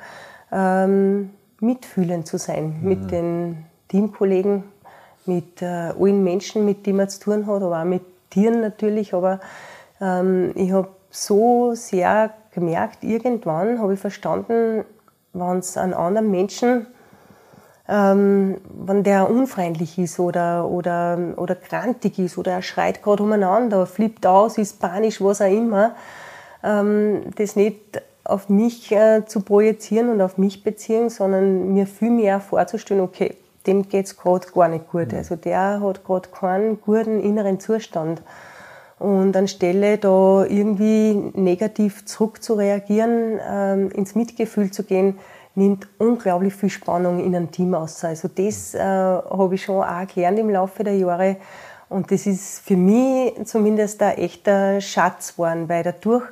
ähm, 0.52 1.32
mitfühlend 1.62 2.28
zu 2.28 2.38
sein 2.38 2.80
mhm. 2.82 2.90
mit 2.90 3.12
den 3.12 3.66
Teamkollegen, 3.90 4.64
mit 5.26 5.62
äh, 5.62 5.94
allen 6.00 6.24
Menschen, 6.24 6.66
mit 6.66 6.86
denen 6.86 6.98
man 6.98 7.10
zu 7.10 7.20
tun 7.20 7.48
hat, 7.48 7.62
aber 7.62 7.82
auch 7.82 7.86
mit 7.86 8.04
Tieren 8.30 8.62
natürlich. 8.62 9.14
Aber 9.14 9.40
ähm, 10.02 10.52
ich 10.56 10.72
habe 10.72 10.90
so 11.10 11.74
sehr 11.74 12.32
gemerkt, 12.54 13.04
irgendwann 13.04 13.80
habe 13.80 13.94
ich 13.94 14.00
verstanden, 14.00 14.86
wenn 15.34 15.60
es 15.60 15.78
an 15.78 15.94
anderen 15.94 16.32
Menschen, 16.32 16.88
ähm, 17.88 18.58
wenn 18.70 19.04
der 19.04 19.30
unfreundlich 19.30 19.98
ist 19.98 20.20
oder, 20.20 20.68
oder, 20.68 21.18
oder 21.38 21.56
krantig 21.56 22.20
ist 22.20 22.38
oder 22.38 22.54
er 22.54 22.62
schreit 22.62 23.02
gerade 23.02 23.24
umeinander, 23.24 23.86
flippt 23.86 24.26
aus, 24.28 24.58
ist 24.58 24.80
panisch, 24.80 25.22
was 25.22 25.42
auch 25.42 25.52
immer, 25.52 25.96
ähm, 26.64 27.24
das 27.36 27.56
nicht 27.56 28.02
auf 28.30 28.50
mich 28.50 28.92
äh, 28.92 29.26
zu 29.26 29.42
projizieren 29.42 30.10
und 30.10 30.22
auf 30.22 30.38
mich 30.38 30.64
beziehen, 30.64 31.10
sondern 31.10 31.74
mir 31.74 31.88
viel 31.88 32.12
mehr 32.12 32.40
vorzustellen, 32.40 33.02
okay, 33.02 33.36
dem 33.68 33.88
geht 33.88 34.06
es 34.06 34.18
gerade 34.18 34.48
gar 34.54 34.68
nicht 34.68 34.90
gut. 34.90 35.14
Also 35.14 35.36
der 35.36 35.82
hat 35.82 36.04
gerade 36.06 36.30
keinen 36.30 36.82
guten 36.82 37.20
inneren 37.20 37.60
Zustand. 37.60 38.22
Und 38.98 39.38
anstelle 39.38 39.98
da 39.98 40.44
irgendwie 40.44 41.32
negativ 41.34 42.06
zurückzureagieren, 42.06 43.40
ähm, 43.50 43.92
ins 43.92 44.14
Mitgefühl 44.14 44.72
zu 44.72 44.84
gehen, 44.84 45.18
nimmt 45.56 45.88
unglaublich 46.00 46.54
viel 46.54 46.70
Spannung 46.70 47.24
in 47.24 47.34
einem 47.34 47.50
Team 47.50 47.74
aus. 47.76 48.04
Also 48.04 48.28
das 48.28 48.74
äh, 48.76 48.80
habe 48.82 49.56
ich 49.56 49.64
schon 49.64 49.84
auch 49.84 50.08
gelernt 50.14 50.40
im 50.40 50.50
Laufe 50.50 50.84
der 50.84 50.98
Jahre. 50.98 51.38
Und 51.88 52.12
das 52.12 52.26
ist 52.28 52.60
für 52.60 52.76
mich 52.76 53.34
zumindest 53.46 54.02
ein 54.04 54.18
echter 54.18 54.82
Schatz 54.82 55.34
geworden, 55.34 55.70
weil 55.70 55.84
dadurch 55.84 56.24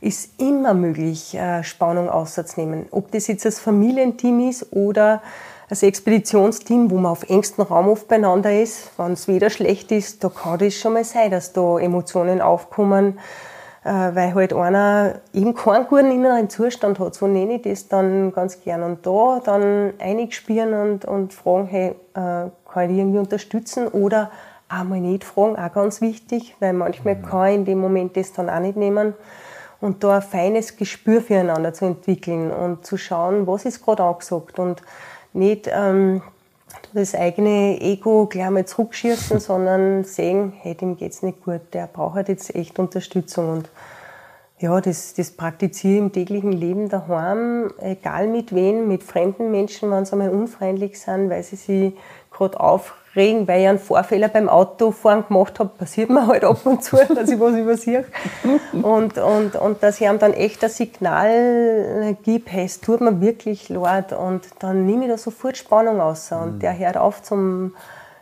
ist 0.00 0.40
immer 0.40 0.74
möglich, 0.74 1.34
äh, 1.34 1.62
Spannung 1.64 2.08
auszunehmen. 2.08 2.86
Ob 2.90 3.10
das 3.12 3.26
jetzt 3.26 3.44
das 3.44 3.58
Familienteam 3.58 4.48
ist 4.48 4.72
oder 4.72 5.22
das 5.68 5.82
Expeditionsteam, 5.82 6.90
wo 6.90 6.96
man 6.96 7.12
auf 7.12 7.28
engstem 7.28 7.64
Raum 7.64 7.88
oft 7.88 8.06
beieinander 8.06 8.52
ist, 8.52 8.90
wenn 8.98 9.12
es 9.12 9.26
wieder 9.26 9.50
schlecht 9.50 9.90
ist, 9.90 10.22
da 10.22 10.28
kann 10.28 10.58
das 10.58 10.74
schon 10.74 10.92
mal 10.92 11.04
sein, 11.04 11.30
dass 11.30 11.52
da 11.52 11.78
Emotionen 11.78 12.40
aufkommen, 12.40 13.18
äh, 13.84 13.88
weil 13.88 14.34
halt 14.34 14.52
einer 14.52 15.20
eben 15.32 15.54
keinen 15.54 15.86
guten 15.86 16.10
inneren 16.10 16.48
Zustand 16.50 16.98
hat. 17.00 17.14
So 17.14 17.26
nenne 17.26 17.54
ich 17.54 17.62
das 17.62 17.88
dann 17.88 18.32
ganz 18.32 18.60
gern. 18.60 18.82
Und 18.82 19.06
da 19.06 19.40
dann 19.44 19.94
einspüren 19.98 20.74
und, 20.74 21.04
und 21.04 21.32
fragen, 21.32 21.66
hey, 21.66 21.88
äh, 22.14 22.50
kann 22.72 22.90
ich 22.90 22.98
irgendwie 22.98 23.18
unterstützen 23.18 23.88
oder 23.88 24.30
einmal 24.68 25.00
nicht 25.00 25.24
fragen, 25.24 25.56
auch 25.56 25.72
ganz 25.72 26.00
wichtig, 26.00 26.56
weil 26.60 26.72
manchmal 26.72 27.20
kann 27.20 27.48
ich 27.48 27.54
in 27.56 27.64
dem 27.64 27.80
Moment 27.80 28.16
das 28.16 28.32
dann 28.32 28.50
auch 28.50 28.60
nicht 28.60 28.76
nehmen. 28.76 29.14
Und 29.80 30.02
da 30.02 30.16
ein 30.16 30.22
feines 30.22 30.76
Gespür 30.76 31.20
füreinander 31.20 31.72
zu 31.74 31.84
entwickeln 31.84 32.50
und 32.50 32.86
zu 32.86 32.96
schauen, 32.96 33.46
was 33.46 33.64
ist 33.64 33.84
gerade 33.84 34.02
angesagt. 34.02 34.58
Und 34.58 34.82
nicht 35.32 35.68
ähm, 35.70 36.22
das 36.94 37.14
eigene 37.14 37.80
Ego 37.80 38.26
gleich 38.26 38.50
mal 38.50 38.64
zurückschießen, 38.64 39.38
sondern 39.40 40.04
sehen, 40.04 40.52
hey, 40.60 40.74
dem 40.74 40.96
geht's 40.96 41.22
nicht 41.22 41.44
gut, 41.44 41.60
der 41.72 41.86
braucht 41.86 42.16
halt 42.16 42.28
jetzt 42.28 42.54
echt 42.54 42.78
Unterstützung. 42.78 43.50
Und 43.50 43.70
ja, 44.58 44.80
das, 44.80 45.12
das 45.12 45.32
praktiziere 45.32 45.94
ich 45.94 46.00
im 46.00 46.12
täglichen 46.12 46.52
Leben 46.52 46.88
daheim, 46.88 47.70
egal 47.78 48.26
mit 48.26 48.54
wem, 48.54 48.88
mit 48.88 49.02
fremden 49.02 49.50
Menschen, 49.50 49.90
wenn 49.90 50.06
sie 50.06 50.12
einmal 50.12 50.30
unfreundlich 50.30 50.98
sind, 50.98 51.28
weil 51.28 51.42
sie 51.42 51.56
sich 51.56 51.92
gerade 52.36 52.60
aufregen, 52.60 53.48
weil 53.48 53.62
ich 53.62 53.68
einen 53.68 53.78
Vorfehler 53.78 54.28
beim 54.28 54.48
Autofahren 54.48 55.26
gemacht 55.26 55.58
habe, 55.58 55.70
passiert 55.76 56.10
mir 56.10 56.26
halt 56.26 56.44
ab 56.44 56.64
und 56.64 56.82
zu, 56.82 56.96
dass 57.14 57.30
ich 57.30 57.40
was 57.40 57.56
übersehe. 57.56 58.04
Und, 58.72 59.18
und, 59.18 59.56
und 59.56 59.82
dass 59.82 60.00
ich 60.00 60.06
ihm 60.06 60.18
dann 60.18 60.32
echt 60.32 60.62
ein 60.62 60.70
Signal 60.70 62.16
gebe, 62.22 62.50
hey, 62.50 62.66
es 62.66 62.80
tut 62.80 63.00
mir 63.00 63.20
wirklich 63.20 63.68
leid. 63.68 64.12
Und 64.12 64.42
dann 64.58 64.86
nehme 64.86 65.04
ich 65.04 65.10
da 65.10 65.18
sofort 65.18 65.56
Spannung 65.56 66.00
aus. 66.00 66.30
Und 66.32 66.56
mhm. 66.56 66.58
der 66.60 66.78
hört 66.78 66.96
auf 66.96 67.22
zum 67.22 67.74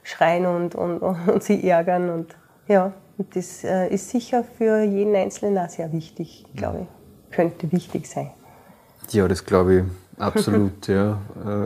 schreien 0.03 0.47
und, 0.47 0.75
und, 0.75 0.99
und 1.27 1.43
sie 1.43 1.69
ärgern. 1.69 2.11
Und 2.11 2.37
ja, 2.69 2.93
und 3.19 3.37
das 3.37 3.65
äh, 3.65 3.89
ist 3.89 4.11
sicher 4.11 4.45
für 4.45 4.83
jeden 4.83 5.15
Einzelnen 5.15 5.59
auch 5.59 5.69
sehr 5.69 5.93
wichtig, 5.93 6.45
glaube 6.55 6.83
ich. 6.83 7.35
Könnte 7.35 7.71
wichtig 7.73 8.07
sein. 8.07 8.31
Ja, 9.11 9.29
das 9.29 9.45
glaube 9.45 9.75
ich 9.75 10.04
absolut. 10.19 10.89
ja. 10.89 11.19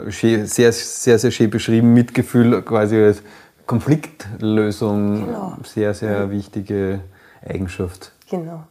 Äh, 0.06 0.10
sehr, 0.10 0.72
sehr, 0.72 1.18
sehr 1.18 1.30
schön 1.30 1.50
beschrieben. 1.50 1.92
Mitgefühl 1.94 2.62
quasi 2.62 2.96
als 2.96 3.22
Konfliktlösung. 3.66 5.26
Genau. 5.26 5.56
Sehr, 5.64 5.94
sehr 5.94 6.30
wichtige 6.30 7.00
Eigenschaft. 7.46 8.12
Genau. 8.30 8.64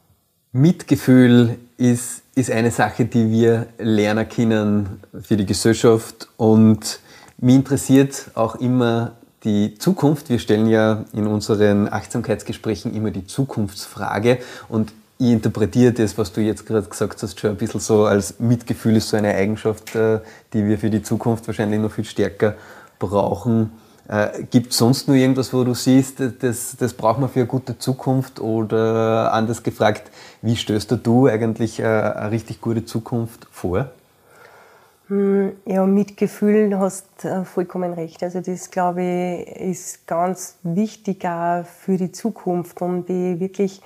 Mitgefühl 0.51 1.57
ist, 1.77 2.23
ist 2.35 2.51
eine 2.51 2.71
Sache, 2.71 3.05
die 3.05 3.29
wir 3.29 3.67
lernen 3.77 4.27
können 4.27 5.01
für 5.21 5.37
die 5.37 5.45
Gesellschaft 5.45 6.27
und 6.37 6.99
mich 7.37 7.55
interessiert 7.55 8.31
auch 8.33 8.55
immer 8.55 9.13
die 9.43 9.75
Zukunft. 9.77 10.29
Wir 10.29 10.39
stellen 10.39 10.67
ja 10.67 11.05
in 11.13 11.27
unseren 11.27 11.91
Achtsamkeitsgesprächen 11.91 12.95
immer 12.95 13.11
die 13.11 13.27
Zukunftsfrage 13.27 14.39
und 14.67 14.91
ich 15.19 15.31
interpretiere 15.31 15.93
das, 15.93 16.17
was 16.17 16.31
du 16.31 16.41
jetzt 16.41 16.65
gerade 16.65 16.87
gesagt 16.87 17.21
hast, 17.21 17.39
schon 17.39 17.51
ein 17.51 17.57
bisschen 17.57 17.79
so 17.79 18.05
als 18.05 18.39
Mitgefühl 18.39 18.97
ist 18.97 19.09
so 19.09 19.17
eine 19.17 19.33
Eigenschaft, 19.33 19.95
äh, 19.95 20.19
die 20.53 20.65
wir 20.65 20.77
für 20.77 20.89
die 20.89 21.01
Zukunft 21.01 21.47
wahrscheinlich 21.47 21.79
noch 21.79 21.91
viel 21.91 22.05
stärker 22.05 22.55
brauchen. 22.99 23.71
Äh, 24.07 24.43
Gibt 24.51 24.71
es 24.71 24.77
sonst 24.77 25.07
nur 25.07 25.17
irgendwas, 25.17 25.53
wo 25.53 25.63
du 25.63 25.73
siehst, 25.73 26.21
das, 26.39 26.77
das 26.77 26.93
braucht 26.93 27.19
man 27.19 27.29
für 27.29 27.39
eine 27.39 27.47
gute 27.47 27.77
Zukunft? 27.79 28.39
Oder 28.39 29.33
anders 29.33 29.63
gefragt, 29.63 30.11
wie 30.41 30.55
stößt 30.55 30.95
du 31.03 31.27
eigentlich 31.27 31.83
eine, 31.83 31.89
äh, 31.89 32.13
eine 32.13 32.31
richtig 32.31 32.61
gute 32.61 32.85
Zukunft 32.85 33.47
vor? 33.51 33.89
Hm, 35.07 35.53
ja, 35.65 35.85
Mitgefühl, 35.85 36.77
hast 36.77 37.07
vollkommen 37.45 37.93
recht. 37.93 38.21
Also 38.21 38.41
das, 38.41 38.69
glaube 38.69 39.01
ich, 39.01 39.55
ist 39.55 40.05
ganz 40.05 40.57
wichtig 40.63 41.25
auch 41.25 41.65
für 41.65 41.97
die 41.97 42.11
Zukunft, 42.11 42.81
um 42.81 43.05
die 43.05 43.39
wirklich 43.39 43.81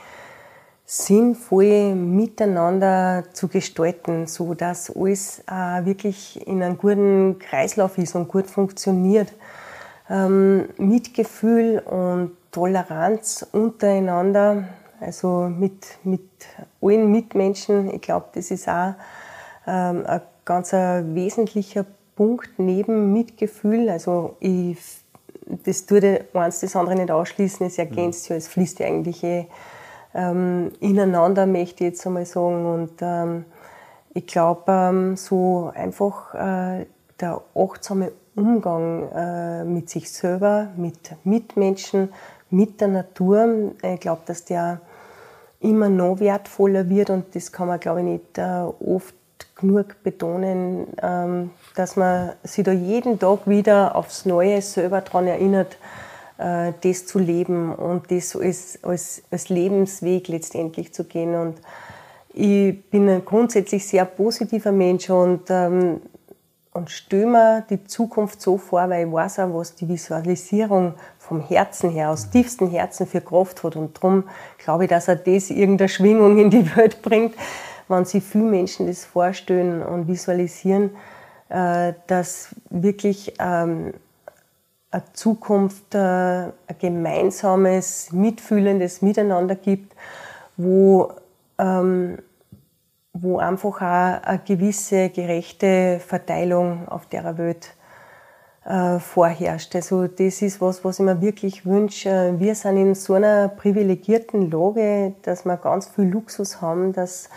sinnvoll 0.94 1.96
miteinander 1.96 3.24
zu 3.32 3.48
gestalten, 3.48 4.28
so 4.28 4.56
dass 4.56 4.94
alles 4.94 5.42
auch 5.48 5.86
wirklich 5.86 6.46
in 6.46 6.62
einem 6.62 6.78
guten 6.78 7.40
Kreislauf 7.40 7.98
ist 7.98 8.14
und 8.14 8.28
gut 8.28 8.48
funktioniert 8.48 9.32
ähm, 10.10 10.68
Mitgefühl 10.78 11.80
und 11.80 12.32
Toleranz 12.52 13.48
untereinander, 13.54 14.66
also 15.00 15.50
mit, 15.50 15.98
mit 16.04 16.28
allen 16.82 17.10
Mitmenschen. 17.10 17.90
Ich 17.94 18.02
glaube, 18.02 18.26
das 18.34 18.52
ist 18.52 18.68
auch 18.68 18.96
ähm, 19.66 20.04
ein 20.06 20.22
ganz 20.44 20.74
wesentlicher 20.74 21.86
Punkt 22.18 22.50
neben 22.58 23.14
Mitgefühl. 23.14 23.88
Also 23.88 24.36
ich, 24.42 24.78
das 25.64 25.86
tut 25.86 26.04
eins 26.34 26.60
das 26.60 26.76
andere 26.76 26.96
nicht 26.96 27.12
ausschließen, 27.12 27.66
es 27.68 27.78
ergänzt 27.78 28.28
ja, 28.28 28.36
es 28.36 28.50
fließt 28.50 28.80
ja 28.80 28.88
eigentlich 28.88 29.24
eh, 29.24 29.48
ähm, 30.14 30.72
ineinander, 30.80 31.46
möchte 31.46 31.84
ich 31.84 31.92
jetzt 31.92 32.06
einmal 32.06 32.26
sagen. 32.26 32.66
Und 32.66 32.94
ähm, 33.02 33.46
ich 34.14 34.28
glaube, 34.28 34.64
ähm, 34.68 35.18
so 35.18 35.72
einfach 35.74 36.34
äh, 36.34 36.86
der 37.20 37.42
achtsame 37.56 38.12
Umgang 38.36 39.10
äh, 39.14 39.64
mit 39.64 39.90
sich 39.90 40.12
selber, 40.12 40.70
mit 40.78 41.16
Mitmenschen, 41.24 42.10
mit 42.50 42.82
der 42.82 42.90
Natur. 42.90 43.74
Ich 43.82 44.00
glaube, 44.00 44.22
dass 44.26 44.46
der 44.46 44.82
immer 45.60 45.90
noch 45.90 46.20
wertvoller 46.20 46.90
wird 46.90 47.10
und 47.10 47.36
das 47.36 47.52
kann 47.52 47.68
man, 47.68 47.80
glaube 47.80 48.00
ich, 48.00 48.06
nicht 48.06 48.38
äh, 48.38 48.64
oft 48.86 49.16
genug 49.56 50.04
betonen, 50.04 50.88
ähm, 51.02 51.52
dass 51.76 51.96
man 51.96 52.32
sich 52.44 52.64
da 52.64 52.72
jeden 52.72 53.20
Tag 53.20 53.48
wieder 53.48 53.96
aufs 53.96 54.26
Neue 54.26 54.62
selber 54.62 55.02
daran 55.02 55.28
erinnert, 55.28 55.74
äh, 55.74 56.11
das 56.82 57.06
zu 57.06 57.20
leben 57.20 57.74
und 57.74 58.10
das 58.12 58.36
als, 58.36 58.80
als, 58.84 59.24
als 59.30 59.50
Lebensweg 59.50 60.28
letztendlich 60.28 60.94
zu 60.94 61.04
gehen. 61.04 61.36
Und 61.36 61.62
ich 62.34 62.82
bin 62.90 63.10
ein 63.10 63.26
grundsätzlich 63.26 63.86
sehr 63.86 64.06
positiver 64.06 64.72
Mensch 64.72 65.10
und 65.10 65.50
ähm, 65.50 66.02
und 66.74 66.90
mir 67.12 67.66
die 67.70 67.84
Zukunft 67.84 68.42
so 68.42 68.58
vor, 68.58 68.90
weil 68.90 69.06
ich 69.06 69.12
weiß 69.12 69.40
auch, 69.40 69.54
was 69.54 69.76
die 69.76 69.88
Visualisierung 69.88 70.94
vom 71.20 71.42
Herzen 71.42 71.90
her, 71.90 72.10
aus 72.10 72.30
tiefstem 72.30 72.70
Herzen 72.70 73.06
für 73.08 73.22
Kraft 73.22 73.64
hat. 73.64 73.76
Und 73.76 73.98
darum 73.98 74.24
glaube 74.58 74.86
ich, 74.86 74.90
dass 74.90 75.08
er 75.08 75.18
das 75.18 75.50
irgendeine 75.50 75.90
Schwingung 75.90 76.38
in 76.38 76.50
die 76.50 76.76
Welt 76.76 77.02
bringt, 77.02 77.36
wenn 77.90 78.06
sich 78.06 78.24
viele 78.24 78.46
Menschen 78.46 78.88
das 78.88 79.04
vorstellen 79.04 79.82
und 79.82 80.08
visualisieren, 80.08 80.92
äh, 81.50 81.94
dass 82.08 82.56
wirklich 82.70 83.34
ähm, 83.40 83.94
eine 84.92 85.04
Zukunft, 85.14 85.96
äh, 85.96 85.98
ein 85.98 86.54
gemeinsames, 86.80 88.12
mitfühlendes 88.12 89.02
Miteinander 89.02 89.56
gibt, 89.56 89.96
wo 90.58 91.14
ähm, 91.58 92.18
wo 93.14 93.40
einfach 93.40 93.82
auch 93.82 94.24
eine 94.24 94.40
gewisse 94.46 95.10
gerechte 95.10 96.00
Verteilung 96.06 96.88
auf 96.88 97.06
der 97.08 97.38
Welt 97.38 97.76
äh, 98.66 99.00
vorherrscht. 99.00 99.76
Also 99.76 100.08
das 100.08 100.42
ist 100.42 100.62
was, 100.62 100.84
was 100.86 101.00
ich 101.00 101.06
mir 101.06 101.22
wirklich 101.22 101.66
wünsche. 101.66 102.36
Wir 102.38 102.56
sind 102.56 102.78
in 102.78 102.96
so 102.96 103.16
einer 103.16 103.50
privilegierten 103.50 104.50
Lage, 104.50 105.14
dass 105.24 105.46
wir 105.46 105.58
ganz 105.58 105.88
viel 105.88 106.06
Luxus 106.06 106.62
haben, 106.62 106.94
dass 106.94 107.30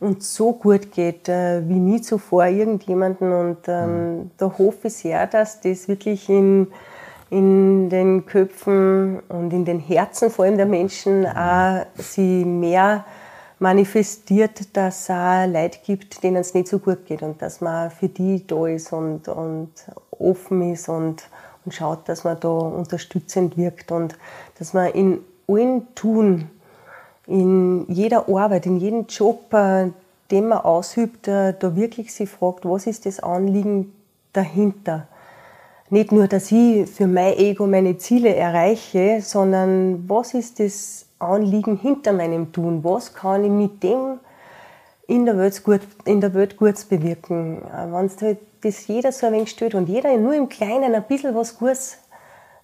uns 0.00 0.34
so 0.34 0.52
gut 0.52 0.92
geht 0.92 1.28
äh, 1.28 1.66
wie 1.68 1.78
nie 1.78 2.00
zuvor 2.00 2.46
irgendjemanden. 2.46 3.32
Und 3.32 3.58
ähm, 3.66 4.18
mhm. 4.18 4.30
da 4.36 4.52
hoffe 4.58 4.88
ich 4.88 4.94
sehr, 4.94 5.26
dass 5.26 5.60
das 5.60 5.88
wirklich 5.88 6.28
in, 6.28 6.68
in 7.30 7.88
den 7.90 8.26
Köpfen 8.26 9.20
und 9.28 9.52
in 9.52 9.64
den 9.64 9.80
Herzen 9.80 10.30
vor 10.30 10.44
allem 10.44 10.56
der 10.56 10.66
Menschen 10.66 11.26
auch 11.26 11.86
sie 11.96 12.44
mehr 12.44 13.04
manifestiert, 13.58 14.76
dass 14.76 15.02
es 15.02 15.10
auch 15.10 15.46
Leute 15.46 15.78
gibt, 15.84 16.22
denen 16.22 16.36
es 16.36 16.54
nicht 16.54 16.68
so 16.68 16.78
gut 16.78 17.06
geht 17.06 17.22
und 17.22 17.40
dass 17.40 17.60
man 17.60 17.90
für 17.90 18.08
die 18.08 18.46
da 18.46 18.66
ist 18.66 18.92
und, 18.92 19.28
und 19.28 19.70
offen 20.10 20.72
ist 20.72 20.88
und, 20.88 21.28
und 21.64 21.72
schaut, 21.72 22.08
dass 22.08 22.24
man 22.24 22.38
da 22.38 22.48
unterstützend 22.48 23.56
wirkt 23.56 23.92
und 23.92 24.18
dass 24.58 24.74
man 24.74 24.88
in 24.92 25.20
allen 25.48 25.94
Tun, 25.94 26.50
in 27.26 27.86
jeder 27.88 28.28
Arbeit, 28.28 28.66
in 28.66 28.78
jedem 28.78 29.06
Job, 29.06 29.52
äh, 29.52 29.90
den 30.30 30.48
man 30.48 30.58
ausübt, 30.58 31.28
äh, 31.28 31.54
da 31.58 31.76
wirklich 31.76 32.12
sich 32.12 32.28
fragt, 32.28 32.64
was 32.64 32.86
ist 32.86 33.06
das 33.06 33.20
Anliegen 33.20 33.92
dahinter? 34.32 35.06
Nicht 35.88 36.10
nur, 36.10 36.26
dass 36.26 36.50
ich 36.50 36.90
für 36.90 37.06
mein 37.06 37.36
Ego 37.36 37.66
meine 37.66 37.96
Ziele 37.98 38.34
erreiche, 38.34 39.20
sondern 39.22 40.08
was 40.08 40.34
ist 40.34 40.58
das 40.58 41.06
Anliegen 41.18 41.76
hinter 41.76 42.12
meinem 42.12 42.52
Tun? 42.52 42.82
Was 42.82 43.14
kann 43.14 43.44
ich 43.44 43.50
mit 43.50 43.82
dem 43.82 44.18
in 45.06 45.24
der 45.24 45.38
Welt, 45.38 45.62
gut, 45.62 45.82
in 46.04 46.20
der 46.20 46.34
Welt 46.34 46.56
Gutes 46.56 46.84
bewirken? 46.84 47.62
Äh, 47.62 47.92
Wenn 47.92 48.06
es 48.06 48.20
halt 48.20 48.38
das 48.62 48.86
jeder 48.88 49.12
so 49.12 49.26
ein 49.26 49.32
wenig 49.32 49.50
stört 49.50 49.74
und 49.74 49.88
jeder 49.88 50.16
nur 50.16 50.34
im 50.34 50.48
Kleinen 50.48 50.94
ein 50.94 51.04
bisschen 51.04 51.34
was 51.34 51.56
Gutes 51.56 51.98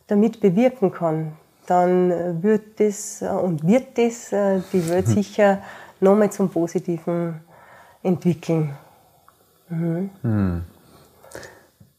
damit 0.08 0.40
bewirken 0.40 0.90
kann, 0.90 1.32
dann 1.66 2.42
wird 2.42 2.80
das 2.80 3.22
äh, 3.22 3.26
und 3.26 3.66
wird 3.66 3.96
das 3.96 4.32
äh, 4.32 4.60
die 4.72 4.88
Welt 4.88 5.06
hm. 5.06 5.14
sicher 5.14 5.58
nochmal 6.00 6.30
zum 6.30 6.48
Positiven 6.48 7.40
entwickeln. 8.02 8.70
Mhm. 9.68 10.10
Hm. 10.22 10.62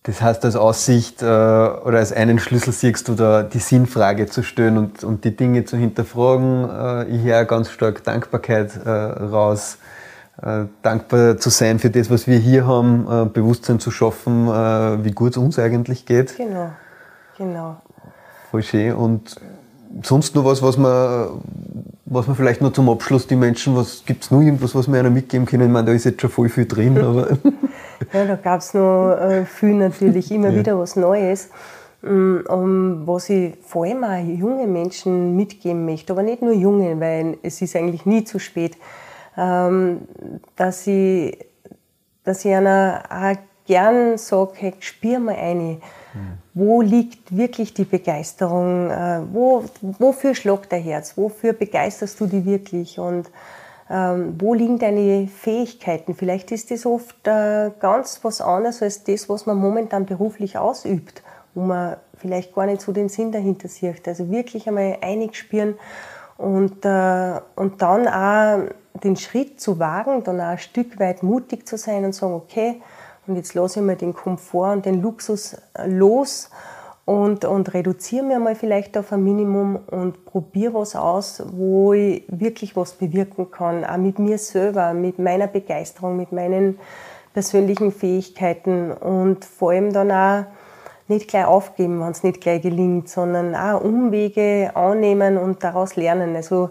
Das 0.05 0.21
heißt, 0.21 0.43
als 0.43 0.57
Aussicht 0.57 1.21
äh, 1.21 1.25
oder 1.25 1.99
als 1.99 2.11
einen 2.11 2.37
Schlüssel 2.37 2.73
siehst 2.73 3.07
du 3.07 3.15
da 3.15 3.43
die 3.43 3.59
Sinnfrage 3.59 4.25
zu 4.27 4.43
stellen 4.43 4.77
und, 4.77 5.03
und 5.05 5.23
die 5.23 5.33
Dinge 5.33 5.63
zu 5.63 5.77
hinterfragen. 5.77 7.07
Ich 7.09 7.23
höre 7.23 7.45
ganz 7.45 7.69
stark 7.69 8.03
Dankbarkeit 8.03 8.85
raus. 8.85 9.77
Dankbar 10.81 11.37
zu 11.37 11.49
sein 11.49 11.79
für 11.79 11.89
das, 11.89 12.09
was 12.09 12.27
wir 12.27 12.37
hier 12.37 12.67
haben, 12.67 13.31
Bewusstsein 13.31 13.79
zu 13.79 13.91
schaffen, 13.91 14.47
wie 14.47 15.11
gut 15.11 15.31
es 15.31 15.37
uns 15.37 15.57
eigentlich 15.57 16.05
geht. 16.05 16.35
Genau, 16.35 16.71
genau. 17.37 17.77
Voll 18.53 18.61
schön. 18.61 18.93
Und 18.93 19.35
sonst 20.03 20.35
noch 20.35 20.45
was, 20.45 20.61
was 20.61 20.77
man, 20.77 21.41
was 22.05 22.27
man 22.27 22.35
vielleicht 22.35 22.61
noch 22.61 22.71
zum 22.71 22.87
Abschluss 22.87 23.25
die 23.25 23.35
Menschen, 23.35 23.75
was 23.75 24.03
gibt 24.05 24.25
es 24.25 24.29
noch 24.29 24.41
irgendwas, 24.41 24.75
was 24.75 24.87
wir 24.87 24.99
einer 24.99 25.09
mitgeben 25.09 25.47
können? 25.47 25.63
Ich 25.63 25.73
meine, 25.73 25.87
da 25.87 25.91
ist 25.91 26.03
jetzt 26.03 26.21
schon 26.21 26.29
voll 26.29 26.49
viel 26.49 26.67
drin, 26.67 26.95
aber. 27.03 27.35
Ja, 28.13 28.25
da 28.25 28.35
gab 28.35 28.59
es 28.59 28.75
noch 28.75 29.15
äh, 29.15 29.45
viel 29.45 29.73
natürlich, 29.73 30.29
immer 30.29 30.49
ja. 30.49 30.59
wieder 30.59 30.77
was 30.77 30.95
Neues. 30.95 31.49
Mm, 32.03 32.41
um, 32.47 33.07
was 33.07 33.31
ich 33.31 33.55
vor 33.65 33.85
allem 33.85 34.03
auch 34.03 34.23
junge 34.23 34.67
Menschen 34.67 35.35
mitgeben 35.35 35.85
möchte, 35.85 36.13
aber 36.13 36.21
nicht 36.21 36.43
nur 36.43 36.53
junge, 36.53 36.99
weil 36.99 37.39
es 37.41 37.59
ist 37.59 37.75
eigentlich 37.75 38.05
nie 38.05 38.23
zu 38.23 38.37
spät, 38.37 38.77
ähm, 39.35 40.01
dass 40.55 40.85
ich, 40.85 41.39
dass 42.23 42.45
ich 42.45 42.53
einer 42.53 43.01
auch 43.09 43.35
gern 43.65 44.19
sage, 44.19 44.51
hey, 44.57 44.75
spür 44.79 45.17
mal 45.17 45.33
eine, 45.33 45.79
mhm. 46.13 46.42
Wo 46.53 46.81
liegt 46.81 47.35
wirklich 47.35 47.73
die 47.73 47.85
Begeisterung, 47.85 48.89
äh, 48.89 49.21
wo, 49.31 49.65
wofür 49.81 50.35
schlagt 50.35 50.71
dein 50.71 50.83
Herz, 50.83 51.17
wofür 51.17 51.53
begeisterst 51.53 52.19
du 52.19 52.27
dich 52.27 52.45
wirklich 52.45 52.99
und 52.99 53.29
ähm, 53.89 54.35
wo 54.39 54.53
liegen 54.53 54.79
deine 54.79 55.27
Fähigkeiten? 55.27 56.15
Vielleicht 56.15 56.51
ist 56.51 56.71
das 56.71 56.85
oft 56.85 57.27
äh, 57.27 57.71
ganz 57.79 58.19
was 58.23 58.39
anderes 58.39 58.81
als 58.81 59.03
das, 59.03 59.29
was 59.29 59.45
man 59.45 59.57
momentan 59.57 60.05
beruflich 60.05 60.57
ausübt. 60.57 61.21
wo 61.55 61.61
man 61.61 61.97
vielleicht 62.17 62.55
gar 62.55 62.65
nicht 62.65 62.81
so 62.81 62.91
den 62.91 63.09
Sinn 63.09 63.31
dahinter 63.31 63.67
sieht. 63.67 64.07
Also 64.07 64.29
wirklich 64.31 64.67
einmal 64.67 64.97
einig 65.01 65.35
spüren 65.35 65.75
und, 66.37 66.85
äh, 66.85 67.39
und 67.55 67.81
dann 67.81 68.07
auch 68.07 68.69
den 69.03 69.17
Schritt 69.17 69.59
zu 69.59 69.79
wagen, 69.79 70.23
dann 70.23 70.39
auch 70.39 70.45
ein 70.45 70.57
Stück 70.57 70.99
weit 70.99 71.23
mutig 71.23 71.67
zu 71.67 71.77
sein 71.77 72.05
und 72.05 72.13
sagen, 72.13 72.33
okay, 72.33 72.81
und 73.27 73.35
jetzt 73.35 73.53
lasse 73.53 73.79
ich 73.79 73.85
mir 73.85 73.95
den 73.95 74.13
Komfort 74.13 74.73
und 74.73 74.85
den 74.85 75.01
Luxus 75.01 75.55
los 75.85 76.49
und, 77.05 77.45
und 77.45 77.73
reduziere 77.73 78.25
mir 78.25 78.39
mal 78.39 78.55
vielleicht 78.55 78.97
auf 78.97 79.11
ein 79.11 79.23
Minimum 79.23 79.77
und 79.89 80.25
probiere 80.25 80.75
was 80.75 80.95
aus, 80.95 81.43
wo 81.51 81.93
ich 81.93 82.23
wirklich 82.27 82.75
was 82.75 82.93
bewirken 82.93 83.51
kann, 83.51 83.83
auch 83.83 83.97
mit 83.97 84.19
mir 84.19 84.37
selber, 84.37 84.93
mit 84.93 85.19
meiner 85.19 85.47
Begeisterung, 85.47 86.17
mit 86.17 86.31
meinen 86.31 86.79
persönlichen 87.33 87.91
Fähigkeiten 87.91 88.91
und 88.91 89.43
vor 89.43 89.71
allem 89.71 89.91
dann 89.91 90.11
auch 90.11 90.45
nicht 91.07 91.27
gleich 91.27 91.45
aufgeben, 91.45 91.99
wenn 91.99 92.11
es 92.11 92.23
nicht 92.23 92.39
gleich 92.39 92.61
gelingt, 92.61 93.09
sondern 93.09 93.55
auch 93.55 93.81
Umwege 93.81 94.71
annehmen 94.75 95.37
und 95.37 95.63
daraus 95.63 95.95
lernen. 95.95 96.35
Also 96.35 96.69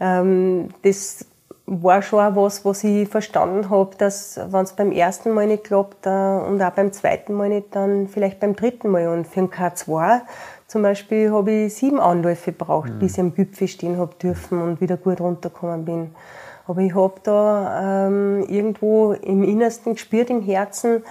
ähm, 0.00 0.68
das 0.82 1.26
war 1.66 2.02
schon 2.02 2.20
auch 2.20 2.36
was, 2.36 2.64
was 2.64 2.84
ich 2.84 3.08
verstanden 3.08 3.70
habe, 3.70 3.96
dass 3.96 4.38
wenn 4.50 4.64
es 4.64 4.74
beim 4.74 4.92
ersten 4.92 5.30
Mal 5.30 5.46
nicht 5.46 5.64
klappt 5.64 6.06
äh, 6.06 6.10
und 6.10 6.60
auch 6.60 6.72
beim 6.72 6.92
zweiten 6.92 7.32
Mal 7.32 7.48
nicht, 7.48 7.74
dann 7.74 8.08
vielleicht 8.08 8.40
beim 8.40 8.54
dritten 8.54 8.90
Mal. 8.90 9.08
Und 9.08 9.26
für 9.26 9.40
ein 9.40 9.50
K2 9.50 10.20
zum 10.66 10.82
Beispiel 10.82 11.30
habe 11.30 11.50
ich 11.50 11.74
sieben 11.74 12.00
Anläufe 12.00 12.52
gebraucht, 12.52 12.90
mhm. 12.90 12.98
bis 12.98 13.12
ich 13.14 13.20
am 13.20 13.34
Gipfel 13.34 13.68
stehen 13.68 13.96
habe 13.96 14.14
dürfen 14.20 14.60
und 14.60 14.80
wieder 14.80 14.96
gut 14.96 15.20
runtergekommen 15.20 15.84
bin. 15.84 16.10
Aber 16.66 16.80
ich 16.80 16.94
habe 16.94 17.14
da 17.22 18.06
ähm, 18.06 18.44
irgendwo 18.48 19.12
im 19.12 19.42
Innersten 19.42 19.94
gespürt, 19.94 20.30
im 20.30 20.42
Herzen, 20.42 21.02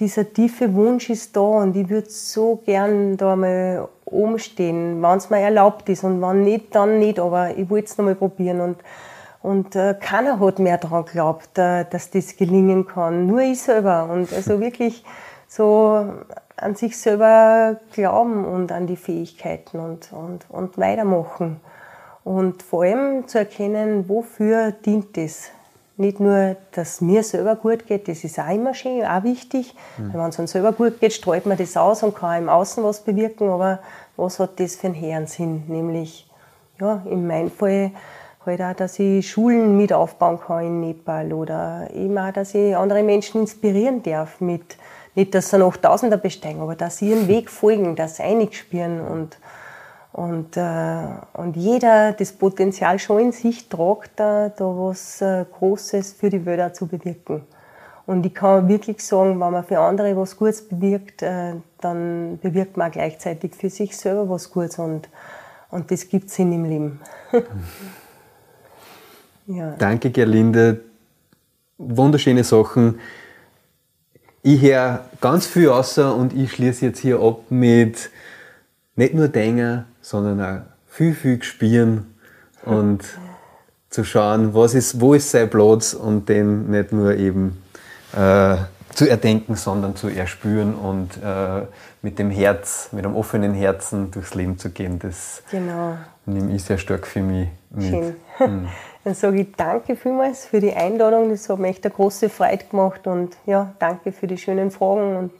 dieser 0.00 0.32
tiefe 0.32 0.74
Wunsch 0.74 1.08
ist 1.08 1.36
da 1.36 1.40
und 1.40 1.76
ich 1.76 1.88
würde 1.88 2.10
so 2.10 2.60
gern 2.64 3.16
da 3.16 3.36
mal 3.36 3.88
oben 4.04 4.38
stehen, 4.40 5.00
wenn 5.02 5.18
es 5.18 5.30
mir 5.30 5.38
erlaubt 5.38 5.88
ist 5.88 6.02
und 6.02 6.20
wenn 6.20 6.42
nicht, 6.42 6.74
dann 6.74 6.98
nicht, 6.98 7.20
aber 7.20 7.56
ich 7.56 7.70
wollte 7.70 7.86
es 7.86 7.98
noch 7.98 8.04
mal 8.04 8.16
probieren 8.16 8.60
und 8.60 8.76
und 9.44 9.76
äh, 9.76 9.94
keiner 10.00 10.40
hat 10.40 10.58
mehr 10.58 10.78
daran 10.78 11.04
geglaubt, 11.04 11.58
äh, 11.58 11.84
dass 11.84 12.08
das 12.08 12.38
gelingen 12.38 12.86
kann. 12.86 13.26
Nur 13.26 13.40
ich 13.40 13.60
selber. 13.60 14.08
Und 14.10 14.32
also 14.32 14.58
wirklich 14.60 15.04
so 15.46 16.14
an 16.56 16.74
sich 16.76 16.96
selber 16.96 17.78
glauben 17.92 18.46
und 18.46 18.72
an 18.72 18.86
die 18.86 18.96
Fähigkeiten 18.96 19.80
und, 19.80 20.10
und, 20.14 20.46
und 20.48 20.78
weitermachen. 20.78 21.60
Und 22.24 22.62
vor 22.62 22.84
allem 22.84 23.28
zu 23.28 23.36
erkennen, 23.36 24.08
wofür 24.08 24.72
dient 24.72 25.14
das. 25.18 25.50
Nicht 25.98 26.20
nur, 26.20 26.56
dass 26.72 27.02
mir 27.02 27.22
selber 27.22 27.54
gut 27.56 27.86
geht, 27.86 28.08
das 28.08 28.24
ist 28.24 28.38
auch 28.38 28.48
immer 28.48 28.72
schön, 28.72 29.04
auch 29.04 29.24
wichtig. 29.24 29.74
Mhm. 29.98 30.14
Wenn 30.14 30.20
es 30.22 30.38
uns 30.38 30.52
selber 30.52 30.72
gut 30.72 31.00
geht, 31.00 31.12
streut 31.12 31.44
man 31.44 31.58
das 31.58 31.76
aus 31.76 32.02
und 32.02 32.16
kann 32.16 32.44
im 32.44 32.48
Außen 32.48 32.82
was 32.82 33.02
bewirken. 33.02 33.50
Aber 33.50 33.80
was 34.16 34.40
hat 34.40 34.58
das 34.58 34.76
für 34.76 34.86
einen 34.86 34.96
Herrensinn? 34.96 35.64
Nämlich, 35.68 36.30
ja, 36.80 37.02
in 37.04 37.26
meinem 37.26 37.50
Fall, 37.50 37.90
halt 38.46 38.60
auch, 38.60 38.74
dass 38.74 38.98
ich 38.98 39.30
Schulen 39.30 39.76
mit 39.76 39.92
aufbauen 39.92 40.38
kann 40.38 40.64
in 40.64 40.80
Nepal 40.80 41.32
oder 41.32 41.88
eben 41.92 42.16
auch, 42.18 42.32
dass 42.32 42.54
ich 42.54 42.76
andere 42.76 43.02
Menschen 43.02 43.42
inspirieren 43.42 44.02
darf 44.02 44.40
mit, 44.40 44.76
nicht, 45.14 45.34
dass 45.34 45.50
sie 45.50 45.58
noch 45.58 45.76
Tausender 45.76 46.16
besteigen, 46.16 46.60
aber 46.60 46.76
dass 46.76 46.98
sie 46.98 47.10
ihren 47.10 47.28
Weg 47.28 47.50
folgen, 47.50 47.96
dass 47.96 48.16
sie 48.16 48.22
einig 48.22 48.56
spüren 48.56 49.00
und, 49.00 49.38
und, 50.12 50.56
äh, 50.56 51.02
und 51.32 51.56
jeder 51.56 52.12
das 52.12 52.32
Potenzial 52.32 52.98
schon 52.98 53.20
in 53.20 53.32
sich 53.32 53.68
tragt, 53.68 54.12
da, 54.16 54.48
da 54.48 54.64
was 54.64 55.20
äh, 55.20 55.44
Großes 55.58 56.12
für 56.12 56.30
die 56.30 56.44
Welt 56.46 56.76
zu 56.76 56.86
bewirken. 56.86 57.42
Und 58.06 58.26
ich 58.26 58.34
kann 58.34 58.68
wirklich 58.68 59.02
sagen, 59.02 59.40
wenn 59.40 59.52
man 59.52 59.64
für 59.64 59.80
andere 59.80 60.14
was 60.16 60.36
Gutes 60.36 60.68
bewirkt, 60.68 61.22
äh, 61.22 61.54
dann 61.80 62.38
bewirkt 62.42 62.76
man 62.76 62.90
gleichzeitig 62.90 63.54
für 63.54 63.70
sich 63.70 63.96
selber 63.96 64.28
was 64.28 64.50
Gutes 64.50 64.78
und, 64.78 65.08
und 65.70 65.90
das 65.90 66.08
gibt 66.08 66.28
Sinn 66.30 66.52
im 66.52 66.64
Leben. 66.64 67.00
Ja. 69.46 69.74
Danke, 69.78 70.10
Gerlinde. 70.10 70.80
Wunderschöne 71.78 72.44
Sachen. 72.44 73.00
Ich 74.42 74.60
höre 74.60 75.04
ganz 75.20 75.46
viel 75.46 75.68
außer 75.68 76.14
und 76.14 76.32
ich 76.34 76.52
schließe 76.52 76.86
jetzt 76.86 77.00
hier 77.00 77.20
ab 77.20 77.50
mit 77.50 78.10
nicht 78.96 79.14
nur 79.14 79.28
Denken, 79.28 79.84
sondern 80.00 80.40
auch 80.40 80.62
viel, 80.86 81.14
viel 81.14 81.42
spüren 81.42 82.14
und 82.64 83.04
zu 83.90 84.04
schauen, 84.04 84.54
was 84.54 84.74
ist, 84.74 85.00
wo 85.00 85.14
ist 85.14 85.30
sein 85.30 85.48
Platz 85.48 85.94
und 85.94 86.28
den 86.28 86.70
nicht 86.70 86.92
nur 86.92 87.14
eben 87.16 87.62
äh, 88.12 88.56
zu 88.92 89.08
erdenken, 89.08 89.56
sondern 89.56 89.96
zu 89.96 90.08
erspüren 90.08 90.74
und 90.74 91.16
äh, 91.22 91.62
mit 92.02 92.18
dem 92.18 92.30
Herz, 92.30 92.90
mit 92.92 93.04
einem 93.04 93.16
offenen 93.16 93.54
Herzen 93.54 94.10
durchs 94.10 94.34
Leben 94.34 94.58
zu 94.58 94.70
gehen. 94.70 94.98
Das 94.98 95.42
genau. 95.50 95.96
nehme 96.26 96.54
ich 96.54 96.62
sehr 96.64 96.78
stark 96.78 97.06
für 97.06 97.20
mich 97.20 97.48
mit. 97.70 97.88
Schön. 97.88 98.16
Hm. 98.38 98.68
Dann 99.04 99.14
sage 99.14 99.42
ich 99.42 99.52
danke 99.54 99.96
vielmals 99.96 100.46
für 100.46 100.60
die 100.60 100.72
Einladung. 100.72 101.28
Das 101.28 101.48
hat 101.48 101.58
mir 101.58 101.68
echt 101.68 101.84
eine 101.84 101.94
große 101.94 102.30
Freude 102.30 102.64
gemacht 102.64 103.06
und 103.06 103.36
ja, 103.44 103.74
danke 103.78 104.12
für 104.12 104.26
die 104.26 104.38
schönen 104.38 104.70
Fragen 104.70 105.16
und 105.16 105.32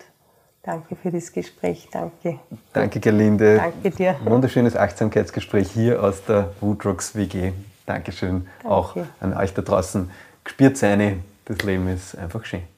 danke 0.62 0.96
für 0.96 1.10
das 1.10 1.32
Gespräch. 1.32 1.88
Danke. 1.90 2.38
Danke, 2.74 3.00
Gerlinde. 3.00 3.56
Danke 3.56 3.90
dir. 3.90 4.16
Wunderschönes 4.24 4.76
Achtsamkeitsgespräch 4.76 5.70
hier 5.70 6.02
aus 6.02 6.22
der 6.26 6.50
Woodrocks 6.60 7.16
WG. 7.16 7.52
Dankeschön 7.86 8.46
danke. 8.62 8.76
auch 8.76 8.96
an 9.20 9.34
euch 9.34 9.54
da 9.54 9.62
draußen. 9.62 10.10
Gespürt 10.44 10.76
seine, 10.76 11.20
das 11.46 11.58
Leben 11.62 11.88
ist 11.88 12.18
einfach 12.18 12.44
schön. 12.44 12.73